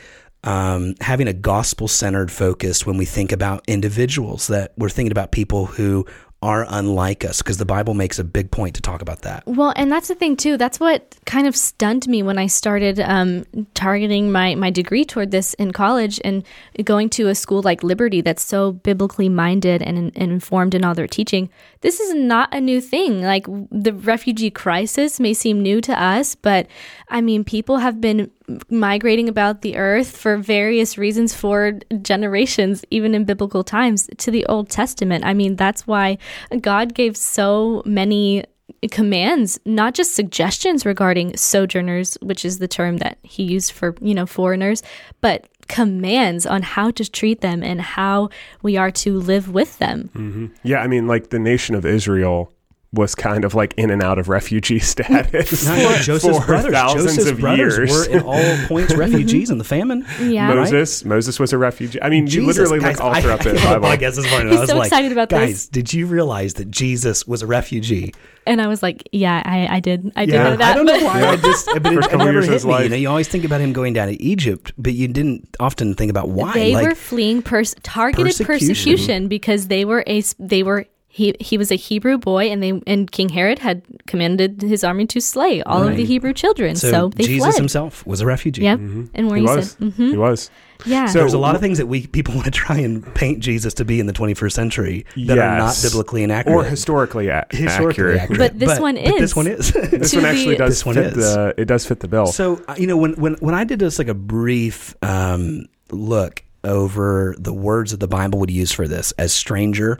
Um, 0.44 0.94
having 1.00 1.26
a 1.26 1.32
gospel 1.32 1.88
centered 1.88 2.30
focus 2.30 2.86
when 2.86 2.96
we 2.96 3.04
think 3.04 3.32
about 3.32 3.64
individuals 3.66 4.46
that 4.46 4.72
we're 4.76 4.88
thinking 4.88 5.10
about 5.10 5.32
people 5.32 5.66
who 5.66 6.06
are 6.40 6.64
unlike 6.68 7.24
us 7.24 7.42
because 7.42 7.56
the 7.56 7.64
Bible 7.64 7.94
makes 7.94 8.18
a 8.20 8.24
big 8.24 8.50
point 8.52 8.76
to 8.76 8.80
talk 8.80 9.02
about 9.02 9.22
that. 9.22 9.42
Well, 9.46 9.72
and 9.74 9.90
that's 9.90 10.06
the 10.06 10.14
thing 10.14 10.36
too. 10.36 10.56
That's 10.56 10.78
what 10.78 11.16
kind 11.26 11.48
of 11.48 11.56
stunned 11.56 12.06
me 12.06 12.22
when 12.22 12.38
I 12.38 12.46
started 12.46 13.00
um, 13.00 13.44
targeting 13.74 14.30
my 14.30 14.54
my 14.54 14.70
degree 14.70 15.04
toward 15.04 15.32
this 15.32 15.54
in 15.54 15.72
college 15.72 16.20
and 16.24 16.44
going 16.84 17.10
to 17.10 17.28
a 17.28 17.34
school 17.34 17.62
like 17.62 17.82
Liberty 17.82 18.20
that's 18.20 18.44
so 18.44 18.72
biblically 18.72 19.28
minded 19.28 19.82
and, 19.82 19.98
and 19.98 20.32
informed 20.32 20.74
in 20.74 20.84
all 20.84 20.94
their 20.94 21.08
teaching. 21.08 21.50
This 21.80 21.98
is 21.98 22.14
not 22.14 22.54
a 22.54 22.60
new 22.60 22.80
thing. 22.80 23.22
Like 23.22 23.46
the 23.72 23.92
refugee 23.92 24.50
crisis 24.50 25.18
may 25.18 25.34
seem 25.34 25.60
new 25.60 25.80
to 25.80 26.00
us, 26.00 26.36
but 26.36 26.68
I 27.08 27.20
mean, 27.20 27.42
people 27.42 27.78
have 27.78 28.00
been 28.00 28.30
migrating 28.70 29.28
about 29.28 29.62
the 29.62 29.76
earth 29.76 30.16
for 30.16 30.36
various 30.36 30.96
reasons 30.98 31.34
for 31.34 31.78
generations, 32.02 32.84
even 32.90 33.14
in 33.14 33.24
biblical 33.24 33.64
times, 33.64 34.08
to 34.18 34.30
the 34.30 34.46
Old 34.46 34.70
Testament. 34.70 35.24
I 35.24 35.34
mean, 35.34 35.56
that's 35.56 35.86
why 35.86 36.18
God 36.60 36.94
gave 36.94 37.16
so 37.16 37.82
many 37.84 38.44
commands, 38.90 39.58
not 39.64 39.94
just 39.94 40.14
suggestions 40.14 40.86
regarding 40.86 41.36
sojourners, 41.36 42.16
which 42.22 42.44
is 42.44 42.58
the 42.58 42.68
term 42.68 42.98
that 42.98 43.18
he 43.22 43.42
used 43.42 43.72
for, 43.72 43.94
you 44.00 44.14
know, 44.14 44.26
foreigners, 44.26 44.82
but 45.20 45.48
commands 45.68 46.46
on 46.46 46.62
how 46.62 46.90
to 46.92 47.10
treat 47.10 47.40
them 47.40 47.62
and 47.62 47.80
how 47.80 48.30
we 48.62 48.76
are 48.76 48.90
to 48.90 49.18
live 49.18 49.52
with 49.52 49.78
them. 49.78 50.10
Mm-hmm. 50.14 50.46
Yeah, 50.62 50.78
I 50.78 50.86
mean, 50.86 51.06
like 51.06 51.30
the 51.30 51.38
nation 51.38 51.74
of 51.74 51.84
Israel 51.84 52.52
was 52.90 53.14
kind 53.14 53.44
of 53.44 53.54
like 53.54 53.74
in 53.76 53.90
and 53.90 54.02
out 54.02 54.18
of 54.18 54.30
refugee 54.30 54.78
status 54.92 55.66
Not 55.66 55.78
like 55.78 56.00
Joseph's 56.00 56.38
for 56.38 56.46
brothers. 56.46 56.72
thousands 56.72 57.04
Joseph's 57.16 57.30
of 57.32 57.38
brothers 57.40 57.76
years. 57.76 57.90
were 57.90 58.04
in 58.16 58.22
all 58.22 58.56
points 58.66 58.94
refugees 58.94 59.50
in 59.50 59.58
the 59.58 59.64
famine. 59.64 60.06
Yeah. 60.20 60.48
Right? 60.48 60.56
Moses, 60.56 61.04
Moses 61.04 61.38
was 61.38 61.52
a 61.52 61.58
refugee. 61.58 62.00
I 62.00 62.08
mean, 62.08 62.26
you 62.28 62.46
literally 62.46 62.80
guys, 62.80 62.96
look 62.96 63.04
all 63.04 63.12
I- 63.12 63.20
throughout 63.20 63.40
the 63.44 63.50
I, 63.60 63.64
Bible. 63.74 63.86
I 63.88 63.96
guess 63.96 64.16
this 64.16 64.30
morning 64.30 64.48
He's 64.48 64.56
I 64.56 64.60
was 64.60 64.70
so 64.70 64.76
like, 64.78 64.86
excited 64.86 65.12
about 65.12 65.28
this. 65.28 65.38
guys, 65.38 65.66
did 65.68 65.92
you 65.92 66.06
realize 66.06 66.54
that 66.54 66.70
Jesus 66.70 67.26
was 67.26 67.42
a 67.42 67.46
refugee? 67.46 68.14
And 68.46 68.62
I 68.62 68.68
was 68.68 68.82
like, 68.82 69.06
yeah, 69.12 69.42
I, 69.44 69.76
I 69.76 69.80
did. 69.80 70.10
I 70.16 70.24
did 70.24 70.32
Yeah. 70.36 70.44
know 70.44 70.56
that. 70.56 70.72
I 70.72 70.74
don't 70.74 70.86
know 70.86 71.04
why. 71.04 71.22
I 71.26 71.36
just, 71.36 71.66
but 71.66 71.76
it, 71.76 71.94
First 71.94 71.98
it 72.08 72.10
couple 72.10 72.18
never 72.20 72.32
years 72.32 72.44
of 72.46 72.48
hit 72.48 72.54
his 72.54 72.64
me. 72.66 72.82
You 72.84 72.88
know, 72.88 72.96
you 72.96 73.08
always 73.10 73.28
think 73.28 73.44
about 73.44 73.60
him 73.60 73.74
going 73.74 73.92
down 73.92 74.08
to 74.08 74.22
Egypt, 74.22 74.72
but 74.78 74.94
you 74.94 75.08
didn't 75.08 75.54
often 75.60 75.92
think 75.94 76.08
about 76.08 76.30
why. 76.30 76.54
They 76.54 76.72
like, 76.72 76.88
were 76.88 76.94
fleeing 76.94 77.42
pers- 77.42 77.74
targeted 77.82 78.24
Persecution. 78.46 78.68
persecution. 78.68 79.28
because 79.28 79.66
they 79.68 79.84
were 79.84 80.02
a 80.06 80.18
s- 80.20 80.34
they 80.38 80.62
were 80.62 80.86
he 81.10 81.34
he 81.40 81.56
was 81.56 81.70
a 81.72 81.74
Hebrew 81.74 82.18
boy 82.18 82.50
and 82.50 82.62
they 82.62 82.80
and 82.86 83.10
King 83.10 83.30
Herod 83.30 83.58
had 83.60 83.82
commanded 84.06 84.60
his 84.62 84.84
army 84.84 85.06
to 85.06 85.20
slay 85.20 85.62
all 85.62 85.82
of 85.88 85.96
the 85.96 86.04
Hebrew 86.04 86.32
children. 86.34 86.76
So, 86.76 86.90
so, 86.90 87.08
they 87.08 87.24
Jesus 87.24 87.46
fled. 87.54 87.54
himself 87.58 88.06
was 88.06 88.20
a 88.20 88.26
refugee. 88.26 88.62
Yep. 88.62 88.78
And 88.78 89.26
where 89.28 89.36
he 89.36 89.42
you 89.42 89.48
was. 89.48 89.70
said, 89.72 89.80
mm-hmm. 89.80 90.10
He 90.10 90.16
was. 90.18 90.50
yeah. 90.84 91.06
So- 91.06 91.18
There's 91.20 91.32
a 91.32 91.38
lot 91.38 91.54
of 91.54 91.60
things 91.62 91.78
that 91.78 91.86
we 91.86 92.06
people 92.06 92.34
want 92.38 92.44
to 92.44 92.50
try 92.50 92.76
and 92.76 93.02
paint 93.14 93.40
Jesus 93.40 93.72
to 93.74 93.84
be 93.86 93.98
in 94.00 94.06
the 94.06 94.12
21st 94.12 94.52
century 94.52 95.06
that 95.26 95.38
are 95.38 95.58
not 95.58 95.76
biblically 95.82 96.22
inaccurate 96.22 96.54
Or 96.54 96.62
historically, 96.64 97.28
a- 97.28 97.46
historically 97.50 98.18
accurate. 98.18 98.20
accurate. 98.20 98.38
But 98.38 98.58
this 98.58 98.78
one 98.78 98.94
but 98.96 99.04
this 99.18 99.30
is. 99.30 99.36
one 99.36 99.46
is. 99.46 99.72
This 99.90 100.10
To 100.10 100.16
one 100.18 100.22
the- 100.24 100.28
actually 100.28 100.56
does 100.56 100.68
This 100.70 100.84
one 100.86 100.94
fit 100.96 101.06
is. 101.06 101.14
the. 101.16 101.54
It 101.56 101.64
does 101.64 101.86
fit 101.86 102.00
the 102.00 102.08
bill. 102.08 102.26
So 102.26 102.62
uh, 102.68 102.74
you 102.78 102.86
know 102.86 102.98
when 102.98 103.14
when 103.14 103.34
when 103.40 103.54
I 103.54 103.64
did 103.64 103.80
just 103.80 103.98
like 103.98 104.08
a 104.08 104.14
brief 104.14 104.94
um, 105.02 105.66
look 105.90 106.44
over 106.64 107.34
the 107.38 107.52
words 107.54 107.92
that 107.92 108.00
the 108.00 108.08
Bible 108.08 108.38
would 108.40 108.50
use 108.50 108.72
for 108.72 108.86
this 108.86 109.12
as 109.12 109.32
stranger, 109.32 109.98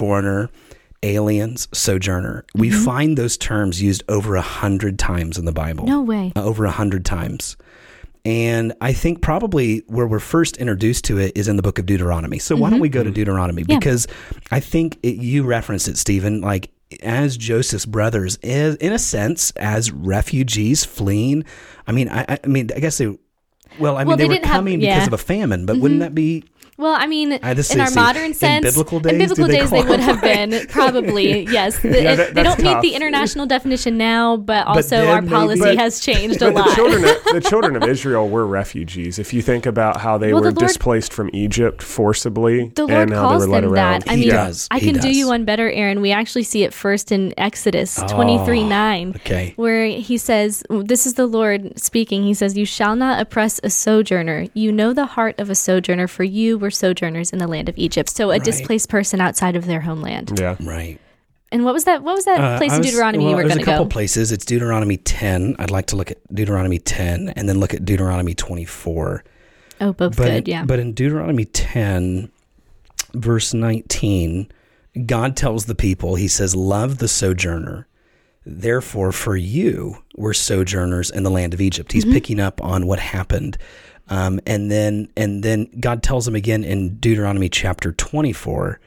foreigner, 0.00 0.48
aliens, 1.02 1.68
sojourner. 1.72 2.44
We 2.54 2.70
Mm-hmm. 2.70 2.84
find 2.84 3.18
those 3.18 3.36
terms 3.36 3.82
used 3.82 4.02
over 4.08 4.34
a 4.36 4.40
hundred 4.42 4.98
times 4.98 5.36
in 5.36 5.44
the 5.44 5.52
Bible. 5.52 5.84
No 5.86 6.00
way. 6.00 6.32
Uh, 6.34 6.42
over 6.44 6.64
a 6.64 6.70
hundred 6.70 7.04
times. 7.04 7.56
And 8.24 8.72
I 8.80 8.92
think 8.92 9.20
probably 9.22 9.82
where 9.86 10.06
we're 10.06 10.18
first 10.20 10.56
introduced 10.58 11.04
to 11.06 11.18
it 11.18 11.32
is 11.36 11.48
in 11.48 11.56
the 11.56 11.62
book 11.62 11.78
of 11.78 11.86
Deuteronomy. 11.86 12.38
So 12.38 12.54
why 12.56 12.68
don't 12.70 12.80
we 12.80 12.88
go 12.90 13.02
to 13.02 13.10
Deuteronomy? 13.10 13.62
Mm-hmm. 13.62 13.72
Yeah. 13.72 13.78
Because 13.78 14.06
I 14.50 14.60
think 14.60 14.98
it, 15.02 15.16
you 15.16 15.42
referenced 15.44 15.88
it, 15.88 15.96
Stephen, 15.98 16.40
like 16.42 16.70
as 17.02 17.36
Joseph's 17.38 17.86
brothers, 17.86 18.36
as, 18.42 18.76
in 18.76 18.92
a 18.92 18.98
sense, 18.98 19.52
as 19.52 19.90
refugees 19.90 20.84
fleeing. 20.84 21.44
I 21.86 21.92
mean, 21.92 22.08
I, 22.10 22.38
I 22.42 22.46
mean, 22.46 22.68
I 22.76 22.80
guess 22.80 22.98
they, 22.98 23.06
well, 23.78 23.96
I 23.96 24.00
mean, 24.00 24.08
Well, 24.08 24.16
they, 24.18 24.24
they 24.24 24.28
were 24.28 24.34
didn't 24.34 24.46
have- 24.46 24.56
coming 24.56 24.80
yeah. 24.82 24.94
because 24.96 25.06
of 25.08 25.12
a 25.14 25.18
famine, 25.18 25.64
but 25.66 25.78
wouldn't 25.78 26.00
that 26.00 26.14
be 26.14 26.44
Well, 26.80 26.96
I 26.98 27.06
mean, 27.06 27.32
I 27.42 27.50
in 27.52 27.58
our 27.58 27.64
see, 27.64 27.94
modern 27.94 28.24
in 28.24 28.34
sense, 28.34 28.64
biblical 28.64 28.98
in 29.06 29.18
biblical 29.18 29.46
they 29.48 29.58
days, 29.58 29.70
they 29.70 29.82
would 29.82 30.00
have 30.00 30.20
been 30.22 30.66
probably 30.68 31.42
yes. 31.50 31.78
The- 31.80 32.02
Yeah, 32.02 32.14
that- 32.16 32.34
they 32.34 32.42
don't 32.42 32.62
meet 32.62 32.80
the 32.80 32.94
international 32.94 33.46
definition 33.46 33.98
now, 33.98 34.36
but 34.36 34.66
also 34.66 34.96
then 34.96 35.08
our 35.08 35.20
maybe- 35.22 35.32
policy 35.34 35.60
But- 35.60 35.76
has 35.78 36.00
changed 36.00 36.40
a 36.42 36.46
But 36.50 36.54
the 36.54 36.60
lot. 36.68 36.74
children, 36.74 37.04
of, 37.04 37.16
the 37.32 37.40
children 37.48 37.76
of 37.76 37.84
Israel 37.84 38.28
were 38.28 38.46
refugees. 38.46 39.18
If 39.18 39.32
you 39.34 39.42
think 39.42 39.66
about 39.66 39.98
how 39.98 40.16
they 40.18 40.32
Well, 40.32 40.42
the 40.42 40.48
were 40.48 40.52
Lord- 40.54 40.68
displaced 40.68 41.12
from 41.12 41.28
Egypt 41.32 41.82
forcibly, 41.82 42.68
the 42.74 42.86
Lord 42.86 43.02
and 43.02 43.12
how 43.12 43.28
calls 43.28 43.42
they 43.42 43.48
were 43.48 43.52
led 43.54 43.64
them 43.64 43.72
around. 43.74 44.02
that. 44.04 44.10
I 44.10 44.14
He 44.16 44.20
mean, 44.22 44.30
does. 44.30 44.66
I 44.70 44.80
can 44.80 44.94
do 44.94 45.10
you 45.10 45.28
one 45.28 45.44
better, 45.44 45.70
Aaron. 45.70 46.00
We 46.00 46.12
actually 46.12 46.44
see 46.44 46.62
it 46.64 46.72
first 46.72 47.12
in 47.12 47.34
Exodus 47.38 47.98
oh, 47.98 48.06
twenty 48.08 48.42
three 48.44 48.64
nine. 48.64 49.10
okay? 49.16 49.52
where 49.56 49.86
he 49.86 50.16
says, 50.16 50.62
This 50.70 51.06
is 51.06 51.14
the 51.14 51.26
Lord 51.26 51.78
speaking. 51.78 52.22
He 52.24 52.34
says, 52.34 52.56
You 52.56 52.64
shall 52.64 52.96
not 52.96 53.20
oppress 53.20 53.60
a 53.62 53.68
sojourner. 53.70 54.46
You 54.54 54.72
know 54.72 54.92
the 54.92 55.06
heart 55.06 55.38
of 55.38 55.50
a 55.50 55.54
sojourner, 55.54 56.06
for 56.08 56.24
you 56.24 56.56
were 56.58 56.69
sojourners 56.70 57.32
in 57.32 57.38
the 57.38 57.46
land 57.48 57.68
of 57.68 57.76
Egypt. 57.78 58.10
So 58.10 58.30
a 58.30 58.38
displaced 58.38 58.88
person 58.88 59.20
outside 59.20 59.56
of 59.56 59.66
their 59.66 59.80
homeland. 59.80 60.38
Yeah. 60.38 60.56
Right. 60.60 60.98
And 61.52 61.64
what 61.64 61.74
was 61.74 61.84
that? 61.84 62.02
What 62.04 62.14
was 62.14 62.24
that 62.26 62.40
Uh, 62.40 62.58
place 62.58 62.72
I 62.72 62.76
in 62.76 62.82
Deuteronomy 62.82 63.24
well, 63.24 63.30
you 63.30 63.36
were 63.36 63.42
There's 63.42 63.54
going 63.54 63.62
a 63.62 63.64
couple 63.66 63.86
places. 63.86 64.30
It's 64.30 64.44
Deuteronomy 64.44 64.96
10. 64.98 65.56
I'd 65.58 65.70
like 65.72 65.86
to 65.86 65.96
look 65.96 66.10
at 66.12 66.18
Deuteronomy 66.32 66.78
10 66.78 67.30
and 67.30 67.48
then 67.48 67.58
look 67.58 67.74
at 67.74 67.84
Deuteronomy 67.84 68.34
24. 68.34 69.24
Oh, 69.80 69.92
both 69.92 70.16
But, 70.16 70.24
good. 70.30 70.48
Yeah. 70.48 70.64
but 70.64 70.78
in 70.78 70.92
Deuteronomy 70.92 71.44
10, 71.46 72.30
verse 73.14 73.52
19, 73.52 74.48
God 75.06 75.36
tells 75.36 75.64
the 75.66 75.74
people, 75.74 76.14
He 76.14 76.28
says, 76.28 76.54
Love 76.54 76.98
the 76.98 77.08
sojourner. 77.08 77.88
Therefore, 78.46 79.12
for 79.12 79.36
you 79.36 79.98
were 80.16 80.32
sojourners 80.34 81.10
in 81.10 81.24
the 81.24 81.30
land 81.30 81.52
of 81.52 81.60
Egypt. 81.60 81.92
He's 81.92 82.04
picking 82.06 82.40
up 82.40 82.62
on 82.62 82.86
what 82.86 82.98
happened. 82.98 83.58
Um, 84.10 84.40
and 84.44 84.70
then 84.70 85.08
and 85.16 85.42
then 85.42 85.70
God 85.78 86.02
tells 86.02 86.26
him 86.26 86.34
again 86.34 86.64
in 86.64 86.96
Deuteronomy 86.96 87.48
chapter 87.48 87.92
24. 87.92 88.80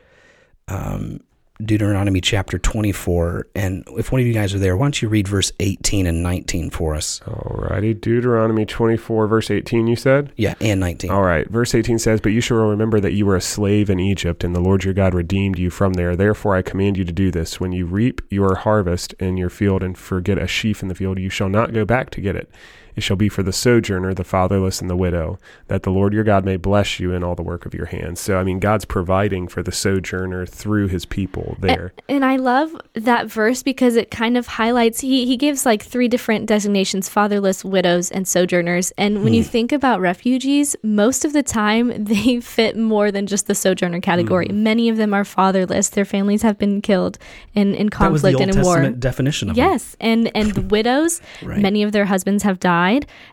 Um, 0.67 1.21
Deuteronomy 1.63 2.19
chapter 2.19 2.57
24. 2.57 3.47
And 3.55 3.87
if 3.97 4.11
one 4.11 4.19
of 4.19 4.27
you 4.27 4.33
guys 4.33 4.53
are 4.53 4.59
there, 4.59 4.75
why 4.75 4.85
don't 4.85 5.01
you 5.01 5.07
read 5.07 5.27
verse 5.27 5.51
18 5.59 6.07
and 6.07 6.23
19 6.23 6.71
for 6.71 6.95
us? 6.95 7.21
Alrighty. 7.25 7.99
Deuteronomy 7.99 8.65
24, 8.65 9.27
verse 9.27 9.51
18, 9.51 9.87
you 9.87 9.95
said? 9.95 10.33
Yeah, 10.35 10.55
and 10.59 10.79
19. 10.79 11.11
All 11.11 11.21
right. 11.21 11.47
Verse 11.49 11.75
18 11.75 11.99
says, 11.99 12.19
But 12.21 12.31
you 12.31 12.41
shall 12.41 12.57
remember 12.57 12.99
that 12.99 13.13
you 13.13 13.25
were 13.25 13.35
a 13.35 13.41
slave 13.41 13.89
in 13.89 13.99
Egypt, 13.99 14.43
and 14.43 14.55
the 14.55 14.59
Lord 14.59 14.83
your 14.83 14.93
God 14.93 15.13
redeemed 15.13 15.59
you 15.59 15.69
from 15.69 15.93
there. 15.93 16.15
Therefore 16.15 16.55
I 16.55 16.61
command 16.63 16.97
you 16.97 17.05
to 17.05 17.13
do 17.13 17.31
this. 17.31 17.59
When 17.59 17.71
you 17.71 17.85
reap 17.85 18.21
your 18.29 18.55
harvest 18.55 19.13
in 19.13 19.37
your 19.37 19.49
field 19.49 19.83
and 19.83 19.97
forget 19.97 20.37
a 20.37 20.47
sheaf 20.47 20.81
in 20.81 20.89
the 20.89 20.95
field, 20.95 21.19
you 21.19 21.29
shall 21.29 21.49
not 21.49 21.73
go 21.73 21.85
back 21.85 22.09
to 22.11 22.21
get 22.21 22.35
it. 22.35 22.49
It 22.95 23.01
shall 23.03 23.15
be 23.15 23.29
for 23.29 23.43
the 23.43 23.53
sojourner, 23.53 24.13
the 24.13 24.23
fatherless, 24.23 24.81
and 24.81 24.89
the 24.89 24.95
widow, 24.95 25.39
that 25.67 25.83
the 25.83 25.91
Lord 25.91 26.13
your 26.13 26.23
God 26.23 26.45
may 26.45 26.57
bless 26.57 26.99
you 26.99 27.13
in 27.13 27.23
all 27.23 27.35
the 27.35 27.41
work 27.41 27.65
of 27.65 27.73
your 27.73 27.87
hands. 27.87 28.19
So, 28.19 28.37
I 28.37 28.43
mean, 28.43 28.59
God's 28.59 28.85
providing 28.85 29.47
for 29.47 29.63
the 29.63 29.71
sojourner 29.71 30.45
through 30.45 30.87
his 30.87 31.05
people 31.05 31.57
there. 31.59 31.93
And 32.07 32.23
I 32.23 32.35
love 32.35 32.75
that 32.93 33.27
verse 33.27 33.63
because 33.63 33.95
it 33.95 34.11
kind 34.11 34.37
of 34.37 34.47
highlights 34.47 35.01
he 35.01 35.25
he 35.25 35.37
gives 35.37 35.65
like 35.65 35.81
three 35.81 36.07
different 36.07 36.45
designations: 36.45 37.09
fatherless, 37.09 37.65
widows, 37.65 38.11
and 38.11 38.27
sojourners. 38.27 38.91
And 38.97 39.23
when 39.23 39.33
you 39.33 39.43
hmm. 39.43 39.49
think 39.49 39.71
about 39.71 39.99
refugees, 39.99 40.75
most 40.83 41.25
of 41.25 41.33
the 41.33 41.43
time 41.43 42.03
they 42.03 42.39
fit 42.39 42.77
more 42.77 43.11
than 43.11 43.27
just 43.27 43.47
the 43.47 43.55
sojourner 43.55 44.01
category. 44.01 44.47
Hmm. 44.47 44.63
Many 44.63 44.89
of 44.89 44.97
them 44.97 45.13
are 45.13 45.25
fatherless; 45.25 45.89
their 45.89 46.05
families 46.05 46.41
have 46.41 46.57
been 46.57 46.81
killed 46.81 47.17
in 47.53 47.73
in 47.75 47.87
that 47.87 48.11
was 48.11 48.21
the 48.21 48.33
conflict 48.33 48.35
Old 48.35 48.49
and 48.49 48.57
in 48.57 48.63
war. 48.63 48.89
Definition 48.91 49.49
of 49.49 49.55
them. 49.55 49.65
Yes, 49.65 49.95
and 49.99 50.31
and 50.35 50.53
the 50.53 50.61
widows, 50.73 51.21
Right. 51.41 51.59
many 51.59 51.83
of 51.83 51.91
their 51.91 52.05
husbands 52.05 52.43
have 52.43 52.59
died, 52.59 52.82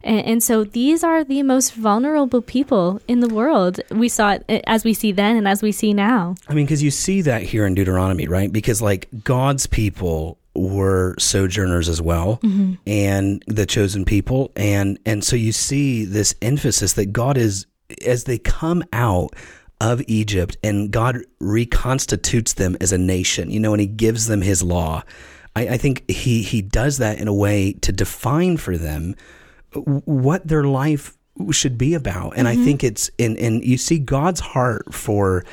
and, 0.03 0.21
and 0.27 0.43
so 0.43 0.65
these 0.65 1.05
are 1.05 1.25
the 1.25 1.43
most 1.43 1.75
vulnerable 1.75 2.43
people 2.43 3.01
in 3.09 3.21
the 3.21 3.29
world. 3.29 3.81
We 3.91 4.09
saw 4.09 4.33
it 4.33 4.45
eh, 4.49 4.61
as 4.67 4.85
we 4.85 4.95
see 4.95 5.13
then, 5.13 5.37
and 5.37 5.47
as 5.47 5.63
we 5.63 5.73
see 5.73 5.93
now. 5.93 6.35
I 6.49 6.55
mean, 6.55 6.67
because 6.67 6.83
you 6.83 6.91
see 6.91 7.23
that 7.23 7.43
here 7.43 7.67
in 7.67 7.75
Deuteronomy, 7.75 8.27
right? 8.27 8.53
Because 8.53 8.81
like 8.81 9.09
God's 9.25 9.67
people 9.67 10.39
were 10.55 11.15
sojourners 11.19 11.89
as 11.89 12.03
well, 12.03 12.41
and 12.87 13.43
the 13.47 13.67
chosen 13.67 14.05
people, 14.05 14.53
and 14.57 14.99
and 15.07 15.25
so 15.25 15.37
you 15.37 15.53
see 15.53 16.05
this 16.05 16.35
emphasis 16.43 16.95
that 16.95 17.13
God 17.13 17.37
is 17.37 17.67
as 18.07 18.25
they 18.25 18.39
come 18.39 18.83
out 18.93 19.35
of 19.81 20.03
Egypt, 20.07 20.57
and 20.63 20.91
God 20.91 21.19
reconstitutes 21.41 22.55
them 22.55 22.77
as 22.81 22.93
a 22.93 22.99
nation, 22.99 23.51
you 23.51 23.61
know, 23.61 23.73
and 23.73 23.81
He 23.81 23.87
gives 23.87 24.27
them 24.27 24.43
His 24.43 24.63
law. 24.63 25.03
I, 25.57 25.69
I 25.69 25.77
think 25.77 26.09
He 26.11 26.43
He 26.43 26.63
does 26.63 26.99
that 26.99 27.19
in 27.19 27.29
a 27.29 27.35
way 27.35 27.73
to 27.75 27.93
define 27.93 28.57
for 28.57 28.77
them 28.77 29.15
what 29.75 30.47
their 30.47 30.65
life 30.65 31.17
should 31.51 31.79
be 31.79 31.95
about. 31.95 32.35
And 32.37 32.49
I 32.49 32.57
think 32.57 32.85
it's 32.85 33.11
and 33.19 33.39
and 33.39 33.65
you 33.65 33.79
see 33.79 33.99
God's 33.99 34.41
heart 34.41 34.93
for 34.93 35.45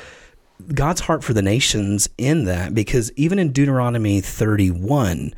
God's 0.74 1.00
heart 1.00 1.24
for 1.24 1.32
the 1.32 1.42
nations 1.42 2.08
in 2.18 2.44
that 2.44 2.74
because 2.74 3.12
even 3.16 3.38
in 3.38 3.52
Deuteronomy 3.52 4.20
31 4.20 5.32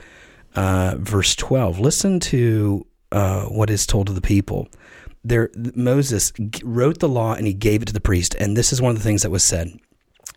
uh, 0.56 0.96
verse 0.98 1.36
12 1.36 1.78
listen 1.78 2.18
to 2.18 2.86
uh, 3.12 3.44
what 3.44 3.70
is 3.70 3.86
told 3.86 4.06
to 4.08 4.12
the 4.12 4.20
people. 4.20 4.68
There 5.22 5.50
Moses 5.74 6.32
wrote 6.64 6.98
the 6.98 7.08
law 7.08 7.34
and 7.34 7.46
he 7.46 7.52
gave 7.52 7.82
it 7.82 7.86
to 7.86 7.92
the 7.92 8.00
priest. 8.00 8.34
And 8.38 8.56
this 8.56 8.72
is 8.72 8.80
one 8.80 8.90
of 8.90 8.96
the 8.96 9.04
things 9.04 9.22
that 9.22 9.30
was 9.30 9.44
said 9.44 9.78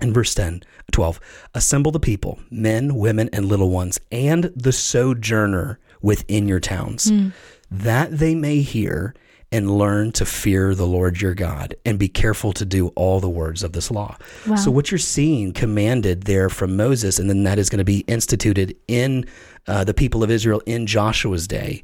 in 0.02 0.12
verse 0.12 0.34
10 0.34 0.64
12 0.92 1.20
assemble 1.54 1.92
the 1.92 2.00
people 2.00 2.40
men 2.50 2.96
women 2.96 3.30
and 3.32 3.46
little 3.46 3.70
ones 3.70 4.00
and 4.12 4.46
the 4.56 4.72
sojourner 4.72 5.80
within 6.02 6.48
your 6.48 6.60
towns 6.60 7.12
that 7.74 8.18
they 8.18 8.36
may 8.36 8.62
hear 8.62 9.14
and 9.52 9.70
learn 9.70 10.12
to 10.12 10.26
fear 10.26 10.74
the 10.74 10.88
Lord 10.88 11.22
your 11.22 11.36
God 11.36 11.76
and 11.86 12.00
be 12.00 12.08
careful 12.08 12.54
to 12.54 12.66
do 12.66 12.88
all 12.90 13.20
the 13.20 13.30
words 13.30 13.62
of 13.62 13.74
this 13.74 13.92
law. 13.92 14.18
Wow. 14.48 14.56
So, 14.56 14.72
what 14.72 14.90
you're 14.90 14.98
seeing 14.98 15.54
commanded 15.54 16.24
there 16.24 16.50
from 16.50 16.76
Moses, 16.76 17.20
and 17.20 17.30
then 17.30 17.44
that 17.44 17.60
is 17.60 17.70
going 17.70 17.78
to 17.78 17.84
be 17.84 18.00
instituted 18.08 18.76
in 18.88 19.26
uh, 19.68 19.84
the 19.84 19.94
people 19.94 20.24
of 20.24 20.32
Israel 20.32 20.62
in 20.66 20.88
Joshua's 20.88 21.48
day, 21.48 21.84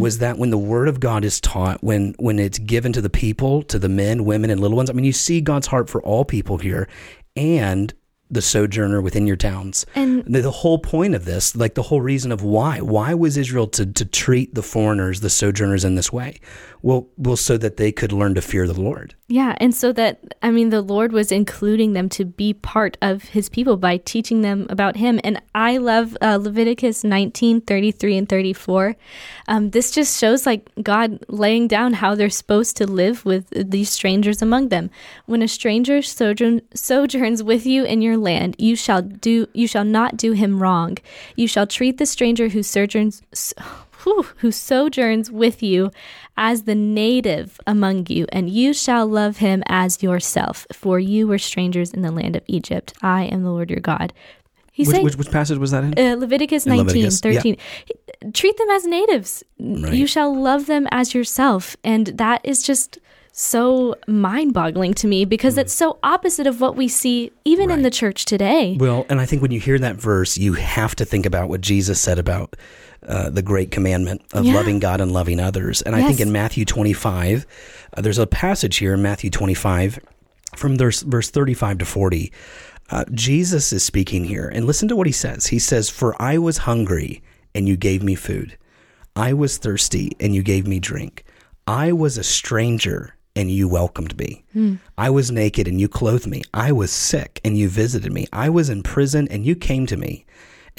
was 0.00 0.18
that 0.18 0.38
when 0.38 0.48
the 0.48 0.58
word 0.58 0.88
of 0.88 0.98
God 0.98 1.24
is 1.24 1.40
taught, 1.42 1.84
when 1.84 2.14
when 2.18 2.38
it's 2.38 2.58
given 2.58 2.92
to 2.94 3.02
the 3.02 3.10
people, 3.10 3.62
to 3.64 3.78
the 3.78 3.90
men, 3.90 4.24
women, 4.24 4.48
and 4.48 4.60
little 4.60 4.76
ones. 4.76 4.88
I 4.88 4.94
mean, 4.94 5.04
you 5.04 5.12
see 5.12 5.42
God's 5.42 5.66
heart 5.66 5.90
for 5.90 6.02
all 6.02 6.24
people 6.24 6.56
here, 6.56 6.88
and 7.36 7.92
the 8.30 8.42
sojourner 8.42 9.00
within 9.00 9.26
your 9.26 9.36
towns. 9.36 9.84
And- 9.94 10.24
the, 10.24 10.42
the 10.42 10.50
whole 10.50 10.78
point 10.78 11.14
of 11.14 11.24
this, 11.24 11.56
like 11.56 11.74
the 11.74 11.82
whole 11.82 12.00
reason 12.00 12.32
of 12.32 12.42
why, 12.42 12.80
why 12.80 13.14
was 13.14 13.36
Israel 13.36 13.66
to, 13.68 13.86
to 13.86 14.04
treat 14.04 14.54
the 14.54 14.62
foreigners, 14.62 15.20
the 15.20 15.30
sojourners 15.30 15.84
in 15.84 15.94
this 15.96 16.12
way? 16.12 16.40
Well, 16.82 17.08
well, 17.16 17.36
so 17.36 17.58
that 17.58 17.76
they 17.76 17.92
could 17.92 18.12
learn 18.12 18.34
to 18.34 18.42
fear 18.42 18.66
the 18.66 18.80
Lord. 18.80 19.14
Yeah, 19.32 19.54
and 19.58 19.72
so 19.72 19.92
that 19.92 20.34
I 20.42 20.50
mean 20.50 20.70
the 20.70 20.82
Lord 20.82 21.12
was 21.12 21.30
including 21.30 21.92
them 21.92 22.08
to 22.08 22.24
be 22.24 22.52
part 22.52 22.98
of 23.00 23.22
his 23.22 23.48
people 23.48 23.76
by 23.76 23.98
teaching 23.98 24.40
them 24.40 24.66
about 24.68 24.96
him. 24.96 25.20
And 25.22 25.40
I 25.54 25.76
love 25.76 26.16
uh, 26.20 26.36
Leviticus 26.42 27.04
19, 27.04 27.60
33 27.60 28.16
and 28.16 28.28
34. 28.28 28.96
Um, 29.46 29.70
this 29.70 29.92
just 29.92 30.18
shows 30.18 30.46
like 30.46 30.68
God 30.82 31.24
laying 31.28 31.68
down 31.68 31.92
how 31.92 32.16
they're 32.16 32.28
supposed 32.28 32.76
to 32.78 32.88
live 32.88 33.24
with 33.24 33.46
these 33.50 33.90
strangers 33.90 34.42
among 34.42 34.68
them. 34.68 34.90
When 35.26 35.42
a 35.42 35.48
stranger 35.48 36.02
sojourn, 36.02 36.62
sojourns 36.74 37.40
with 37.40 37.64
you 37.66 37.84
in 37.84 38.02
your 38.02 38.16
land, 38.16 38.56
you 38.58 38.74
shall 38.74 39.00
do 39.00 39.46
you 39.54 39.68
shall 39.68 39.84
not 39.84 40.16
do 40.16 40.32
him 40.32 40.60
wrong. 40.60 40.98
You 41.36 41.46
shall 41.46 41.68
treat 41.68 41.98
the 41.98 42.06
stranger 42.06 42.48
who 42.48 42.64
sojourns 42.64 43.22
who 44.00 44.50
sojourns 44.50 45.30
with 45.30 45.62
you 45.62 45.90
as 46.40 46.62
the 46.62 46.74
native 46.74 47.60
among 47.66 48.06
you, 48.08 48.26
and 48.32 48.48
you 48.50 48.72
shall 48.72 49.06
love 49.06 49.36
him 49.36 49.62
as 49.66 50.02
yourself, 50.02 50.66
for 50.72 50.98
you 50.98 51.28
were 51.28 51.38
strangers 51.38 51.92
in 51.92 52.00
the 52.00 52.10
land 52.10 52.34
of 52.34 52.42
Egypt. 52.46 52.94
I 53.02 53.24
am 53.24 53.42
the 53.44 53.50
Lord 53.50 53.70
your 53.70 53.80
God. 53.80 54.12
He's 54.72 54.86
Which, 54.88 54.94
saying, 54.94 55.04
which, 55.04 55.16
which 55.16 55.30
passage 55.30 55.58
was 55.58 55.70
that 55.72 55.84
in? 55.84 55.98
uh, 55.98 56.16
Leviticus 56.16 56.64
In 56.64 56.70
19, 56.70 56.86
Leviticus, 56.86 57.20
yeah. 57.24 57.32
13. 58.22 58.32
Treat 58.32 58.56
them 58.56 58.70
as 58.70 58.86
natives. 58.86 59.44
Right. 59.58 59.92
You 59.92 60.06
shall 60.06 60.34
love 60.34 60.64
them 60.66 60.88
as 60.90 61.12
yourself. 61.14 61.76
And 61.84 62.06
that 62.06 62.40
is 62.42 62.62
just 62.62 62.98
so 63.32 63.94
mind 64.08 64.54
boggling 64.54 64.94
to 64.94 65.06
me 65.06 65.24
because 65.26 65.58
it's 65.58 65.72
so 65.72 65.98
opposite 66.02 66.46
of 66.46 66.60
what 66.60 66.74
we 66.74 66.88
see 66.88 67.32
even 67.44 67.70
in 67.70 67.80
Mm. 67.80 67.82
The 67.84 67.90
church 67.90 68.24
today. 68.24 68.76
Well, 68.80 69.04
and 69.10 69.20
I 69.20 69.26
think 69.26 69.40
when 69.42 69.50
you 69.50 69.60
hear 69.60 69.78
that 69.78 69.96
verse, 69.96 70.36
you 70.38 70.54
have 70.54 70.96
to 70.96 71.04
think 71.04 71.26
about 71.26 71.48
what 71.50 71.60
Jesus 71.60 72.00
said 72.00 72.18
about 72.18 72.56
uh, 73.06 73.30
the 73.30 73.42
great 73.42 73.70
commandment 73.70 74.22
of 74.32 74.44
Yeah. 74.44 74.54
loving 74.54 74.78
God 74.78 75.00
and 75.00 75.10
loving 75.12 75.40
others. 75.40 75.80
And 75.82 75.94
I 75.96 76.00
think 76.06 76.20
in 76.20 76.32
Matthew 76.32 76.64
25, 76.64 77.46
uh, 77.96 78.00
there's 78.02 78.18
a 78.18 78.26
passage 78.26 78.76
here 78.76 78.94
in 78.94 79.02
Matthew 79.02 79.30
25 79.30 79.98
from 80.56 80.76
verse, 80.76 81.02
verse 81.02 81.30
35 81.30 81.78
to 81.78 81.84
40, 81.84 82.32
uh, 82.90 83.04
Jesus 83.12 83.72
is 83.72 83.84
speaking 83.84 84.24
here. 84.24 84.48
And 84.52 84.66
listen 84.66 84.88
to 84.88 84.96
what 84.96 85.06
he 85.06 85.12
says. 85.12 85.46
He 85.46 85.58
says, 85.60 85.88
For 85.88 86.20
I 86.20 86.38
was 86.38 86.58
hungry, 86.58 87.22
and 87.54 87.68
you 87.68 87.76
gave 87.76 88.02
me 88.02 88.16
food. 88.16 88.56
I 89.16 89.32
was 89.32 89.58
thirsty, 89.58 90.12
and 90.20 90.34
you 90.34 90.42
gave 90.42 90.66
me 90.66 90.80
drink. 90.80 91.24
I 91.68 91.92
was 91.92 92.18
a 92.18 92.24
stranger, 92.24 93.14
and 93.36 93.48
you 93.50 93.68
welcomed 93.68 94.18
me. 94.18 94.44
I 94.98 95.08
was 95.10 95.30
naked, 95.30 95.68
and 95.68 95.80
you 95.80 95.86
clothed 95.88 96.26
me. 96.26 96.42
I 96.52 96.72
was 96.72 96.90
sick, 96.90 97.40
and 97.44 97.56
you 97.56 97.68
visited 97.68 98.12
me. 98.12 98.26
I 98.32 98.48
was 98.50 98.68
in 98.68 98.82
prison, 98.82 99.28
and 99.30 99.46
you 99.46 99.54
came 99.54 99.86
to 99.86 99.96
me. 99.96 100.26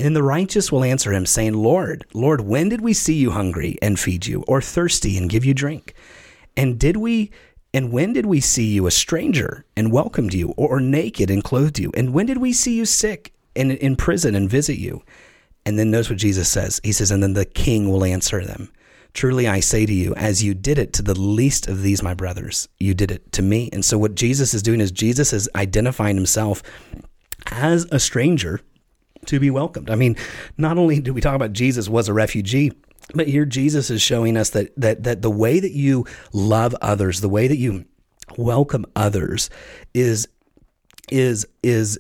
And 0.02 0.16
the 0.16 0.24
righteous 0.24 0.72
will 0.72 0.84
answer 0.84 1.14
him, 1.14 1.26
saying, 1.26 1.54
Lord, 1.54 2.06
Lord, 2.14 2.42
when 2.42 2.70
did 2.70 2.82
we 2.82 2.94
see 2.94 3.14
you 3.14 3.32
hungry 3.32 3.78
and 3.82 4.00
feed 4.00 4.26
you, 4.26 4.44
or 4.48 4.62
thirsty 4.62 5.16
and 5.16 5.30
give 5.30 5.46
you 5.46 5.54
drink? 5.54 5.94
And 6.58 6.80
did 6.80 6.98
we 6.98 7.32
and 7.74 7.92
when 7.94 8.12
did 8.12 8.26
we 8.26 8.42
see 8.42 8.66
you 8.66 8.86
a 8.86 8.92
stranger 8.92 9.64
and 9.78 9.94
welcomed 9.94 10.34
you, 10.34 10.50
or 10.58 10.82
naked 10.82 11.30
and 11.30 11.44
clothed 11.44 11.80
you? 11.80 11.92
And 11.96 12.14
when 12.14 12.26
did 12.26 12.40
we 12.40 12.52
see 12.52 12.76
you 12.76 12.86
sick 12.86 13.34
and 13.56 13.72
in 13.72 13.96
prison 13.96 14.36
and 14.36 14.50
visit 14.50 14.78
you? 14.78 15.04
And 15.66 15.80
then 15.80 15.92
notice 15.92 16.10
what 16.10 16.20
Jesus 16.20 16.50
says. 16.50 16.82
He 16.84 16.92
says, 16.92 17.12
And 17.12 17.24
then 17.24 17.34
the 17.34 17.46
king 17.46 17.90
will 17.90 18.04
answer 18.04 18.44
them. 18.44 18.72
Truly 19.14 19.48
I 19.48 19.60
say 19.60 19.86
to 19.86 19.94
you, 19.94 20.14
as 20.16 20.44
you 20.44 20.54
did 20.54 20.80
it 20.80 20.94
to 20.94 21.02
the 21.02 21.20
least 21.20 21.68
of 21.68 21.82
these 21.82 22.02
my 22.02 22.14
brothers, 22.14 22.68
you 22.80 22.94
did 22.94 23.12
it 23.12 23.32
to 23.34 23.42
me. 23.42 23.70
And 23.72 23.86
so 23.86 23.98
what 23.98 24.16
Jesus 24.16 24.54
is 24.54 24.64
doing 24.64 24.82
is 24.82 24.92
Jesus 24.92 25.32
is 25.32 25.50
identifying 25.56 26.16
himself 26.16 26.64
as 27.48 27.86
a 27.92 28.00
stranger 28.00 28.62
to 29.26 29.40
be 29.40 29.50
welcomed. 29.50 29.90
I 29.90 29.96
mean, 29.96 30.16
not 30.58 30.78
only 30.78 31.00
do 31.00 31.14
we 31.14 31.22
talk 31.22 31.36
about 31.36 31.54
Jesus 31.54 31.90
was 31.90 32.08
a 32.08 32.14
refugee, 32.14 32.72
but 33.14 33.28
here 33.28 33.46
Jesus 33.46 33.90
is 33.90 34.02
showing 34.02 34.38
us 34.38 34.52
that 34.52 34.74
that 34.78 35.04
that 35.04 35.22
the 35.22 35.32
way 35.32 35.60
that 35.60 35.72
you 35.72 36.06
love 36.34 36.76
others, 36.82 37.22
the 37.22 37.30
way 37.30 37.48
that 37.48 37.58
you 37.58 37.86
welcome 38.38 38.86
others 38.96 39.50
is 39.94 40.28
is 41.12 41.46
is 41.64 42.00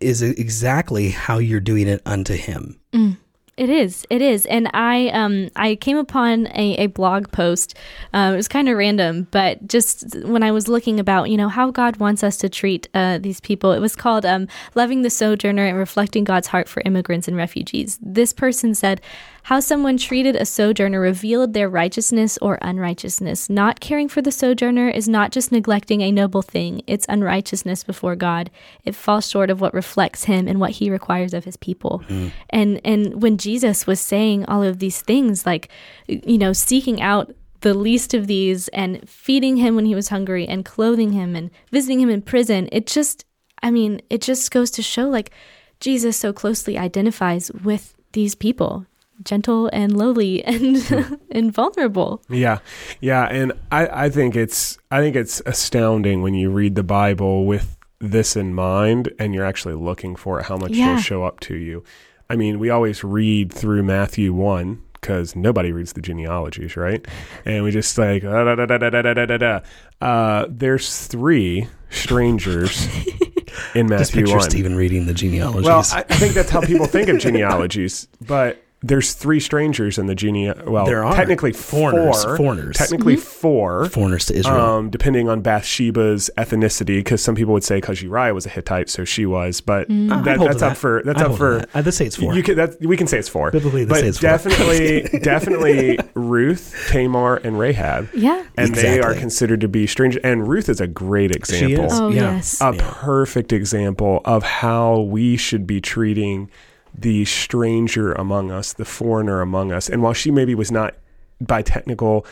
is 0.00 0.22
exactly 0.22 1.10
how 1.10 1.38
you're 1.38 1.60
doing 1.60 1.88
it 1.88 2.02
unto 2.04 2.34
him. 2.34 2.78
Mm. 2.92 3.16
It 3.58 3.68
is. 3.68 4.06
It 4.08 4.22
is. 4.22 4.46
And 4.46 4.70
I 4.72 5.08
um 5.08 5.50
I 5.54 5.74
came 5.74 5.98
upon 5.98 6.46
a, 6.48 6.76
a 6.78 6.86
blog 6.86 7.30
post. 7.32 7.74
Uh, 8.14 8.30
it 8.32 8.36
was 8.36 8.48
kind 8.48 8.68
of 8.68 8.78
random, 8.78 9.28
but 9.30 9.68
just 9.68 10.16
when 10.24 10.42
I 10.42 10.52
was 10.52 10.68
looking 10.68 10.98
about, 10.98 11.28
you 11.28 11.36
know, 11.36 11.50
how 11.50 11.70
God 11.70 11.98
wants 11.98 12.24
us 12.24 12.38
to 12.38 12.48
treat 12.48 12.88
uh, 12.94 13.18
these 13.18 13.40
people, 13.40 13.72
it 13.72 13.80
was 13.80 13.94
called 13.94 14.24
um, 14.24 14.48
Loving 14.74 15.02
the 15.02 15.10
Sojourner 15.10 15.66
and 15.66 15.76
Reflecting 15.76 16.24
God's 16.24 16.46
Heart 16.46 16.66
for 16.66 16.82
Immigrants 16.86 17.28
and 17.28 17.36
Refugees. 17.36 17.98
This 18.00 18.32
person 18.32 18.74
said, 18.74 19.02
how 19.44 19.58
someone 19.60 19.96
treated 19.96 20.36
a 20.36 20.46
sojourner 20.46 21.00
revealed 21.00 21.52
their 21.52 21.68
righteousness 21.68 22.38
or 22.40 22.58
unrighteousness. 22.62 23.50
Not 23.50 23.80
caring 23.80 24.08
for 24.08 24.22
the 24.22 24.30
sojourner 24.30 24.88
is 24.88 25.08
not 25.08 25.32
just 25.32 25.50
neglecting 25.50 26.00
a 26.00 26.12
noble 26.12 26.42
thing, 26.42 26.82
it's 26.86 27.06
unrighteousness 27.08 27.82
before 27.82 28.14
God. 28.14 28.50
It 28.84 28.94
falls 28.94 29.28
short 29.28 29.50
of 29.50 29.60
what 29.60 29.74
reflects 29.74 30.24
him 30.24 30.46
and 30.46 30.60
what 30.60 30.72
he 30.72 30.90
requires 30.90 31.34
of 31.34 31.44
his 31.44 31.56
people. 31.56 32.02
Mm-hmm. 32.04 32.28
And 32.50 32.80
and 32.84 33.22
when 33.22 33.36
Jesus 33.36 33.86
was 33.86 34.00
saying 34.00 34.44
all 34.46 34.62
of 34.62 34.78
these 34.78 35.02
things 35.02 35.44
like 35.44 35.68
you 36.06 36.38
know, 36.38 36.52
seeking 36.52 37.00
out 37.02 37.34
the 37.60 37.74
least 37.74 38.14
of 38.14 38.26
these 38.26 38.68
and 38.68 39.08
feeding 39.08 39.56
him 39.56 39.74
when 39.76 39.86
he 39.86 39.94
was 39.94 40.08
hungry 40.08 40.46
and 40.46 40.64
clothing 40.64 41.12
him 41.12 41.34
and 41.34 41.50
visiting 41.70 42.00
him 42.00 42.10
in 42.10 42.22
prison, 42.22 42.68
it 42.70 42.86
just 42.86 43.24
I 43.60 43.70
mean, 43.70 44.00
it 44.08 44.22
just 44.22 44.50
goes 44.52 44.70
to 44.72 44.82
show 44.82 45.08
like 45.08 45.32
Jesus 45.80 46.16
so 46.16 46.32
closely 46.32 46.78
identifies 46.78 47.50
with 47.50 47.96
these 48.12 48.34
people 48.34 48.86
gentle 49.24 49.68
and 49.72 49.96
lowly 49.96 50.44
and 50.52 51.18
and 51.30 51.52
vulnerable. 51.52 52.22
Yeah, 52.28 52.58
yeah, 53.00 53.24
and 53.24 53.52
I, 53.70 54.04
I 54.06 54.08
think 54.10 54.36
it's 54.36 54.78
I 54.90 55.00
think 55.00 55.16
it's 55.16 55.40
astounding 55.46 56.22
when 56.22 56.34
you 56.34 56.50
read 56.50 56.74
the 56.74 56.82
Bible 56.82 57.46
with 57.46 57.76
this 57.98 58.34
in 58.36 58.54
mind, 58.54 59.12
and 59.18 59.32
you're 59.34 59.44
actually 59.44 59.74
looking 59.74 60.16
for 60.16 60.40
it, 60.40 60.46
how 60.46 60.56
much 60.56 60.72
Yeah. 60.72 60.94
will 60.94 61.00
show 61.00 61.24
up 61.24 61.40
to 61.40 61.54
you. 61.54 61.84
I 62.28 62.36
mean, 62.36 62.58
we 62.58 62.70
always 62.70 63.04
read 63.04 63.52
through 63.52 63.82
Matthew 63.82 64.32
one 64.32 64.82
because 64.94 65.34
nobody 65.36 65.70
reads 65.72 65.92
the 65.92 66.00
genealogies, 66.00 66.76
right? 66.76 67.06
And 67.44 67.62
we 67.64 67.70
just 67.70 67.96
like 67.98 68.22
da 68.22 68.44
da 68.44 68.54
da 68.54 68.66
da 68.66 68.78
da 68.78 68.90
da 69.02 69.12
da 69.14 69.26
da 69.26 69.36
da. 69.36 69.60
Uh, 70.00 70.46
there's 70.48 71.06
three 71.06 71.68
strangers 71.90 72.86
in 73.74 73.88
Just 73.88 74.14
Matthew 74.14 74.22
picture 74.22 74.36
one. 74.38 74.50
Stephen 74.50 74.76
reading 74.76 75.06
the 75.06 75.14
genealogies. 75.14 75.64
Well, 75.66 75.84
I, 75.92 76.00
I 76.08 76.16
think 76.16 76.34
that's 76.34 76.50
how 76.50 76.60
people 76.60 76.86
think 76.86 77.08
of 77.08 77.18
genealogies, 77.26 78.08
but 78.26 78.62
there's 78.82 79.12
three 79.12 79.40
strangers 79.40 79.98
in 79.98 80.06
the 80.06 80.14
gene. 80.14 80.52
Well, 80.66 80.86
There 80.86 81.04
are. 81.04 81.14
technically 81.14 81.52
Foreigners, 81.52 82.24
four. 82.24 82.36
foreigners. 82.36 82.76
Technically 82.76 83.16
four. 83.16 83.86
foreigners 83.88 84.26
to 84.26 84.34
Israel. 84.34 84.60
Um, 84.60 84.90
depending 84.90 85.28
on 85.28 85.40
Bathsheba's 85.40 86.30
ethnicity, 86.36 86.96
because 86.98 87.22
some 87.22 87.34
people 87.34 87.52
would 87.54 87.64
say 87.64 87.76
because 87.76 88.02
Uriah 88.02 88.34
was 88.34 88.46
a 88.46 88.48
Hittite, 88.48 88.88
so 88.90 89.04
she 89.04 89.26
was. 89.26 89.60
But 89.60 89.90
I'd 89.90 90.24
that, 90.24 90.38
that's 90.40 90.62
up 90.62 90.70
that. 90.70 90.76
for 90.76 91.02
that's 91.04 91.20
I'd 91.20 91.30
up 91.30 91.36
for. 91.38 91.58
that. 91.58 91.68
I'd 91.74 91.94
say 91.94 92.06
it's 92.06 92.16
four. 92.16 92.34
You 92.34 92.42
can, 92.42 92.56
that, 92.56 92.80
we 92.80 92.96
can 92.96 93.06
say 93.06 93.18
it's 93.18 93.28
four. 93.28 93.50
Biblically, 93.50 93.84
but 93.86 94.00
say 94.00 94.08
it's 94.08 94.18
four. 94.18 94.30
definitely, 94.30 95.18
definitely 95.22 95.98
Ruth, 96.14 96.86
Tamar, 96.90 97.36
and 97.36 97.58
Rahab, 97.58 98.08
Yeah. 98.14 98.44
and 98.56 98.74
they 98.74 99.00
are 99.00 99.14
considered 99.14 99.60
to 99.60 99.68
be 99.68 99.86
strangers. 99.86 100.20
And 100.24 100.48
Ruth 100.48 100.68
is 100.68 100.80
a 100.80 100.86
great 100.86 101.30
example 101.34 101.84
is. 101.86 101.92
Oh 102.00 102.08
Yeah. 102.08 102.34
yes. 102.36 102.60
a 102.60 102.72
perfect 102.72 103.52
example 103.52 104.20
of 104.24 104.42
how 104.42 105.00
we 105.00 105.36
should 105.36 105.66
be 105.66 105.80
treating 105.80 106.50
the 106.94 107.24
stranger 107.24 108.12
among 108.12 108.50
us, 108.50 108.72
the 108.72 108.84
foreigner 108.84 109.40
among 109.40 109.72
us. 109.72 109.88
And 109.88 110.02
while 110.02 110.12
she 110.12 110.30
maybe 110.30 110.54
was 110.54 110.70
not 110.70 110.94
by 111.40 111.62
technical 111.62 112.26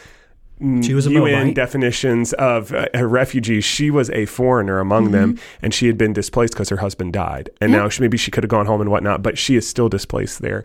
mm, 0.61 0.84
She 0.84 0.94
was 0.94 1.06
a 1.06 1.11
UN 1.11 1.22
Moabite. 1.48 1.54
definitions 1.54 2.32
of 2.34 2.72
uh, 2.72 2.86
a 2.94 3.06
refugee, 3.06 3.61
she 3.61 3.90
was 3.90 4.11
a 4.11 4.26
foreigner 4.26 4.78
among 4.78 5.11
them, 5.11 5.38
and 5.62 5.72
she 5.74 5.86
had 5.86 5.96
been 5.98 6.12
displaced 6.12 6.52
because 6.52 6.68
her 6.68 6.76
husband 6.78 7.12
died. 7.12 7.50
And 7.61 7.72
now 7.72 7.88
she, 7.88 8.02
maybe 8.02 8.16
she 8.18 8.30
could 8.30 8.44
have 8.44 8.50
gone 8.50 8.66
home 8.66 8.80
and 8.80 8.90
whatnot, 8.90 9.22
but 9.22 9.38
she 9.38 9.56
is 9.56 9.66
still 9.68 9.88
displaced 9.88 10.42
there. 10.42 10.64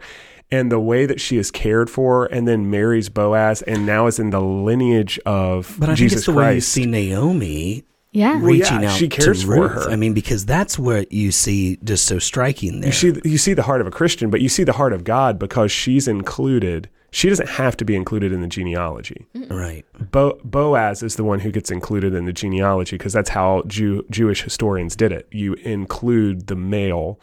And 0.52 0.72
the 0.72 0.80
way 0.80 1.08
that 1.08 1.20
she 1.20 1.38
is 1.38 1.50
cared 1.50 1.90
for, 1.90 2.26
and 2.26 2.48
then 2.48 2.70
marries 2.70 3.10
Boaz, 3.10 3.64
and 3.64 3.86
now 3.86 4.06
is 4.06 4.20
in 4.20 4.30
the 4.30 4.42
lineage 4.42 5.18
of 5.26 5.76
but 5.80 5.90
I 5.90 5.96
Jesus 5.96 6.12
think 6.12 6.18
it's 6.20 6.26
the 6.28 6.32
way 6.34 6.44
you 6.44 6.52
Christ. 6.58 6.70
see 6.74 6.86
Naomi 6.86 7.84
yeah. 8.16 8.40
Well, 8.42 8.52
yeah, 8.54 8.64
reaching 8.64 8.86
out 8.86 8.98
she 8.98 9.08
cares 9.10 9.42
to 9.42 9.46
for 9.48 9.62
Ruth. 9.62 9.72
her. 9.86 9.90
I 9.92 9.96
mean, 9.96 10.14
because 10.14 10.46
that's 10.46 10.80
what 10.80 11.12
you 11.12 11.32
see 11.32 11.78
just 11.84 12.06
so 12.06 12.18
striking 12.20 12.80
there. 12.82 12.90
You 12.90 12.94
see, 12.94 13.14
you 13.24 13.38
see 13.38 13.54
the 13.54 13.64
heart 13.64 13.82
of 13.82 13.88
a 13.88 13.92
Christian, 13.92 14.30
but 14.30 14.42
you 14.42 14.50
see 14.50 14.64
the 14.64 14.74
heart 14.74 14.94
of 14.94 15.04
God 15.04 15.38
because 15.38 15.72
she's 15.72 16.08
included. 16.08 16.90
She 17.12 17.30
doesn't 17.30 17.48
have 17.50 17.78
to 17.78 17.86
be 17.86 17.96
included 17.96 18.34
in 18.34 18.42
the 18.42 18.48
genealogy. 18.48 19.26
right. 19.50 19.86
Bo- 20.12 20.38
Boaz 20.44 21.02
is 21.02 21.16
the 21.16 21.24
one 21.24 21.40
who 21.40 21.50
gets 21.52 21.72
included 21.72 22.14
in 22.14 22.26
the 22.26 22.34
genealogy 22.34 22.98
because 22.98 23.14
that's 23.14 23.30
how 23.30 23.64
Jew- 23.68 24.06
Jewish 24.10 24.42
historians 24.42 24.96
did 24.98 25.14
it. 25.14 25.26
You 25.32 25.54
include 25.54 26.48
the 26.48 26.56
male 26.58 27.20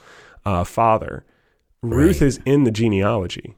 uh, 0.47 0.65
father. 0.65 1.25
Ruth 1.83 2.21
Right. 2.23 2.27
is 2.29 2.41
in 2.47 2.65
the 2.65 2.71
genealogy. 2.71 3.55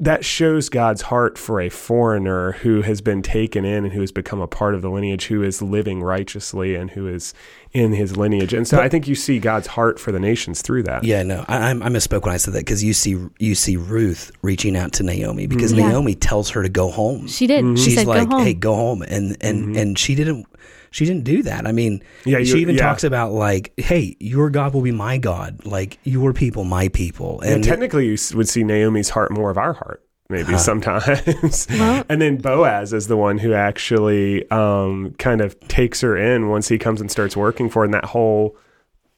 That 0.00 0.24
shows 0.24 0.68
God's 0.68 1.02
heart 1.02 1.38
for 1.38 1.60
a 1.60 1.68
foreigner 1.68 2.52
who 2.52 2.82
has 2.82 3.00
been 3.00 3.22
taken 3.22 3.64
in 3.64 3.84
and 3.84 3.92
who 3.92 4.00
has 4.00 4.12
become 4.12 4.40
a 4.40 4.48
part 4.48 4.74
of 4.74 4.82
the 4.82 4.90
lineage, 4.90 5.26
who 5.26 5.42
is 5.42 5.62
living 5.62 6.02
righteously 6.02 6.74
and 6.74 6.90
who 6.90 7.06
is 7.06 7.32
in 7.74 7.92
his 7.92 8.16
lineage. 8.16 8.54
And 8.54 8.66
so 8.66 8.80
I 8.80 8.88
think 8.88 9.08
you 9.08 9.16
see 9.16 9.40
God's 9.40 9.66
heart 9.66 9.98
for 9.98 10.12
the 10.12 10.20
nations 10.20 10.62
through 10.62 10.84
that. 10.84 11.02
Yeah, 11.02 11.24
no, 11.24 11.44
I, 11.48 11.58
I'm- 11.68 11.82
I 11.82 11.88
misspoke 11.88 12.22
when 12.22 12.32
I 12.32 12.36
said 12.36 12.54
that 12.54 12.60
because 12.60 12.82
you 12.84 12.94
see 12.94 13.16
you 13.40 13.54
see 13.56 13.76
Ruth 13.76 14.30
reaching 14.42 14.76
out 14.76 14.92
to 14.94 15.02
Naomi 15.02 15.46
because 15.48 15.72
Yeah. 15.72 15.88
Naomi 15.88 16.14
tells 16.14 16.50
her 16.50 16.62
to 16.62 16.68
go 16.68 16.90
home. 16.90 17.26
She 17.26 17.46
did. 17.48 17.64
Mm-hmm. 17.64 17.74
She 17.76 17.82
She's 17.86 17.94
said, 17.96 18.06
like, 18.06 18.30
"Go 18.30 18.38
"Hey, 18.38 18.54
go 18.54 18.74
home," 18.76 19.02
and 19.02 19.36
and 19.40 19.64
mm-hmm. 19.66 19.76
and 19.76 19.98
she 19.98 20.14
didn't. 20.14 20.46
She 20.92 21.04
didn't 21.04 21.24
do 21.24 21.42
that. 21.42 21.66
I 21.66 21.72
mean, 21.72 22.04
Yeah, 22.24 22.38
you- 22.38 22.44
she 22.44 22.58
even 22.60 22.76
yeah. 22.76 22.82
talks 22.82 23.02
about 23.02 23.32
like, 23.32 23.72
"Hey, 23.76 24.16
your 24.20 24.48
God 24.50 24.72
will 24.72 24.82
be 24.82 24.92
my 24.92 25.18
God, 25.18 25.66
like 25.66 25.98
your 26.04 26.32
people, 26.32 26.62
my 26.62 26.86
people." 26.88 27.40
And 27.40 27.54
And 27.54 27.64
technically, 27.64 28.06
you 28.06 28.16
would 28.34 28.48
see 28.48 28.62
Naomi's 28.62 29.08
heart 29.10 29.32
more 29.32 29.50
of 29.50 29.58
our 29.58 29.72
heart, 29.72 30.04
maybe 30.28 30.56
sometimes. 30.58 31.66
Well- 31.70 32.04
and 32.08 32.20
then 32.20 32.36
Boaz 32.38 32.92
is 32.92 33.06
the 33.08 33.16
one 33.16 33.38
who 33.38 33.52
actually 33.52 34.48
um, 34.50 35.14
kind 35.18 35.40
of 35.40 35.58
takes 35.68 36.00
her 36.00 36.16
in 36.16 36.48
once 36.48 36.68
he 36.68 36.78
comes 36.78 37.00
and 37.00 37.10
starts 37.10 37.36
working 37.36 37.68
for 37.70 37.80
her, 37.80 37.84
and 37.84 37.94
that 37.94 38.04
whole 38.06 38.56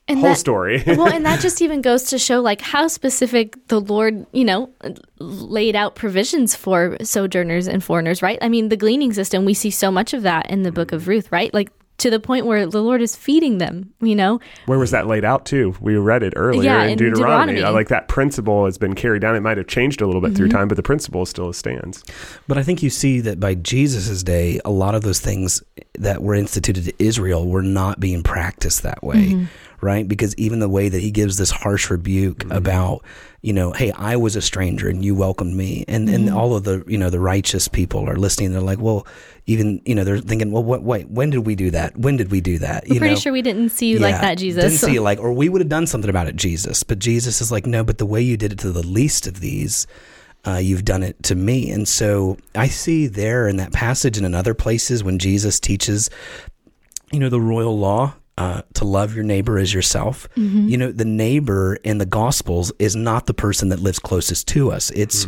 And 0.09 0.19
whole 0.19 0.31
that- 0.31 0.39
story. 0.39 0.83
well, 0.87 1.09
and 1.13 1.25
that 1.27 1.41
just 1.47 1.61
even 1.63 1.81
goes 1.83 2.05
to 2.05 2.19
show 2.19 2.41
like 2.41 2.61
how 2.61 2.89
specific 2.89 3.57
the 3.69 3.81
Lord, 3.81 4.27
you 4.33 4.45
know, 4.45 4.71
laid 5.19 5.75
out 5.77 5.95
provisions 5.95 6.55
for 6.55 6.97
sojourners 7.03 7.67
and 7.69 7.83
foreigners, 7.83 8.23
right? 8.23 8.39
I 8.43 8.49
mean, 8.49 8.69
the 8.69 8.77
gleaning 8.77 9.13
system, 9.13 9.45
we 9.45 9.55
see 9.55 9.71
so 9.71 9.91
much 9.91 10.13
of 10.15 10.23
that 10.23 10.51
in 10.51 10.63
the 10.63 10.73
book 10.73 10.93
of 10.93 11.09
Ruth, 11.09 11.31
right? 11.33 11.53
Like 11.55 11.71
to 11.99 12.11
the 12.11 12.21
point 12.21 12.45
where 12.47 12.67
the 12.67 12.83
Lord 12.83 13.01
is 13.01 13.17
feeding 13.17 13.59
them, 13.59 13.93
you 14.01 14.15
know? 14.15 14.39
Where 14.67 14.79
was 14.79 14.91
that 14.91 15.07
laid 15.07 15.25
out 15.25 15.47
too? 15.47 15.75
We 15.81 15.97
read 15.97 16.23
it 16.23 16.35
earlier 16.37 16.63
Yeah, 16.63 16.83
in, 16.85 16.91
in 16.91 16.99
Deuteronomy. 16.99 17.55
Deuteronomy. 17.55 17.75
Like 17.79 17.89
that 17.89 18.09
principle 18.09 18.67
has 18.67 18.77
been 18.79 18.95
carried 18.95 19.23
down. 19.23 19.35
It 19.35 19.41
might 19.41 19.57
have 19.57 19.67
changed 19.67 20.01
a 20.03 20.07
little 20.07 20.21
bit 20.21 20.27
Mm-hmm. 20.27 20.37
through 20.37 20.49
time, 20.49 20.69
but 20.69 20.77
the 20.77 20.83
principle 20.83 21.25
still 21.25 21.53
stands. 21.53 22.03
But 22.49 22.59
I 22.59 22.63
think 22.63 22.83
you 22.83 22.91
see 22.91 23.21
that 23.21 23.39
by 23.41 23.55
Jesus' 23.55 24.23
day, 24.23 24.61
a 24.65 24.71
lot 24.71 24.95
of 24.95 25.03
those 25.03 25.21
things 25.21 25.63
that 25.99 26.23
were 26.23 26.35
instituted 26.35 26.85
to 26.85 26.93
Israel 26.99 27.47
were 27.49 27.63
not 27.63 28.01
being 28.01 28.23
practiced 28.23 28.83
that 28.83 29.03
way, 29.03 29.47
right? 29.81 30.07
Because 30.07 30.35
even 30.37 30.59
the 30.61 30.69
way 30.69 30.89
that 30.89 31.01
he 31.01 31.11
gives 31.11 31.37
this 31.37 31.51
harsh 31.51 31.91
rebuke 31.91 32.39
Mm-hmm. 32.39 32.53
about, 32.53 33.05
you 33.43 33.53
know, 33.53 33.73
hey, 33.73 33.93
I 33.93 34.17
was 34.17 34.37
a 34.37 34.43
stranger 34.43 34.89
and 34.89 35.05
you 35.05 35.15
welcomed 35.15 35.55
me, 35.55 35.85
and 35.89 36.09
and 36.09 36.27
Mm-hmm. 36.27 36.37
all 36.37 36.55
of 36.57 36.65
the 36.65 36.85
you 36.87 36.99
know 36.99 37.11
the 37.11 37.21
righteous 37.21 37.69
people 37.69 38.09
are 38.09 38.17
listening. 38.17 38.53
They're 38.53 38.61
like, 38.61 38.79
well, 38.81 39.07
even 39.47 39.81
you 39.85 39.95
know 39.95 40.05
they're 40.05 40.19
thinking, 40.19 40.51
well, 40.51 40.65
what, 40.65 40.83
wait, 40.83 41.09
when 41.11 41.31
did 41.31 41.47
we 41.47 41.55
do 41.55 41.71
that? 41.71 41.97
When 41.97 42.17
did 42.17 42.31
we 42.31 42.41
do 42.41 42.59
that? 42.59 42.85
We're 42.89 42.95
you 42.95 43.01
pretty 43.01 43.15
know? 43.15 43.21
sure 43.21 43.33
we 43.33 43.43
didn't 43.43 43.69
see 43.71 43.87
you 43.89 43.99
like 43.99 44.21
that, 44.21 44.39
Jesus. 44.39 44.63
Didn't 44.65 44.79
see 44.79 44.93
you 44.95 45.01
like, 45.03 45.19
or 45.21 45.33
we 45.33 45.49
would 45.49 45.61
have 45.61 45.69
done 45.69 45.87
something 45.87 46.11
about 46.11 46.27
it, 46.27 46.37
Jesus. 46.37 46.83
But 46.83 46.99
Jesus 46.99 47.41
is 47.41 47.53
like, 47.53 47.67
no, 47.67 47.85
but 47.85 47.99
the 47.99 48.07
way 48.07 48.21
you 48.23 48.37
did 48.37 48.53
it 48.53 48.59
to 48.61 48.73
the 48.73 48.83
least 48.87 49.27
of 49.29 49.41
these, 49.41 49.87
uh, 50.47 50.57
you've 50.57 50.85
done 50.85 51.03
it 51.05 51.23
to 51.25 51.35
me. 51.35 51.71
And 51.71 51.87
so 51.87 52.39
I 52.55 52.67
see 52.69 53.07
there 53.07 53.47
in 53.49 53.57
that 53.59 53.73
passage 53.73 54.17
and 54.17 54.27
in 54.27 54.35
other 54.35 54.55
places 54.55 55.05
when 55.05 55.19
Jesus 55.19 55.61
teaches, 55.61 56.11
you 57.13 57.21
know, 57.21 57.29
the 57.29 57.41
royal 57.41 57.79
law. 57.79 58.15
Uh, 58.39 58.61
to 58.75 58.85
love 58.85 59.15
your 59.15 59.25
neighbor 59.25 59.59
as 59.59 59.73
yourself. 59.73 60.29
Mm-hmm. 60.37 60.69
You 60.69 60.77
know, 60.77 60.93
the 60.93 61.07
neighbor 61.07 61.77
in 61.77 61.97
the 61.97 62.05
Gospels 62.05 62.71
is 62.79 62.95
not 62.95 63.25
the 63.25 63.33
person 63.33 63.71
that 63.71 63.81
lives 63.81 63.99
closest 63.99 64.47
to 64.49 64.71
us. 64.71 64.91
It's 64.91 65.27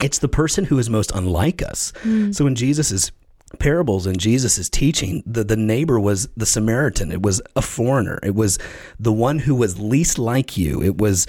it's 0.00 0.18
the 0.18 0.28
person 0.28 0.64
who 0.64 0.78
is 0.78 0.90
most 0.90 1.12
unlike 1.14 1.62
us. 1.62 1.92
Mm. 2.02 2.34
So 2.34 2.48
in 2.48 2.56
Jesus's 2.56 3.12
parables 3.58 4.06
and 4.06 4.18
Jesus' 4.18 4.68
teaching, 4.68 5.22
the, 5.26 5.44
the 5.44 5.56
neighbor 5.56 5.98
was 5.98 6.28
the 6.36 6.46
Samaritan. 6.46 7.12
It 7.12 7.22
was 7.22 7.40
a 7.56 7.62
foreigner. 7.62 8.18
It 8.22 8.34
was 8.34 8.58
the 8.98 9.12
one 9.12 9.38
who 9.38 9.54
was 9.54 9.78
least 9.78 10.18
like 10.18 10.56
you. 10.56 10.82
It 10.82 10.98
was 10.98 11.26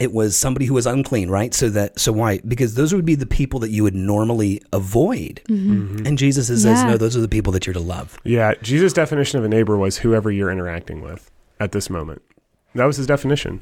it 0.00 0.12
was 0.12 0.36
somebody 0.36 0.66
who 0.66 0.74
was 0.74 0.86
unclean, 0.86 1.30
right? 1.30 1.52
So 1.54 1.68
that 1.70 2.00
so 2.00 2.10
why? 2.10 2.40
Because 2.48 2.74
those 2.74 2.92
would 2.94 3.04
be 3.04 3.14
the 3.14 3.26
people 3.26 3.60
that 3.60 3.70
you 3.70 3.82
would 3.84 3.94
normally 3.94 4.60
avoid. 4.72 5.42
And 5.48 6.18
Jesus 6.18 6.48
says, 6.48 6.64
Mm-hmm. 6.64 6.74
Yeah. 6.74 6.90
no, 6.92 6.96
those 6.96 7.16
are 7.16 7.20
the 7.20 7.28
people 7.28 7.52
that 7.52 7.66
you're 7.66 7.74
to 7.74 7.80
love. 7.80 8.18
Yeah, 8.24 8.54
Jesus' 8.62 8.92
definition 8.92 9.38
of 9.38 9.44
a 9.44 9.48
neighbor 9.48 9.76
was 9.76 9.98
whoever 9.98 10.30
you're 10.30 10.50
interacting 10.50 11.02
with 11.02 11.30
at 11.60 11.72
this 11.72 11.88
moment. 11.90 12.22
That 12.74 12.86
was 12.86 12.96
his 12.96 13.06
definition. 13.06 13.60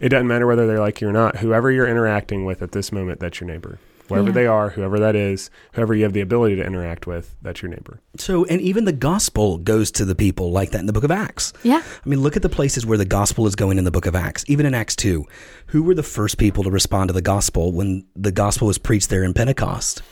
It 0.00 0.08
doesn't 0.10 0.26
matter 0.28 0.46
whether 0.46 0.66
they 0.66 0.76
like 0.78 1.00
you 1.00 1.08
or 1.08 1.12
not. 1.12 1.36
Whoever 1.38 1.70
you're 1.70 1.86
interacting 1.88 2.44
with 2.44 2.62
at 2.62 2.72
this 2.72 2.90
moment, 2.92 3.20
that's 3.20 3.40
your 3.40 3.48
neighbor. 3.48 3.78
Wherever 4.10 4.28
Yeah. 4.28 4.34
they 4.34 4.46
are, 4.46 4.70
whoever 4.70 4.98
that 5.00 5.16
is, 5.16 5.50
whoever 5.72 5.94
you 5.94 6.02
have 6.04 6.12
the 6.12 6.20
ability 6.20 6.56
to 6.56 6.64
interact 6.64 7.06
with, 7.06 7.34
that's 7.42 7.62
your 7.62 7.70
neighbor. 7.70 8.00
So 8.16 8.44
and 8.46 8.60
even 8.60 8.84
the 8.84 8.92
gospel 8.92 9.58
goes 9.58 9.90
to 9.92 10.04
the 10.04 10.14
people 10.14 10.50
like 10.52 10.70
that 10.72 10.80
in 10.80 10.86
the 10.86 10.92
book 10.92 11.04
of 11.04 11.10
Acts. 11.10 11.52
yeah. 11.62 11.82
I 11.84 12.08
mean, 12.08 12.20
look 12.20 12.36
at 12.36 12.42
the 12.42 12.48
places 12.48 12.84
where 12.84 12.98
the 12.98 13.04
gospel 13.04 13.46
is 13.46 13.54
going 13.54 13.78
in 13.78 13.84
the 13.84 13.90
book 13.90 14.06
of 14.06 14.14
Acts. 14.14 14.44
Even 14.48 14.66
in 14.66 14.74
Acts 14.74 14.96
2, 14.96 15.24
who 15.66 15.82
were 15.82 15.94
the 15.94 16.02
first 16.02 16.38
people 16.38 16.64
to 16.64 16.70
respond 16.70 17.08
to 17.08 17.12
the 17.14 17.22
gospel 17.22 17.72
when 17.72 18.04
the 18.16 18.32
gospel 18.32 18.66
was 18.66 18.78
preached 18.78 19.08
there 19.10 19.22
in 19.24 19.32
Pentecost? 19.32 20.02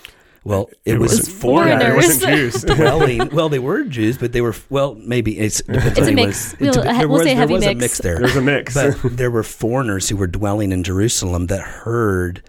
Well, 0.45 0.71
it, 0.87 0.95
It 0.95 0.99
was, 0.99 1.19
wasn't- 1.19 1.37
foreigners. 1.37 1.83
Yeah, 1.83 1.93
it 1.93 1.97
wasn't 1.97 2.33
Jews. 2.33 2.63
dwelling. 2.77 3.29
Well, 3.35 3.49
they 3.49 3.59
were 3.59 3.85
Jews, 3.85 4.17
but 4.17 4.33
they 4.33 4.41
were 4.41 4.55
well. 4.71 4.95
Maybe 4.95 5.37
it's 5.39 5.61
depends 5.61 5.99
It's 5.99 6.01
on 6.07 6.09
a 6.09 6.13
mix. 6.13 6.53
was- 6.53 6.61
We'll- 6.61 6.71
it 6.71 6.85
there 6.85 7.09
we'll 7.09 7.19
was, 7.19 7.23
say 7.23 7.29
there 7.31 7.37
heavy 7.37 7.55
was 7.55 7.65
a 7.65 7.69
mix. 7.75 7.81
mix 7.81 7.99
there. 7.99 8.19
There's 8.21 8.37
a 8.37 8.41
mix. 8.41 8.73
but 8.75 8.97
there 9.17 9.31
were 9.33 9.43
foreigners 9.43 10.09
who 10.09 10.17
were 10.17 10.29
dwelling 10.29 10.71
in 10.73 10.85
Jerusalem 10.85 11.49
that 11.49 11.61
heard 11.61 12.43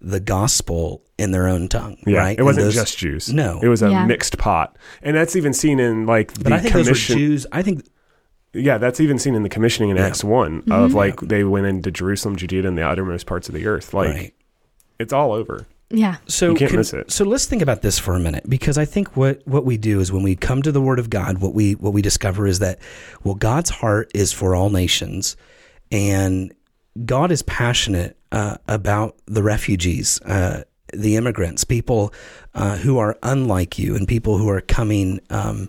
the 0.00 0.20
gospel 0.20 1.02
in 1.18 1.32
their 1.32 1.48
own 1.48 1.68
tongue. 1.68 1.96
yeah, 2.06 2.18
right? 2.18 2.38
it 2.38 2.42
wasn't 2.42 2.64
those- 2.66 2.74
just 2.74 2.98
Jews. 2.98 3.32
No. 3.32 3.58
it 3.62 3.68
was 3.68 3.82
a 3.82 3.90
Yeah. 3.90 4.06
mixed 4.06 4.38
pot, 4.38 4.76
and 5.02 5.16
that's 5.16 5.34
even 5.36 5.52
seen 5.52 5.80
in 5.80 6.06
like 6.06 6.32
the 6.34 6.44
But 6.44 6.52
I 6.52 6.58
think 6.60 6.74
those 6.74 6.86
were 6.86 6.90
commission. 6.92 7.18
Jews. 7.18 7.46
I 7.52 7.62
think 7.62 7.84
Yeah, 8.54 8.78
that's 8.78 8.98
even 9.00 9.18
seen 9.18 9.34
in 9.34 9.42
the 9.42 9.48
commissioning 9.50 9.90
in 9.90 9.96
Yeah. 9.98 10.06
Acts 10.06 10.24
one 10.24 10.62
Mm-hmm. 10.62 10.72
of 10.72 10.94
like 10.94 11.20
they 11.20 11.44
went 11.44 11.66
into 11.66 11.90
Jerusalem, 11.90 12.36
Judea, 12.36 12.66
and 12.66 12.78
the 12.78 12.82
uttermost 12.82 13.26
parts 13.26 13.48
of 13.48 13.54
the 13.54 13.66
earth. 13.66 13.92
Like 13.92 14.08
right. 14.14 14.34
it's 14.98 15.12
all 15.12 15.32
over. 15.32 15.66
Yeah. 15.90 16.16
So 16.26 16.50
You 16.50 16.54
can't 16.56 16.70
can- 16.70 16.78
miss 16.80 16.92
it. 16.94 17.10
So 17.10 17.24
let's 17.24 17.44
think 17.46 17.60
about 17.62 17.82
this 17.82 17.98
for 17.98 18.14
a 18.14 18.20
minute, 18.20 18.48
because 18.48 18.78
I 18.78 18.84
think 18.84 19.16
what 19.16 19.42
what 19.46 19.64
we 19.66 19.76
do 19.76 20.00
is 20.00 20.12
when 20.12 20.22
we 20.22 20.34
come 20.36 20.62
to 20.62 20.70
the 20.72 20.80
Word 20.80 20.98
of 20.98 21.10
God, 21.10 21.38
what 21.38 21.54
we 21.54 21.72
what 21.74 21.92
we 21.92 22.00
discover 22.02 22.46
is 22.46 22.58
that 22.60 22.78
well, 23.24 23.34
God's 23.34 23.70
heart 23.70 24.10
is 24.14 24.32
for 24.32 24.54
all 24.54 24.70
nations, 24.70 25.36
and 25.92 26.52
God 27.04 27.30
is 27.30 27.42
passionate 27.42 28.16
uh, 28.32 28.56
about 28.66 29.16
the 29.26 29.42
refugees, 29.42 30.20
uh, 30.22 30.64
the 30.92 31.16
immigrants, 31.16 31.64
people 31.64 32.12
uh, 32.54 32.76
who 32.76 32.98
are 32.98 33.16
unlike 33.22 33.78
you, 33.78 33.94
and 33.94 34.06
people 34.08 34.38
who 34.38 34.48
are 34.48 34.60
coming. 34.60 35.20
Um, 35.30 35.68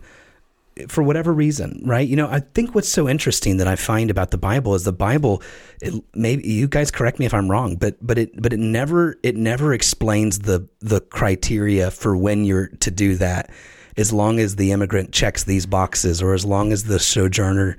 for 0.88 1.04
whatever 1.04 1.34
reason, 1.34 1.82
right? 1.84 2.08
You 2.08 2.16
know, 2.16 2.30
I 2.30 2.40
think 2.40 2.74
what's 2.74 2.88
so 2.88 3.10
interesting 3.10 3.58
that 3.58 3.68
I 3.68 3.76
find 3.76 4.10
about 4.10 4.32
the 4.32 4.38
Bible 4.38 4.76
is 4.76 4.86
the 4.86 4.94
Bible. 4.94 5.44
It, 5.82 6.02
maybe 6.14 6.48
you 6.48 6.70
guys 6.70 6.90
correct 6.90 7.20
me 7.20 7.26
if 7.26 7.34
I'm 7.34 7.52
wrong, 7.52 7.76
but 7.76 7.98
but 8.02 8.18
it 8.18 8.42
but 8.42 8.54
it 8.54 8.60
never 8.60 9.18
it 9.22 9.36
never 9.36 9.74
explains 9.74 10.40
the 10.40 10.70
the 10.80 11.02
criteria 11.02 11.92
for 11.92 12.16
when 12.16 12.46
you're 12.46 12.68
to 12.68 12.92
do 12.92 13.16
that. 13.16 13.50
As 13.98 14.14
long 14.14 14.40
as 14.40 14.56
the 14.56 14.72
immigrant 14.72 15.12
checks 15.12 15.44
these 15.44 15.66
boxes, 15.66 16.22
or 16.22 16.34
as 16.34 16.46
long 16.46 16.72
as 16.72 16.86
the 16.86 17.00
sojourner 17.00 17.76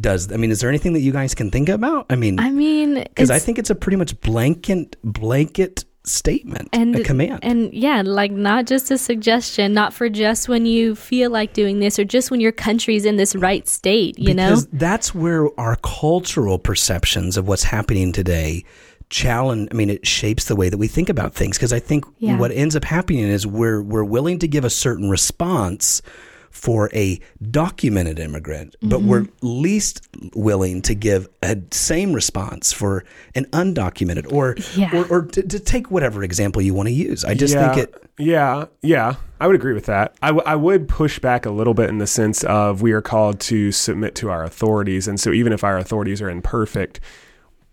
does. 0.00 0.32
I 0.32 0.36
mean, 0.36 0.50
is 0.50 0.60
there 0.60 0.68
anything 0.70 0.92
that 0.94 1.00
you 1.00 1.12
guys 1.12 1.34
can 1.34 1.50
think 1.50 1.68
about? 1.68 2.06
I 2.10 2.16
mean, 2.16 2.38
I 2.40 2.50
mean, 2.50 2.94
because 2.94 3.30
I 3.30 3.38
think 3.38 3.58
it's 3.58 3.70
a 3.70 3.74
pretty 3.74 3.96
much 3.96 4.20
blanket 4.20 4.96
blanket 5.04 5.84
statement, 6.04 6.68
and 6.72 6.96
a 6.96 7.04
command. 7.04 7.38
and 7.44 7.72
yeah 7.72 8.02
like 8.04 8.32
not 8.32 8.66
just 8.66 8.90
a 8.90 8.98
suggestion 8.98 9.72
not 9.72 9.94
for 9.94 10.08
just 10.08 10.48
when 10.48 10.66
you 10.66 10.96
feel 10.96 11.30
like 11.30 11.52
doing 11.52 11.78
this 11.78 11.96
or 11.96 12.02
just 12.04 12.28
when 12.28 12.40
your 12.40 12.50
country's 12.50 13.04
in 13.04 13.14
this 13.14 13.36
right 13.36 13.68
state 13.68 14.18
you 14.18 14.34
know 14.34 14.48
because 14.48 14.66
that's 14.72 15.14
where 15.14 15.48
our 15.60 15.76
cultural 15.76 16.58
perceptions 16.58 17.36
of 17.36 17.46
what's 17.46 17.62
happening 17.62 18.10
today 18.10 18.64
challenge 19.10 19.68
i 19.70 19.74
mean 19.74 19.88
it 19.88 20.04
shapes 20.04 20.46
the 20.46 20.56
way 20.56 20.68
that 20.68 20.78
we 20.78 20.88
think 20.88 21.08
about 21.08 21.34
things 21.34 21.56
because 21.56 21.72
i 21.72 21.78
think 21.78 22.04
Yeah. 22.18 22.36
what 22.36 22.50
ends 22.50 22.74
up 22.74 22.82
happening 22.82 23.22
is 23.28 23.46
we're 23.46 23.80
we're 23.80 24.02
willing 24.02 24.40
to 24.40 24.48
give 24.48 24.64
a 24.64 24.70
certain 24.70 25.08
response 25.08 26.02
for 26.52 26.88
a 26.94 27.18
documented 27.50 28.18
immigrant 28.20 28.76
but 28.80 29.00
Mm-hmm. 29.00 29.08
we're 29.08 29.26
least 29.40 30.06
willing 30.34 30.80
to 30.82 30.94
give 30.94 31.28
a 31.42 31.56
same 31.72 32.12
response 32.12 32.72
for 32.72 33.04
an 33.34 33.46
undocumented 33.46 34.30
or 34.32 34.54
Yeah. 34.76 34.94
or, 34.94 35.06
or 35.08 35.22
to, 35.26 35.42
to 35.42 35.58
take 35.58 35.90
whatever 35.90 36.22
example 36.22 36.62
you 36.62 36.74
want 36.74 36.88
to 36.88 36.92
use 36.94 37.24
i 37.24 37.34
just 37.34 37.54
yeah, 37.54 37.72
think 37.74 37.88
it 37.88 37.94
Yeah, 38.18 38.66
yeah, 38.82 39.14
I 39.40 39.46
would 39.46 39.56
agree 39.56 39.72
with 39.72 39.86
that. 39.86 40.14
I, 40.22 40.28
w- 40.28 40.44
I 40.46 40.54
would 40.54 40.86
push 40.86 41.18
back 41.18 41.46
a 41.46 41.50
little 41.50 41.74
bit 41.74 41.88
in 41.88 41.98
the 41.98 42.06
sense 42.06 42.44
of 42.44 42.80
we 42.82 42.92
are 42.92 43.00
called 43.00 43.40
to 43.40 43.72
submit 43.72 44.14
to 44.16 44.28
our 44.30 44.44
authorities, 44.44 45.08
and 45.08 45.18
so 45.18 45.32
even 45.32 45.52
if 45.52 45.64
our 45.64 45.78
authorities 45.78 46.20
are 46.22 46.28
imperfect, 46.30 47.00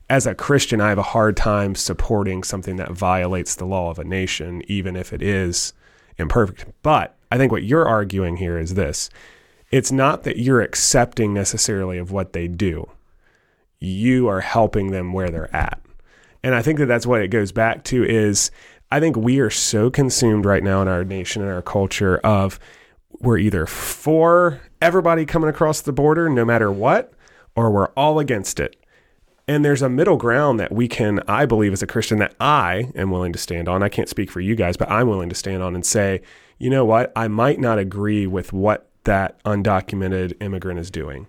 as 0.09 0.25
a 0.25 0.33
Christian, 0.33 0.79
I 0.81 0.89
have 0.89 0.97
a 0.97 1.03
hard 1.03 1.35
time 1.37 1.75
supporting 1.75 2.41
something 2.43 2.77
that 2.77 2.91
violates 2.93 3.53
the 3.55 3.65
law 3.65 3.91
of 3.91 3.99
a 3.99 4.03
nation, 4.05 4.63
even 4.67 4.95
if 4.95 5.11
it 5.13 5.21
is 5.21 5.73
imperfect. 6.17 6.65
But 6.81 7.15
I 7.31 7.37
think 7.37 7.51
what 7.51 7.63
you're 7.63 7.87
arguing 7.87 8.37
here 8.37 8.57
is 8.57 8.73
this: 8.73 9.09
it's 9.71 9.91
not 9.91 10.23
that 10.23 10.37
you're 10.37 10.61
accepting 10.61 11.33
necessarily 11.33 11.97
of 11.97 12.11
what 12.11 12.33
they 12.33 12.47
do. 12.47 12.89
You 13.79 14.27
are 14.27 14.41
helping 14.41 14.91
them 14.91 15.13
where 15.13 15.29
they're 15.29 15.55
at. 15.55 15.79
And 16.43 16.55
I 16.55 16.61
think 16.61 16.79
that 16.79 16.87
that's 16.87 17.05
what 17.05 17.21
it 17.21 17.29
goes 17.29 17.51
back 17.51 17.83
to 17.85 18.03
is 18.03 18.51
I 18.91 18.99
think 18.99 19.15
we 19.15 19.39
are 19.39 19.49
so 19.49 19.89
consumed 19.89 20.45
right 20.45 20.63
now 20.63 20.81
in 20.81 20.87
our 20.87 21.03
nation 21.03 21.41
and 21.41 21.51
our 21.51 21.61
culture 21.61 22.17
of 22.19 22.59
we're 23.19 23.37
either 23.37 23.65
for 23.65 24.61
everybody 24.81 25.25
coming 25.25 25.49
across 25.49 25.81
the 25.81 25.91
border 25.91 26.29
no 26.29 26.45
matter 26.45 26.71
what 26.71 27.13
or 27.55 27.69
we're 27.69 27.89
all 27.89 28.19
against 28.19 28.59
it. 28.59 28.75
And 29.47 29.65
there's 29.65 29.81
a 29.81 29.89
middle 29.89 30.17
ground 30.17 30.59
that 30.59 30.71
we 30.71 30.87
can, 30.87 31.21
I 31.27 31.45
believe, 31.45 31.73
as 31.73 31.81
a 31.81 31.87
Christian, 31.87 32.19
that 32.19 32.35
I 32.39 32.91
am 32.95 33.09
willing 33.09 33.33
to 33.33 33.39
stand 33.39 33.67
on. 33.67 33.81
I 33.81 33.89
can't 33.89 34.07
speak 34.07 34.29
for 34.29 34.39
you 34.39 34.55
guys, 34.55 34.77
but 34.77 34.91
I'm 34.91 35.07
willing 35.07 35.29
to 35.29 35.35
stand 35.35 35.63
on 35.63 35.73
and 35.73 35.85
say, 35.85 36.21
you 36.59 36.69
know 36.69 36.85
what? 36.85 37.11
I 37.15 37.27
might 37.27 37.59
not 37.59 37.79
agree 37.79 38.27
with 38.27 38.53
what 38.53 38.85
that 39.05 39.41
undocumented 39.43 40.33
immigrant 40.41 40.79
is 40.79 40.91
doing 40.91 41.25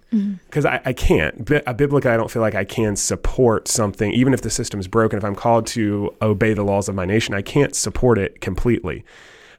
because 0.46 0.66
I, 0.66 0.80
I 0.84 0.92
can't. 0.92 1.44
Bi- 1.48 1.62
uh, 1.66 1.72
Biblically, 1.72 2.10
I 2.10 2.16
don't 2.16 2.30
feel 2.30 2.42
like 2.42 2.56
I 2.56 2.64
can 2.64 2.96
support 2.96 3.68
something, 3.68 4.12
even 4.12 4.34
if 4.34 4.42
the 4.42 4.50
system 4.50 4.80
is 4.80 4.88
broken. 4.88 5.16
If 5.16 5.24
I'm 5.24 5.36
called 5.36 5.66
to 5.68 6.14
obey 6.20 6.52
the 6.52 6.64
laws 6.64 6.88
of 6.88 6.94
my 6.94 7.04
nation, 7.06 7.32
I 7.32 7.42
can't 7.42 7.74
support 7.74 8.18
it 8.18 8.40
completely. 8.40 9.04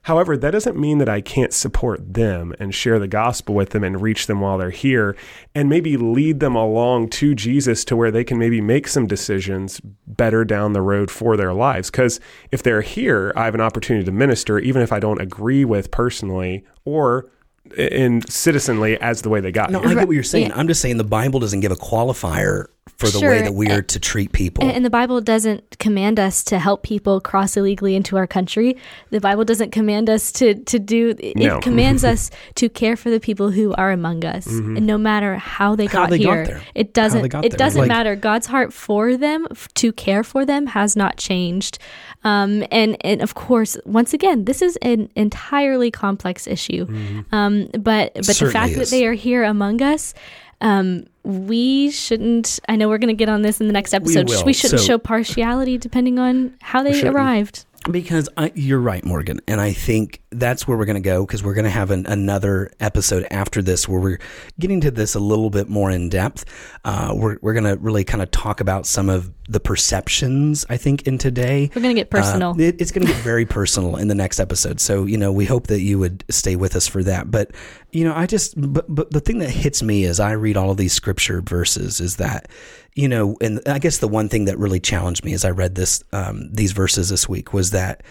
However, 0.03 0.35
that 0.35 0.51
doesn't 0.51 0.79
mean 0.79 0.97
that 0.97 1.09
I 1.09 1.21
can't 1.21 1.53
support 1.53 2.15
them 2.15 2.55
and 2.59 2.73
share 2.73 2.97
the 2.97 3.07
gospel 3.07 3.53
with 3.53 3.69
them 3.69 3.83
and 3.83 4.01
reach 4.01 4.25
them 4.25 4.41
while 4.41 4.57
they're 4.57 4.71
here 4.71 5.15
and 5.53 5.69
maybe 5.69 5.95
lead 5.95 6.39
them 6.39 6.55
along 6.55 7.09
to 7.09 7.35
Jesus 7.35 7.85
to 7.85 7.95
where 7.95 8.09
they 8.09 8.23
can 8.23 8.39
maybe 8.39 8.61
make 8.61 8.87
some 8.87 9.05
decisions 9.05 9.79
better 10.21 10.45
down 10.45 10.73
the 10.73 10.81
road 10.81 11.09
for 11.09 11.35
their 11.35 11.51
lives. 11.51 11.89
Because 11.89 12.19
if 12.51 12.61
they're 12.61 12.81
here, 12.81 13.33
I 13.35 13.45
have 13.45 13.55
an 13.55 13.61
opportunity 13.61 14.05
to 14.05 14.11
minister, 14.11 14.59
even 14.59 14.83
if 14.83 14.91
I 14.93 14.99
don't 14.99 15.19
agree 15.19 15.65
with 15.65 15.89
personally 15.89 16.63
or 16.85 17.31
in 17.75 18.21
citizenly 18.29 18.99
as 19.01 19.23
the 19.23 19.29
way 19.29 19.39
they 19.39 19.51
got 19.51 19.71
no 19.71 19.79
here. 19.79 19.89
i 19.89 19.93
get 19.93 20.07
what 20.07 20.13
you're 20.13 20.23
saying 20.23 20.47
Yeah. 20.49 20.57
i'm 20.59 20.67
just 20.67 20.81
saying 20.81 20.97
the 20.97 21.03
bible 21.05 21.39
doesn't 21.39 21.59
give 21.61 21.71
a 21.71 21.75
qualifier 21.75 22.65
for 23.01 23.07
the 23.11 23.19
Sure. 23.19 23.29
way 23.31 23.41
that 23.41 23.53
we 23.53 23.69
are 23.69 23.81
to 23.81 23.99
treat 23.99 24.31
people 24.31 24.63
And, 24.63 24.71
and 24.77 24.85
the 24.85 24.89
Bible 24.89 25.19
doesn't 25.21 25.77
command 25.79 26.19
us 26.19 26.43
to 26.45 26.59
help 26.59 26.83
people 26.83 27.19
cross 27.19 27.57
illegally 27.57 27.95
into 27.95 28.15
our 28.17 28.27
country. 28.27 28.77
The 29.09 29.19
Bible 29.19 29.43
doesn't 29.45 29.71
command 29.71 30.09
us 30.09 30.31
to 30.33 30.55
to 30.55 30.79
do. 30.79 31.15
It 31.19 31.35
No. 31.35 31.59
commands 31.67 32.03
us 32.13 32.31
to 32.55 32.69
care 32.69 32.95
for 32.95 33.09
the 33.09 33.19
people 33.19 33.51
who 33.51 33.73
are 33.73 33.91
among 33.91 34.23
us, 34.25 34.45
and 34.47 34.85
no 34.85 34.97
matter 34.97 35.35
how 35.35 35.75
they 35.75 35.87
Mm-hmm. 35.87 35.97
How 35.97 36.03
got 36.03 36.09
they 36.11 36.19
got 36.23 36.33
here, 36.35 36.45
there. 36.45 36.61
it 36.75 36.93
doesn't. 36.93 37.33
It 37.43 37.57
doesn't 37.57 37.81
Like- 37.81 37.87
matter. 37.97 38.15
God's 38.15 38.47
heart 38.47 38.71
for 38.71 39.17
them, 39.17 39.47
f- 39.51 39.67
to 39.81 39.91
care 39.91 40.23
for 40.23 40.45
them, 40.45 40.67
has 40.67 40.95
not 40.95 41.17
changed. 41.17 41.79
Um, 42.23 42.63
and 42.71 42.95
and 43.03 43.21
of 43.21 43.33
course, 43.33 43.77
once 43.85 44.13
again, 44.13 44.45
this 44.45 44.61
is 44.61 44.77
an 44.83 45.09
entirely 45.15 45.89
complex 45.91 46.45
issue. 46.47 46.85
Um, 47.31 47.67
but 47.73 48.13
but 48.13 48.35
the 48.37 48.51
fact 48.51 48.75
that 48.75 48.89
they 48.89 49.05
are 49.07 49.13
here 49.13 49.43
among 49.43 49.81
us 49.81 50.13
um, 50.61 51.05
we 51.23 51.91
shouldn't. 51.91 52.59
I 52.69 52.75
know 52.75 52.87
we're 52.89 52.97
going 52.97 53.09
to 53.09 53.13
get 53.13 53.29
on 53.29 53.41
this 53.41 53.59
in 53.61 53.67
the 53.67 53.73
next 53.73 53.93
episode. 53.93 54.29
will. 54.29 54.43
We 54.45 54.53
shouldn't 54.53 54.79
So- 54.81 54.85
show 54.85 54.97
partiality 54.97 55.77
depending 55.77 56.17
on 56.19 56.55
how 56.61 56.83
they 56.83 57.01
arrived. 57.07 57.65
Because 57.89 58.29
I, 58.37 58.51
you're 58.53 58.79
right, 58.79 59.03
Morgan, 59.03 59.41
and 59.47 59.59
I 59.59 59.73
think 59.73 60.21
that's 60.29 60.67
where 60.67 60.77
we're 60.77 60.85
going 60.85 61.01
to 61.01 61.01
go 61.01 61.25
because 61.25 61.43
we're 61.43 61.55
going 61.55 61.65
to 61.65 61.71
have 61.71 61.89
an, 61.89 62.05
another 62.05 62.71
episode 62.79 63.25
after 63.31 63.61
this 63.61 63.89
where 63.89 63.99
we're 63.99 64.19
getting 64.59 64.81
to 64.81 64.91
this 64.91 65.15
a 65.15 65.19
little 65.19 65.49
bit 65.49 65.67
more 65.67 65.89
in 65.89 66.07
depth. 66.07 66.45
Uh, 66.85 67.13
we're 67.15 67.37
we're 67.41 67.53
going 67.53 67.63
to 67.63 67.75
really 67.77 68.03
kind 68.03 68.21
of 68.21 68.29
talk 68.29 68.61
about 68.61 68.85
some 68.85 69.09
of 69.09 69.31
the 69.49 69.59
perceptions 69.59 70.63
I 70.69 70.77
think 70.77 71.07
in 71.07 71.17
today. 71.17 71.71
We're 71.75 71.81
going 71.81 71.95
to 71.95 71.99
get 71.99 72.11
personal. 72.11 72.51
Uh, 72.51 72.59
it, 72.59 72.79
it's 72.79 72.91
going 72.91 73.05
to 73.05 73.11
get 73.11 73.21
very 73.23 73.45
personal 73.45 73.95
in 73.95 74.07
the 74.07 74.15
next 74.15 74.39
episode. 74.39 74.79
So, 74.79 75.05
you 75.05 75.17
know, 75.17 75.31
we 75.31 75.45
hope 75.45 75.67
that 75.67 75.81
you 75.81 75.97
would 75.97 76.23
stay 76.29 76.55
with 76.55 76.75
us 76.75 76.87
for 76.87 77.03
that. 77.03 77.31
But, 77.31 77.51
you 77.91 78.03
know, 78.03 78.13
I 78.15 78.27
just, 78.27 78.53
but, 78.55 78.85
but 78.87 79.09
the 79.11 79.19
thing 79.19 79.39
that 79.39 79.49
hits 79.49 79.81
me 79.81 80.05
as 80.05 80.19
I 80.19 80.33
read 80.33 80.55
all 80.55 80.69
of 80.69 80.77
these 80.77 80.93
scripture 80.93 81.41
verses 81.41 81.99
is 81.99 82.17
that, 82.17 82.47
you 82.95 83.07
know, 83.07 83.37
and 83.41 83.61
I 83.65 83.79
guess 83.79 83.99
the 83.99 84.07
one 84.07 84.29
thing 84.29 84.45
that 84.45 84.57
really 84.57 84.79
challenged 84.79 85.23
me 85.23 85.33
as 85.33 85.45
I 85.45 85.51
read 85.51 85.75
this, 85.75 86.03
um, 86.11 86.51
these 86.51 86.71
verses 86.73 87.09
this 87.09 87.27
week 87.29 87.53
was 87.53 87.71
that, 87.71 88.03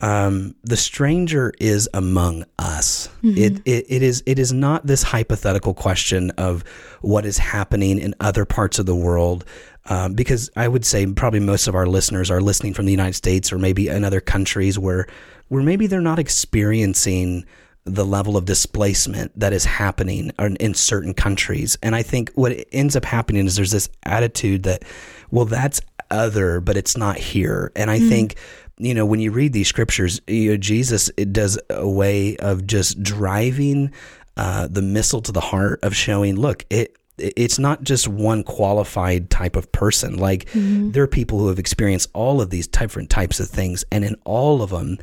um, 0.00 0.54
the 0.62 0.76
stranger 0.76 1.54
is 1.58 1.88
among 1.94 2.44
us. 2.58 3.08
It, 3.22 3.62
it 3.64 3.86
it 3.88 4.02
is 4.02 4.22
it 4.26 4.38
is 4.38 4.52
not 4.52 4.86
this 4.86 5.02
hypothetical 5.02 5.72
question 5.72 6.32
of 6.32 6.64
what 7.00 7.24
is 7.24 7.38
happening 7.38 7.98
in 7.98 8.14
other 8.20 8.44
parts 8.44 8.78
of 8.78 8.84
the 8.84 8.94
world, 8.94 9.46
um, 9.86 10.12
because 10.12 10.50
I 10.54 10.68
would 10.68 10.84
say 10.84 11.06
probably 11.06 11.40
most 11.40 11.66
of 11.66 11.74
our 11.74 11.86
listeners 11.86 12.30
are 12.30 12.42
listening 12.42 12.74
from 12.74 12.84
the 12.84 12.92
United 12.92 13.14
States 13.14 13.50
or 13.52 13.58
maybe 13.58 13.88
in 13.88 14.04
other 14.04 14.20
countries 14.20 14.78
where 14.78 15.06
where 15.48 15.62
maybe 15.62 15.86
they're 15.86 16.00
not 16.02 16.18
experiencing 16.18 17.46
the 17.86 18.04
level 18.04 18.36
of 18.36 18.44
displacement 18.44 19.38
that 19.38 19.52
is 19.52 19.64
happening 19.64 20.32
in, 20.38 20.56
in 20.56 20.74
certain 20.74 21.14
countries. 21.14 21.78
And 21.82 21.94
I 21.94 22.02
think 22.02 22.30
what 22.34 22.52
ends 22.72 22.96
up 22.96 23.04
happening 23.04 23.46
is 23.46 23.56
there's 23.56 23.70
this 23.70 23.88
attitude 24.02 24.64
that, 24.64 24.84
well, 25.30 25.44
that's 25.44 25.80
other, 26.10 26.60
but 26.60 26.76
it's 26.76 26.96
not 26.96 27.16
here. 27.16 27.72
And 27.74 27.90
I 27.90 27.98
think 27.98 28.36
you 28.78 28.94
know, 28.94 29.06
when 29.06 29.20
you 29.20 29.30
read 29.30 29.52
these 29.52 29.68
scriptures, 29.68 30.20
you 30.26 30.50
know, 30.50 30.56
Jesus 30.56 31.10
it 31.16 31.32
does 31.32 31.58
a 31.70 31.88
way 31.88 32.36
of 32.36 32.66
just 32.66 33.02
driving 33.02 33.92
uh, 34.36 34.68
the 34.68 34.82
missile 34.82 35.22
to 35.22 35.32
the 35.32 35.40
heart 35.40 35.80
of 35.82 35.96
showing, 35.96 36.36
look, 36.36 36.64
it 36.70 36.96
it's 37.18 37.58
not 37.58 37.82
just 37.82 38.06
one 38.06 38.42
qualified 38.42 39.30
type 39.30 39.56
of 39.56 39.72
person. 39.72 40.18
Like 40.18 40.50
there 40.92 41.02
are 41.02 41.08
people 41.08 41.38
who 41.38 41.48
have 41.48 41.58
experienced 41.58 42.10
all 42.12 42.42
of 42.42 42.50
these 42.50 42.66
different 42.66 43.08
types 43.08 43.40
of 43.40 43.48
things, 43.48 43.84
and 43.90 44.04
in 44.04 44.16
all 44.24 44.60
of 44.60 44.70
them, 44.70 44.98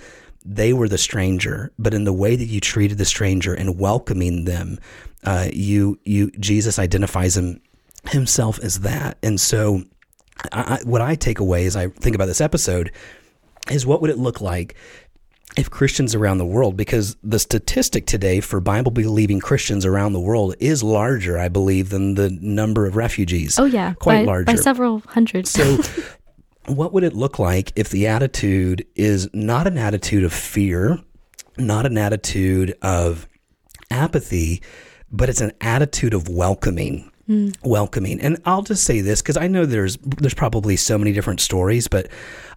they 0.46 0.74
were 0.74 0.88
the 0.90 0.98
stranger. 0.98 1.72
But 1.80 1.94
in 1.94 2.04
the 2.04 2.14
way 2.14 2.36
that 2.36 2.46
you 2.46 2.60
treated 2.60 2.98
the 2.98 3.06
stranger 3.06 3.54
and 3.54 3.80
welcoming 3.80 4.46
them, 4.46 4.80
uh, 5.24 5.48
you 5.54 6.00
you 6.04 6.32
Jesus 6.32 6.78
identifies 6.80 7.38
him 7.38 7.62
himself 8.10 8.60
as 8.60 8.82
that, 8.82 9.18
and 9.24 9.40
so. 9.40 9.84
I, 10.52 10.80
I- 10.80 10.84
what 10.84 11.00
I 11.02 11.14
take 11.16 11.40
away 11.40 11.66
as 11.68 11.76
I 11.76 11.90
think 11.90 12.16
about 12.16 12.26
this 12.26 12.42
episode 12.42 12.92
is 13.70 13.86
what 13.86 14.02
would 14.02 14.10
it 14.10 14.18
look 14.18 14.42
like 14.42 14.76
if 15.56 15.70
Christians 15.70 16.16
around 16.16 16.40
the 16.40 16.46
world, 16.46 16.76
because 16.76 17.16
the 17.24 17.38
statistic 17.38 18.08
today 18.08 18.40
for 18.40 18.60
Bible 18.60 18.90
believing 18.92 19.40
Christians 19.40 19.86
around 19.86 20.14
the 20.14 20.20
world 20.20 20.56
is 20.60 20.82
larger, 20.82 21.38
I 21.38 21.50
believe, 21.50 21.90
than 21.92 22.16
the 22.16 22.32
number 22.42 22.88
of 22.88 22.96
refugees. 22.96 23.60
oh 23.60 23.66
yeah, 23.66 23.94
quite 23.94 24.22
by, 24.22 24.32
larger. 24.32 24.46
by 24.46 24.56
several 24.56 25.02
hundred. 25.02 25.48
So, 25.48 25.78
what 26.68 26.94
would 26.94 27.04
it 27.04 27.14
look 27.14 27.40
like 27.40 27.72
if 27.76 27.90
the 27.90 28.08
attitude 28.08 28.86
is 28.96 29.30
not 29.34 29.68
an 29.68 29.78
attitude 29.78 30.24
of 30.24 30.34
fear, 30.34 31.00
not 31.58 31.86
an 31.86 31.98
attitude 31.98 32.76
of 32.82 33.28
apathy, 33.92 34.62
but 35.12 35.30
it's 35.30 35.42
an 35.42 35.52
attitude 35.62 36.14
of 36.14 36.30
welcoming? 36.30 37.10
Welcoming, 37.64 38.20
and 38.20 38.38
I'll 38.46 38.64
just 38.64 38.84
say 38.84 39.00
this 39.00 39.22
because 39.22 39.38
I 39.38 39.48
know 39.48 39.66
there's 39.66 39.96
there's 39.98 40.34
probably 40.34 40.76
so 40.76 40.98
many 40.98 41.14
different 41.14 41.40
stories, 41.40 41.88
but 41.88 42.10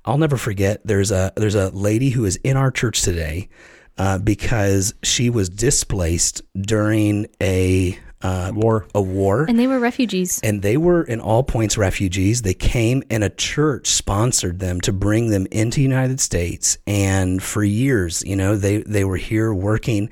I'll 0.05 0.19
never 0.19 0.37
forget. 0.37 0.81
There's 0.85 1.13
a 1.13 1.33
there's 1.37 1.55
a 1.55 1.71
lady 1.71 2.11
who 2.11 2.25
is 2.25 2.35
in 2.43 2.57
our 2.57 2.73
church 2.73 3.03
today 3.03 3.49
uh, 3.97 4.19
because 4.19 4.93
she 5.05 5.31
was 5.31 5.49
displaced 5.49 6.43
during 6.61 7.27
a 7.41 7.97
uh, 8.23 8.51
War. 8.55 8.87
a 8.95 9.03
war 9.03 9.45
and 9.49 9.59
they 9.59 9.67
were 9.67 9.79
refugees. 9.79 10.41
and 10.43 10.63
they 10.63 10.77
were 10.77 11.03
in 11.03 11.21
all 11.21 11.43
points 11.43 11.77
refugees. 11.77 12.43
They 12.43 12.55
came 12.55 13.03
and 13.11 13.23
a 13.23 13.31
church 13.31 13.89
sponsored 13.89 14.59
them 14.59 14.81
to 14.83 14.93
bring 14.93 15.31
them 15.31 15.47
into 15.51 15.77
the 15.77 15.83
United 15.83 16.21
States. 16.21 16.79
And 16.87 17.43
for 17.43 17.63
years, 17.63 18.23
you 18.25 18.37
know, 18.37 18.57
they, 18.57 18.79
they 18.79 19.05
were 19.05 19.19
here 19.19 19.53
working. 19.53 20.11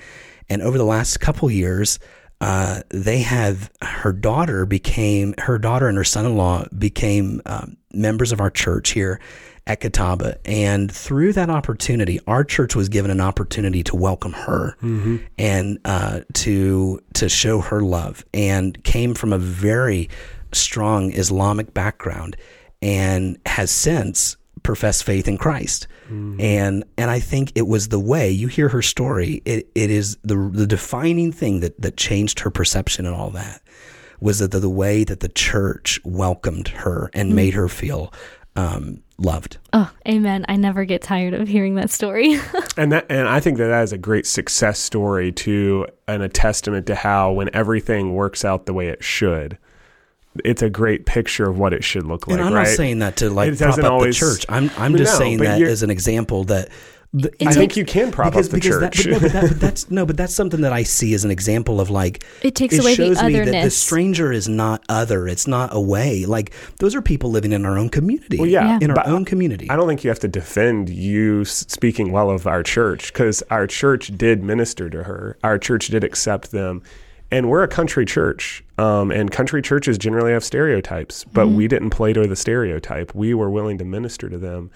And 0.48 0.60
over 0.62 0.76
the 0.76 0.84
last 0.84 1.18
couple 1.20 1.50
years, 1.50 1.98
uh, 2.40 2.82
they 2.90 3.20
have 3.20 3.70
her 3.80 4.12
daughter 4.12 4.66
became 4.66 5.34
her 5.38 5.58
daughter 5.58 5.88
and 5.88 5.96
her 5.96 6.04
son-in-law 6.04 6.66
became 6.76 7.40
um, 7.46 7.76
members 7.92 8.32
of 8.32 8.40
our 8.40 8.50
church 8.50 8.90
here 8.90 9.20
at 9.66 9.80
Catawba. 9.80 10.38
And 10.44 10.90
through 10.92 11.32
that 11.34 11.50
opportunity, 11.50 12.20
our 12.26 12.44
church 12.44 12.76
was 12.76 12.88
given 12.88 13.10
an 13.10 13.20
opportunity 13.20 13.82
to 13.84 13.96
welcome 13.96 14.32
her 14.32 14.76
mm-hmm. 14.82 15.16
and 15.38 15.78
uh, 15.84 16.20
to 16.34 17.00
to 17.14 17.28
show 17.28 17.60
her 17.60 17.80
love, 17.80 18.24
and 18.34 18.82
came 18.84 19.14
from 19.14 19.32
a 19.32 19.38
very 19.38 20.08
strong 20.52 21.12
Islamic 21.12 21.72
background, 21.72 22.36
and 22.82 23.38
has 23.46 23.70
since 23.70 24.36
professed 24.62 25.04
faith 25.04 25.28
in 25.28 25.38
Christ. 25.38 25.86
Mm-hmm. 26.06 26.40
And 26.40 26.84
and 26.98 27.10
I 27.10 27.20
think 27.20 27.52
it 27.54 27.66
was 27.66 27.88
the 27.88 28.00
way 28.00 28.30
you 28.30 28.48
hear 28.48 28.68
her 28.68 28.82
story. 28.82 29.40
It 29.44 29.70
it 29.74 29.90
is 29.90 30.16
the 30.22 30.50
the 30.52 30.66
defining 30.66 31.32
thing 31.32 31.60
that 31.60 31.80
that 31.80 31.96
changed 31.96 32.40
her 32.40 32.50
perception 32.50 33.06
and 33.06 33.14
all 33.14 33.30
that 33.30 33.62
was 34.20 34.38
that 34.38 34.52
the, 34.52 34.60
the 34.60 34.70
way 34.70 35.04
that 35.04 35.20
the 35.20 35.28
church 35.28 36.00
welcomed 36.04 36.68
her 36.68 37.10
and 37.14 37.28
mm-hmm. 37.28 37.36
made 37.36 37.54
her 37.54 37.68
feel 37.68 38.12
um, 38.56 39.02
loved. 39.18 39.58
Oh, 39.72 39.90
amen. 40.08 40.44
I 40.48 40.56
never 40.56 40.84
get 40.84 41.02
tired 41.02 41.34
of 41.34 41.48
hearing 41.48 41.74
that 41.76 41.90
story. 41.90 42.38
And 42.76 42.90
that, 42.90 43.06
and 43.08 43.28
I 43.28 43.38
think 43.38 43.58
that 43.58 43.68
that 43.68 43.82
is 43.84 43.92
a 43.92 43.98
great 43.98 44.26
success 44.26 44.80
story 44.80 45.30
to 45.30 45.86
and 46.08 46.24
a 46.24 46.28
testament 46.28 46.88
to 46.88 46.96
how 46.96 47.30
when 47.30 47.48
everything 47.54 48.14
works 48.14 48.44
out 48.44 48.66
the 48.66 48.72
way 48.74 48.88
it 48.88 49.04
should, 49.04 49.58
it's 50.44 50.60
a 50.60 50.68
great 50.68 51.06
picture 51.06 51.48
of 51.48 51.56
what 51.56 51.72
it 51.72 51.84
should 51.84 52.04
look 52.04 52.26
like. 52.26 52.38
and 52.38 52.44
I'm 52.48 52.52
right? 52.52 52.62
not 52.66 52.68
saying 52.76 52.98
that 52.98 53.16
to 53.18 53.30
like 53.30 53.52
It 53.52 53.58
prop 53.58 53.68
doesn't 53.70 53.84
up 53.84 53.92
always- 53.92 54.18
the 54.18 54.26
church. 54.26 54.44
I'm 54.48 54.70
I'm 54.76 54.90
No, 54.90 54.98
just 54.98 55.16
saying 55.16 55.38
that 55.38 55.62
as 55.62 55.84
an 55.84 55.90
example 55.90 56.42
that. 56.44 56.68
The- 57.14 57.32
I 57.40 57.50
you 57.50 57.52
think 57.52 57.76
you 57.76 57.84
can 57.84 58.10
prop 58.10 58.32
because, 58.32 58.48
up 58.48 58.52
the 58.52 58.60
church. 58.60 58.80
That, 58.80 58.96
but, 58.96 59.06
no, 59.06 59.20
but, 59.20 59.32
that, 59.32 59.48
but 59.48 59.60
that's 59.60 59.90
no, 59.90 60.04
but 60.04 60.16
that's 60.16 60.34
something 60.34 60.62
that 60.62 60.72
I 60.72 60.82
see 60.82 61.14
as 61.14 61.24
an 61.24 61.30
example 61.30 61.80
of 61.80 61.88
like 61.88 62.24
It 62.42 62.54
takes 62.54 62.76
away 62.78 62.96
the 62.96 63.14
shows 63.14 63.22
me 63.22 63.38
that 63.38 63.62
the 63.62 63.70
stranger 63.70 64.32
is 64.32 64.48
not 64.48 64.84
other. 64.88 65.28
It's 65.28 65.46
not 65.46 65.74
away. 65.74 66.26
Like 66.26 66.52
those 66.78 66.94
are 66.94 67.00
people 67.00 67.30
living 67.30 67.52
in 67.52 67.64
our 67.64 67.78
own 67.78 67.88
community. 67.88 68.38
Well, 68.38 68.48
yeah, 68.48 68.66
Yeah. 68.66 68.78
in 68.82 68.90
our 68.90 68.96
but 68.96 69.06
own 69.06 69.24
community. 69.24 69.70
I 69.70 69.76
don't 69.76 69.86
think 69.86 70.02
you 70.02 70.10
have 70.10 70.20
to 70.20 70.28
defend 70.28 70.90
you 70.90 71.44
speaking 71.44 72.10
well 72.10 72.30
of 72.30 72.46
our 72.46 72.62
church 72.62 73.12
because 73.12 73.42
our 73.50 73.66
church 73.66 74.08
did 74.18 74.42
minister 74.42 74.90
to 74.90 75.04
her. 75.04 75.38
Our 75.44 75.58
church 75.58 75.88
did 75.88 76.02
accept 76.04 76.50
them. 76.50 76.82
And 77.30 77.48
we're 77.48 77.62
a 77.62 77.68
country 77.68 78.04
church. 78.04 78.62
Um, 78.76 79.10
and 79.10 79.30
country 79.30 79.62
churches 79.62 79.98
generally 79.98 80.32
have 80.32 80.44
stereotypes, 80.44 81.24
but 81.24 81.48
we 81.48 81.68
didn't 81.68 81.90
play 81.90 82.12
to 82.12 82.26
the 82.26 82.36
stereotype. 82.36 83.14
We 83.14 83.34
were 83.34 83.50
willing 83.50 83.78
to 83.78 83.84
minister 83.84 84.28
to 84.28 84.36
them. 84.38 84.70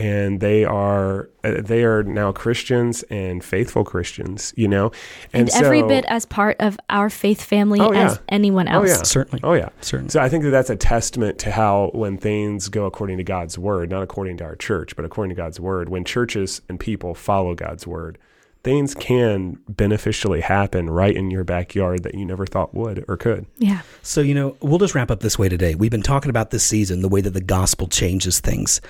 And 0.00 0.40
they 0.40 0.64
are 0.64 1.28
uh, 1.44 1.60
they 1.60 1.84
are 1.84 2.02
now 2.02 2.32
Christians 2.32 3.02
and 3.10 3.44
faithful 3.44 3.84
Christians, 3.84 4.54
you 4.56 4.66
know, 4.66 4.92
and 5.34 5.50
every 5.50 5.80
so- 5.80 5.88
bit 5.88 6.06
as 6.08 6.24
part 6.24 6.56
of 6.58 6.78
our 6.88 7.10
faith 7.10 7.42
family 7.42 7.80
Oh, 7.80 7.92
yeah. 7.92 8.06
as 8.12 8.20
anyone 8.30 8.66
else. 8.66 8.88
Oh, 8.88 8.90
else. 8.92 8.98
yeah. 9.00 9.02
Certainly. 9.04 9.40
Oh 9.44 9.52
yeah, 9.52 9.68
Certainly. 9.82 10.10
So 10.10 10.20
I 10.20 10.30
think 10.30 10.44
that 10.44 10.50
that's 10.50 10.70
a 10.70 10.76
testament 10.76 11.38
to 11.40 11.50
how 11.50 11.90
when 11.92 12.16
things 12.16 12.68
go 12.70 12.86
according 12.86 13.18
to 13.18 13.24
God's 13.24 13.58
word, 13.58 13.90
not 13.90 14.02
according 14.02 14.38
to 14.38 14.44
our 14.44 14.56
church, 14.56 14.96
but 14.96 15.04
according 15.04 15.36
to 15.36 15.40
God's 15.40 15.60
word, 15.60 15.90
when 15.90 16.04
churches 16.04 16.62
and 16.70 16.80
people 16.80 17.14
follow 17.14 17.54
God's 17.54 17.86
word, 17.86 18.16
things 18.62 18.94
can 18.94 19.58
beneficially 19.68 20.40
happen 20.42 20.88
right 20.90 21.16
in 21.16 21.30
your 21.30 21.44
backyard 21.44 22.02
that 22.04 22.14
you 22.14 22.24
never 22.24 22.44
thought 22.46 22.74
would 22.74 23.04
or 23.08 23.16
could. 23.18 23.46
Yeah. 23.58 23.80
So, 24.02 24.20
you 24.22 24.34
know, 24.34 24.56
we'll 24.60 24.78
just 24.78 24.94
wrap 24.94 25.10
up 25.10 25.20
this 25.20 25.38
way 25.38 25.48
today. 25.48 25.74
We've 25.74 25.90
been 25.90 26.02
talking 26.02 26.28
about 26.30 26.50
this 26.50 26.64
season, 26.64 27.00
the 27.02 27.08
way 27.08 27.20
that 27.22 27.30
the 27.30 27.40
gospel 27.40 27.86
changes 27.86 28.40
things 28.40 28.80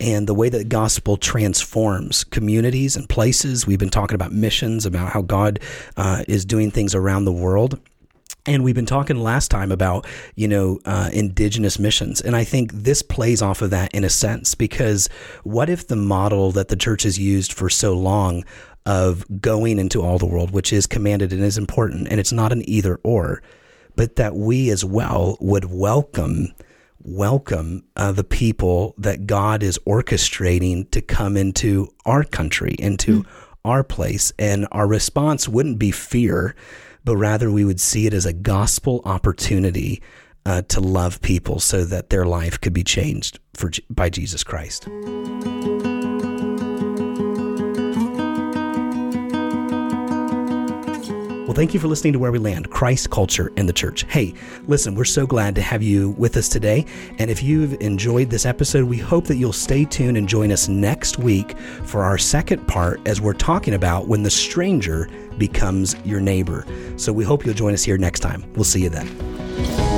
and 0.00 0.26
the 0.26 0.34
way 0.34 0.48
that 0.48 0.68
gospel 0.68 1.16
transforms 1.16 2.24
communities 2.24 2.96
and 2.96 3.08
places. 3.08 3.66
We've 3.66 3.78
been 3.78 3.90
talking 3.90 4.14
about 4.14 4.32
missions, 4.32 4.86
about 4.86 5.12
how 5.12 5.22
God 5.22 5.60
uh, 5.96 6.24
is 6.26 6.44
doing 6.44 6.70
things 6.70 6.94
around 6.94 7.26
the 7.26 7.32
world. 7.32 7.78
And 8.46 8.64
we've 8.64 8.74
been 8.74 8.86
talking 8.86 9.22
last 9.22 9.50
time 9.50 9.70
about, 9.70 10.06
you 10.34 10.48
know, 10.48 10.80
uh, 10.86 11.10
indigenous 11.12 11.78
missions. 11.78 12.22
And 12.22 12.34
I 12.34 12.42
think 12.42 12.72
this 12.72 13.02
plays 13.02 13.42
off 13.42 13.60
of 13.60 13.70
that 13.70 13.94
in 13.94 14.02
a 14.02 14.08
sense, 14.08 14.54
because 14.54 15.10
what 15.44 15.68
if 15.68 15.88
the 15.88 15.96
model 15.96 16.50
that 16.52 16.68
the 16.68 16.76
church 16.76 17.02
has 17.02 17.18
used 17.18 17.52
for 17.52 17.68
so 17.68 17.92
long 17.92 18.44
of 18.86 19.26
going 19.42 19.78
into 19.78 20.00
all 20.00 20.18
the 20.18 20.26
world, 20.26 20.52
which 20.52 20.72
is 20.72 20.86
commanded 20.86 21.34
and 21.34 21.42
is 21.42 21.58
important, 21.58 22.08
and 22.08 22.18
it's 22.18 22.32
not 22.32 22.50
an 22.50 22.66
either 22.68 22.98
or, 23.02 23.42
but 23.94 24.16
that 24.16 24.34
we 24.34 24.70
as 24.70 24.86
well 24.86 25.36
would 25.40 25.66
welcome 25.66 26.54
welcome 27.02 27.84
uh, 27.96 28.12
the 28.12 28.24
people 28.24 28.94
that 28.98 29.26
God 29.26 29.62
is 29.62 29.78
orchestrating 29.86 30.90
to 30.90 31.00
come 31.00 31.36
into 31.36 31.88
our 32.04 32.24
country, 32.24 32.76
into 32.78 33.24
our 33.64 33.82
place, 33.82 34.32
and 34.38 34.66
our 34.72 34.86
response 34.86 35.48
wouldn't 35.48 35.78
be 35.78 35.90
fear, 35.90 36.54
but 37.04 37.16
rather 37.16 37.50
we 37.50 37.64
would 37.64 37.80
see 37.80 38.06
it 38.06 38.14
as 38.14 38.26
a 38.26 38.32
gospel 38.32 39.02
opportunity 39.04 40.02
uh, 40.46 40.62
to 40.62 40.80
love 40.80 41.20
people 41.20 41.60
so 41.60 41.84
that 41.84 42.10
their 42.10 42.24
life 42.24 42.60
could 42.60 42.72
be 42.72 42.84
changed 42.84 43.38
for, 43.54 43.70
by 43.88 44.08
Jesus 44.08 44.42
Christ. 44.42 44.88
Well, 51.50 51.56
thank 51.56 51.74
you 51.74 51.80
for 51.80 51.88
listening 51.88 52.12
to 52.12 52.20
Where 52.20 52.30
We 52.30 52.38
Land 52.38 52.70
Christ, 52.70 53.10
Culture, 53.10 53.50
and 53.56 53.68
the 53.68 53.72
Church. 53.72 54.04
Hey, 54.04 54.34
listen, 54.68 54.94
we're 54.94 55.04
so 55.04 55.26
glad 55.26 55.56
to 55.56 55.60
have 55.60 55.82
you 55.82 56.10
with 56.10 56.36
us 56.36 56.48
today. 56.48 56.86
And 57.18 57.28
if 57.28 57.42
you've 57.42 57.74
enjoyed 57.82 58.30
this 58.30 58.46
episode, 58.46 58.84
we 58.84 58.98
hope 58.98 59.24
that 59.24 59.34
you'll 59.34 59.52
stay 59.52 59.84
tuned 59.84 60.16
and 60.16 60.28
join 60.28 60.52
us 60.52 60.68
next 60.68 61.18
week 61.18 61.58
for 61.82 62.04
our 62.04 62.18
second 62.18 62.68
part 62.68 63.00
as 63.04 63.20
we're 63.20 63.32
talking 63.32 63.74
about 63.74 64.06
when 64.06 64.22
the 64.22 64.30
stranger 64.30 65.10
becomes 65.38 65.96
your 66.04 66.20
neighbor. 66.20 66.64
So 66.96 67.12
we 67.12 67.24
hope 67.24 67.44
you'll 67.44 67.56
join 67.56 67.74
us 67.74 67.82
here 67.82 67.98
next 67.98 68.20
time. 68.20 68.44
We'll 68.54 68.62
see 68.62 68.84
you 68.84 68.88
then. 68.88 69.89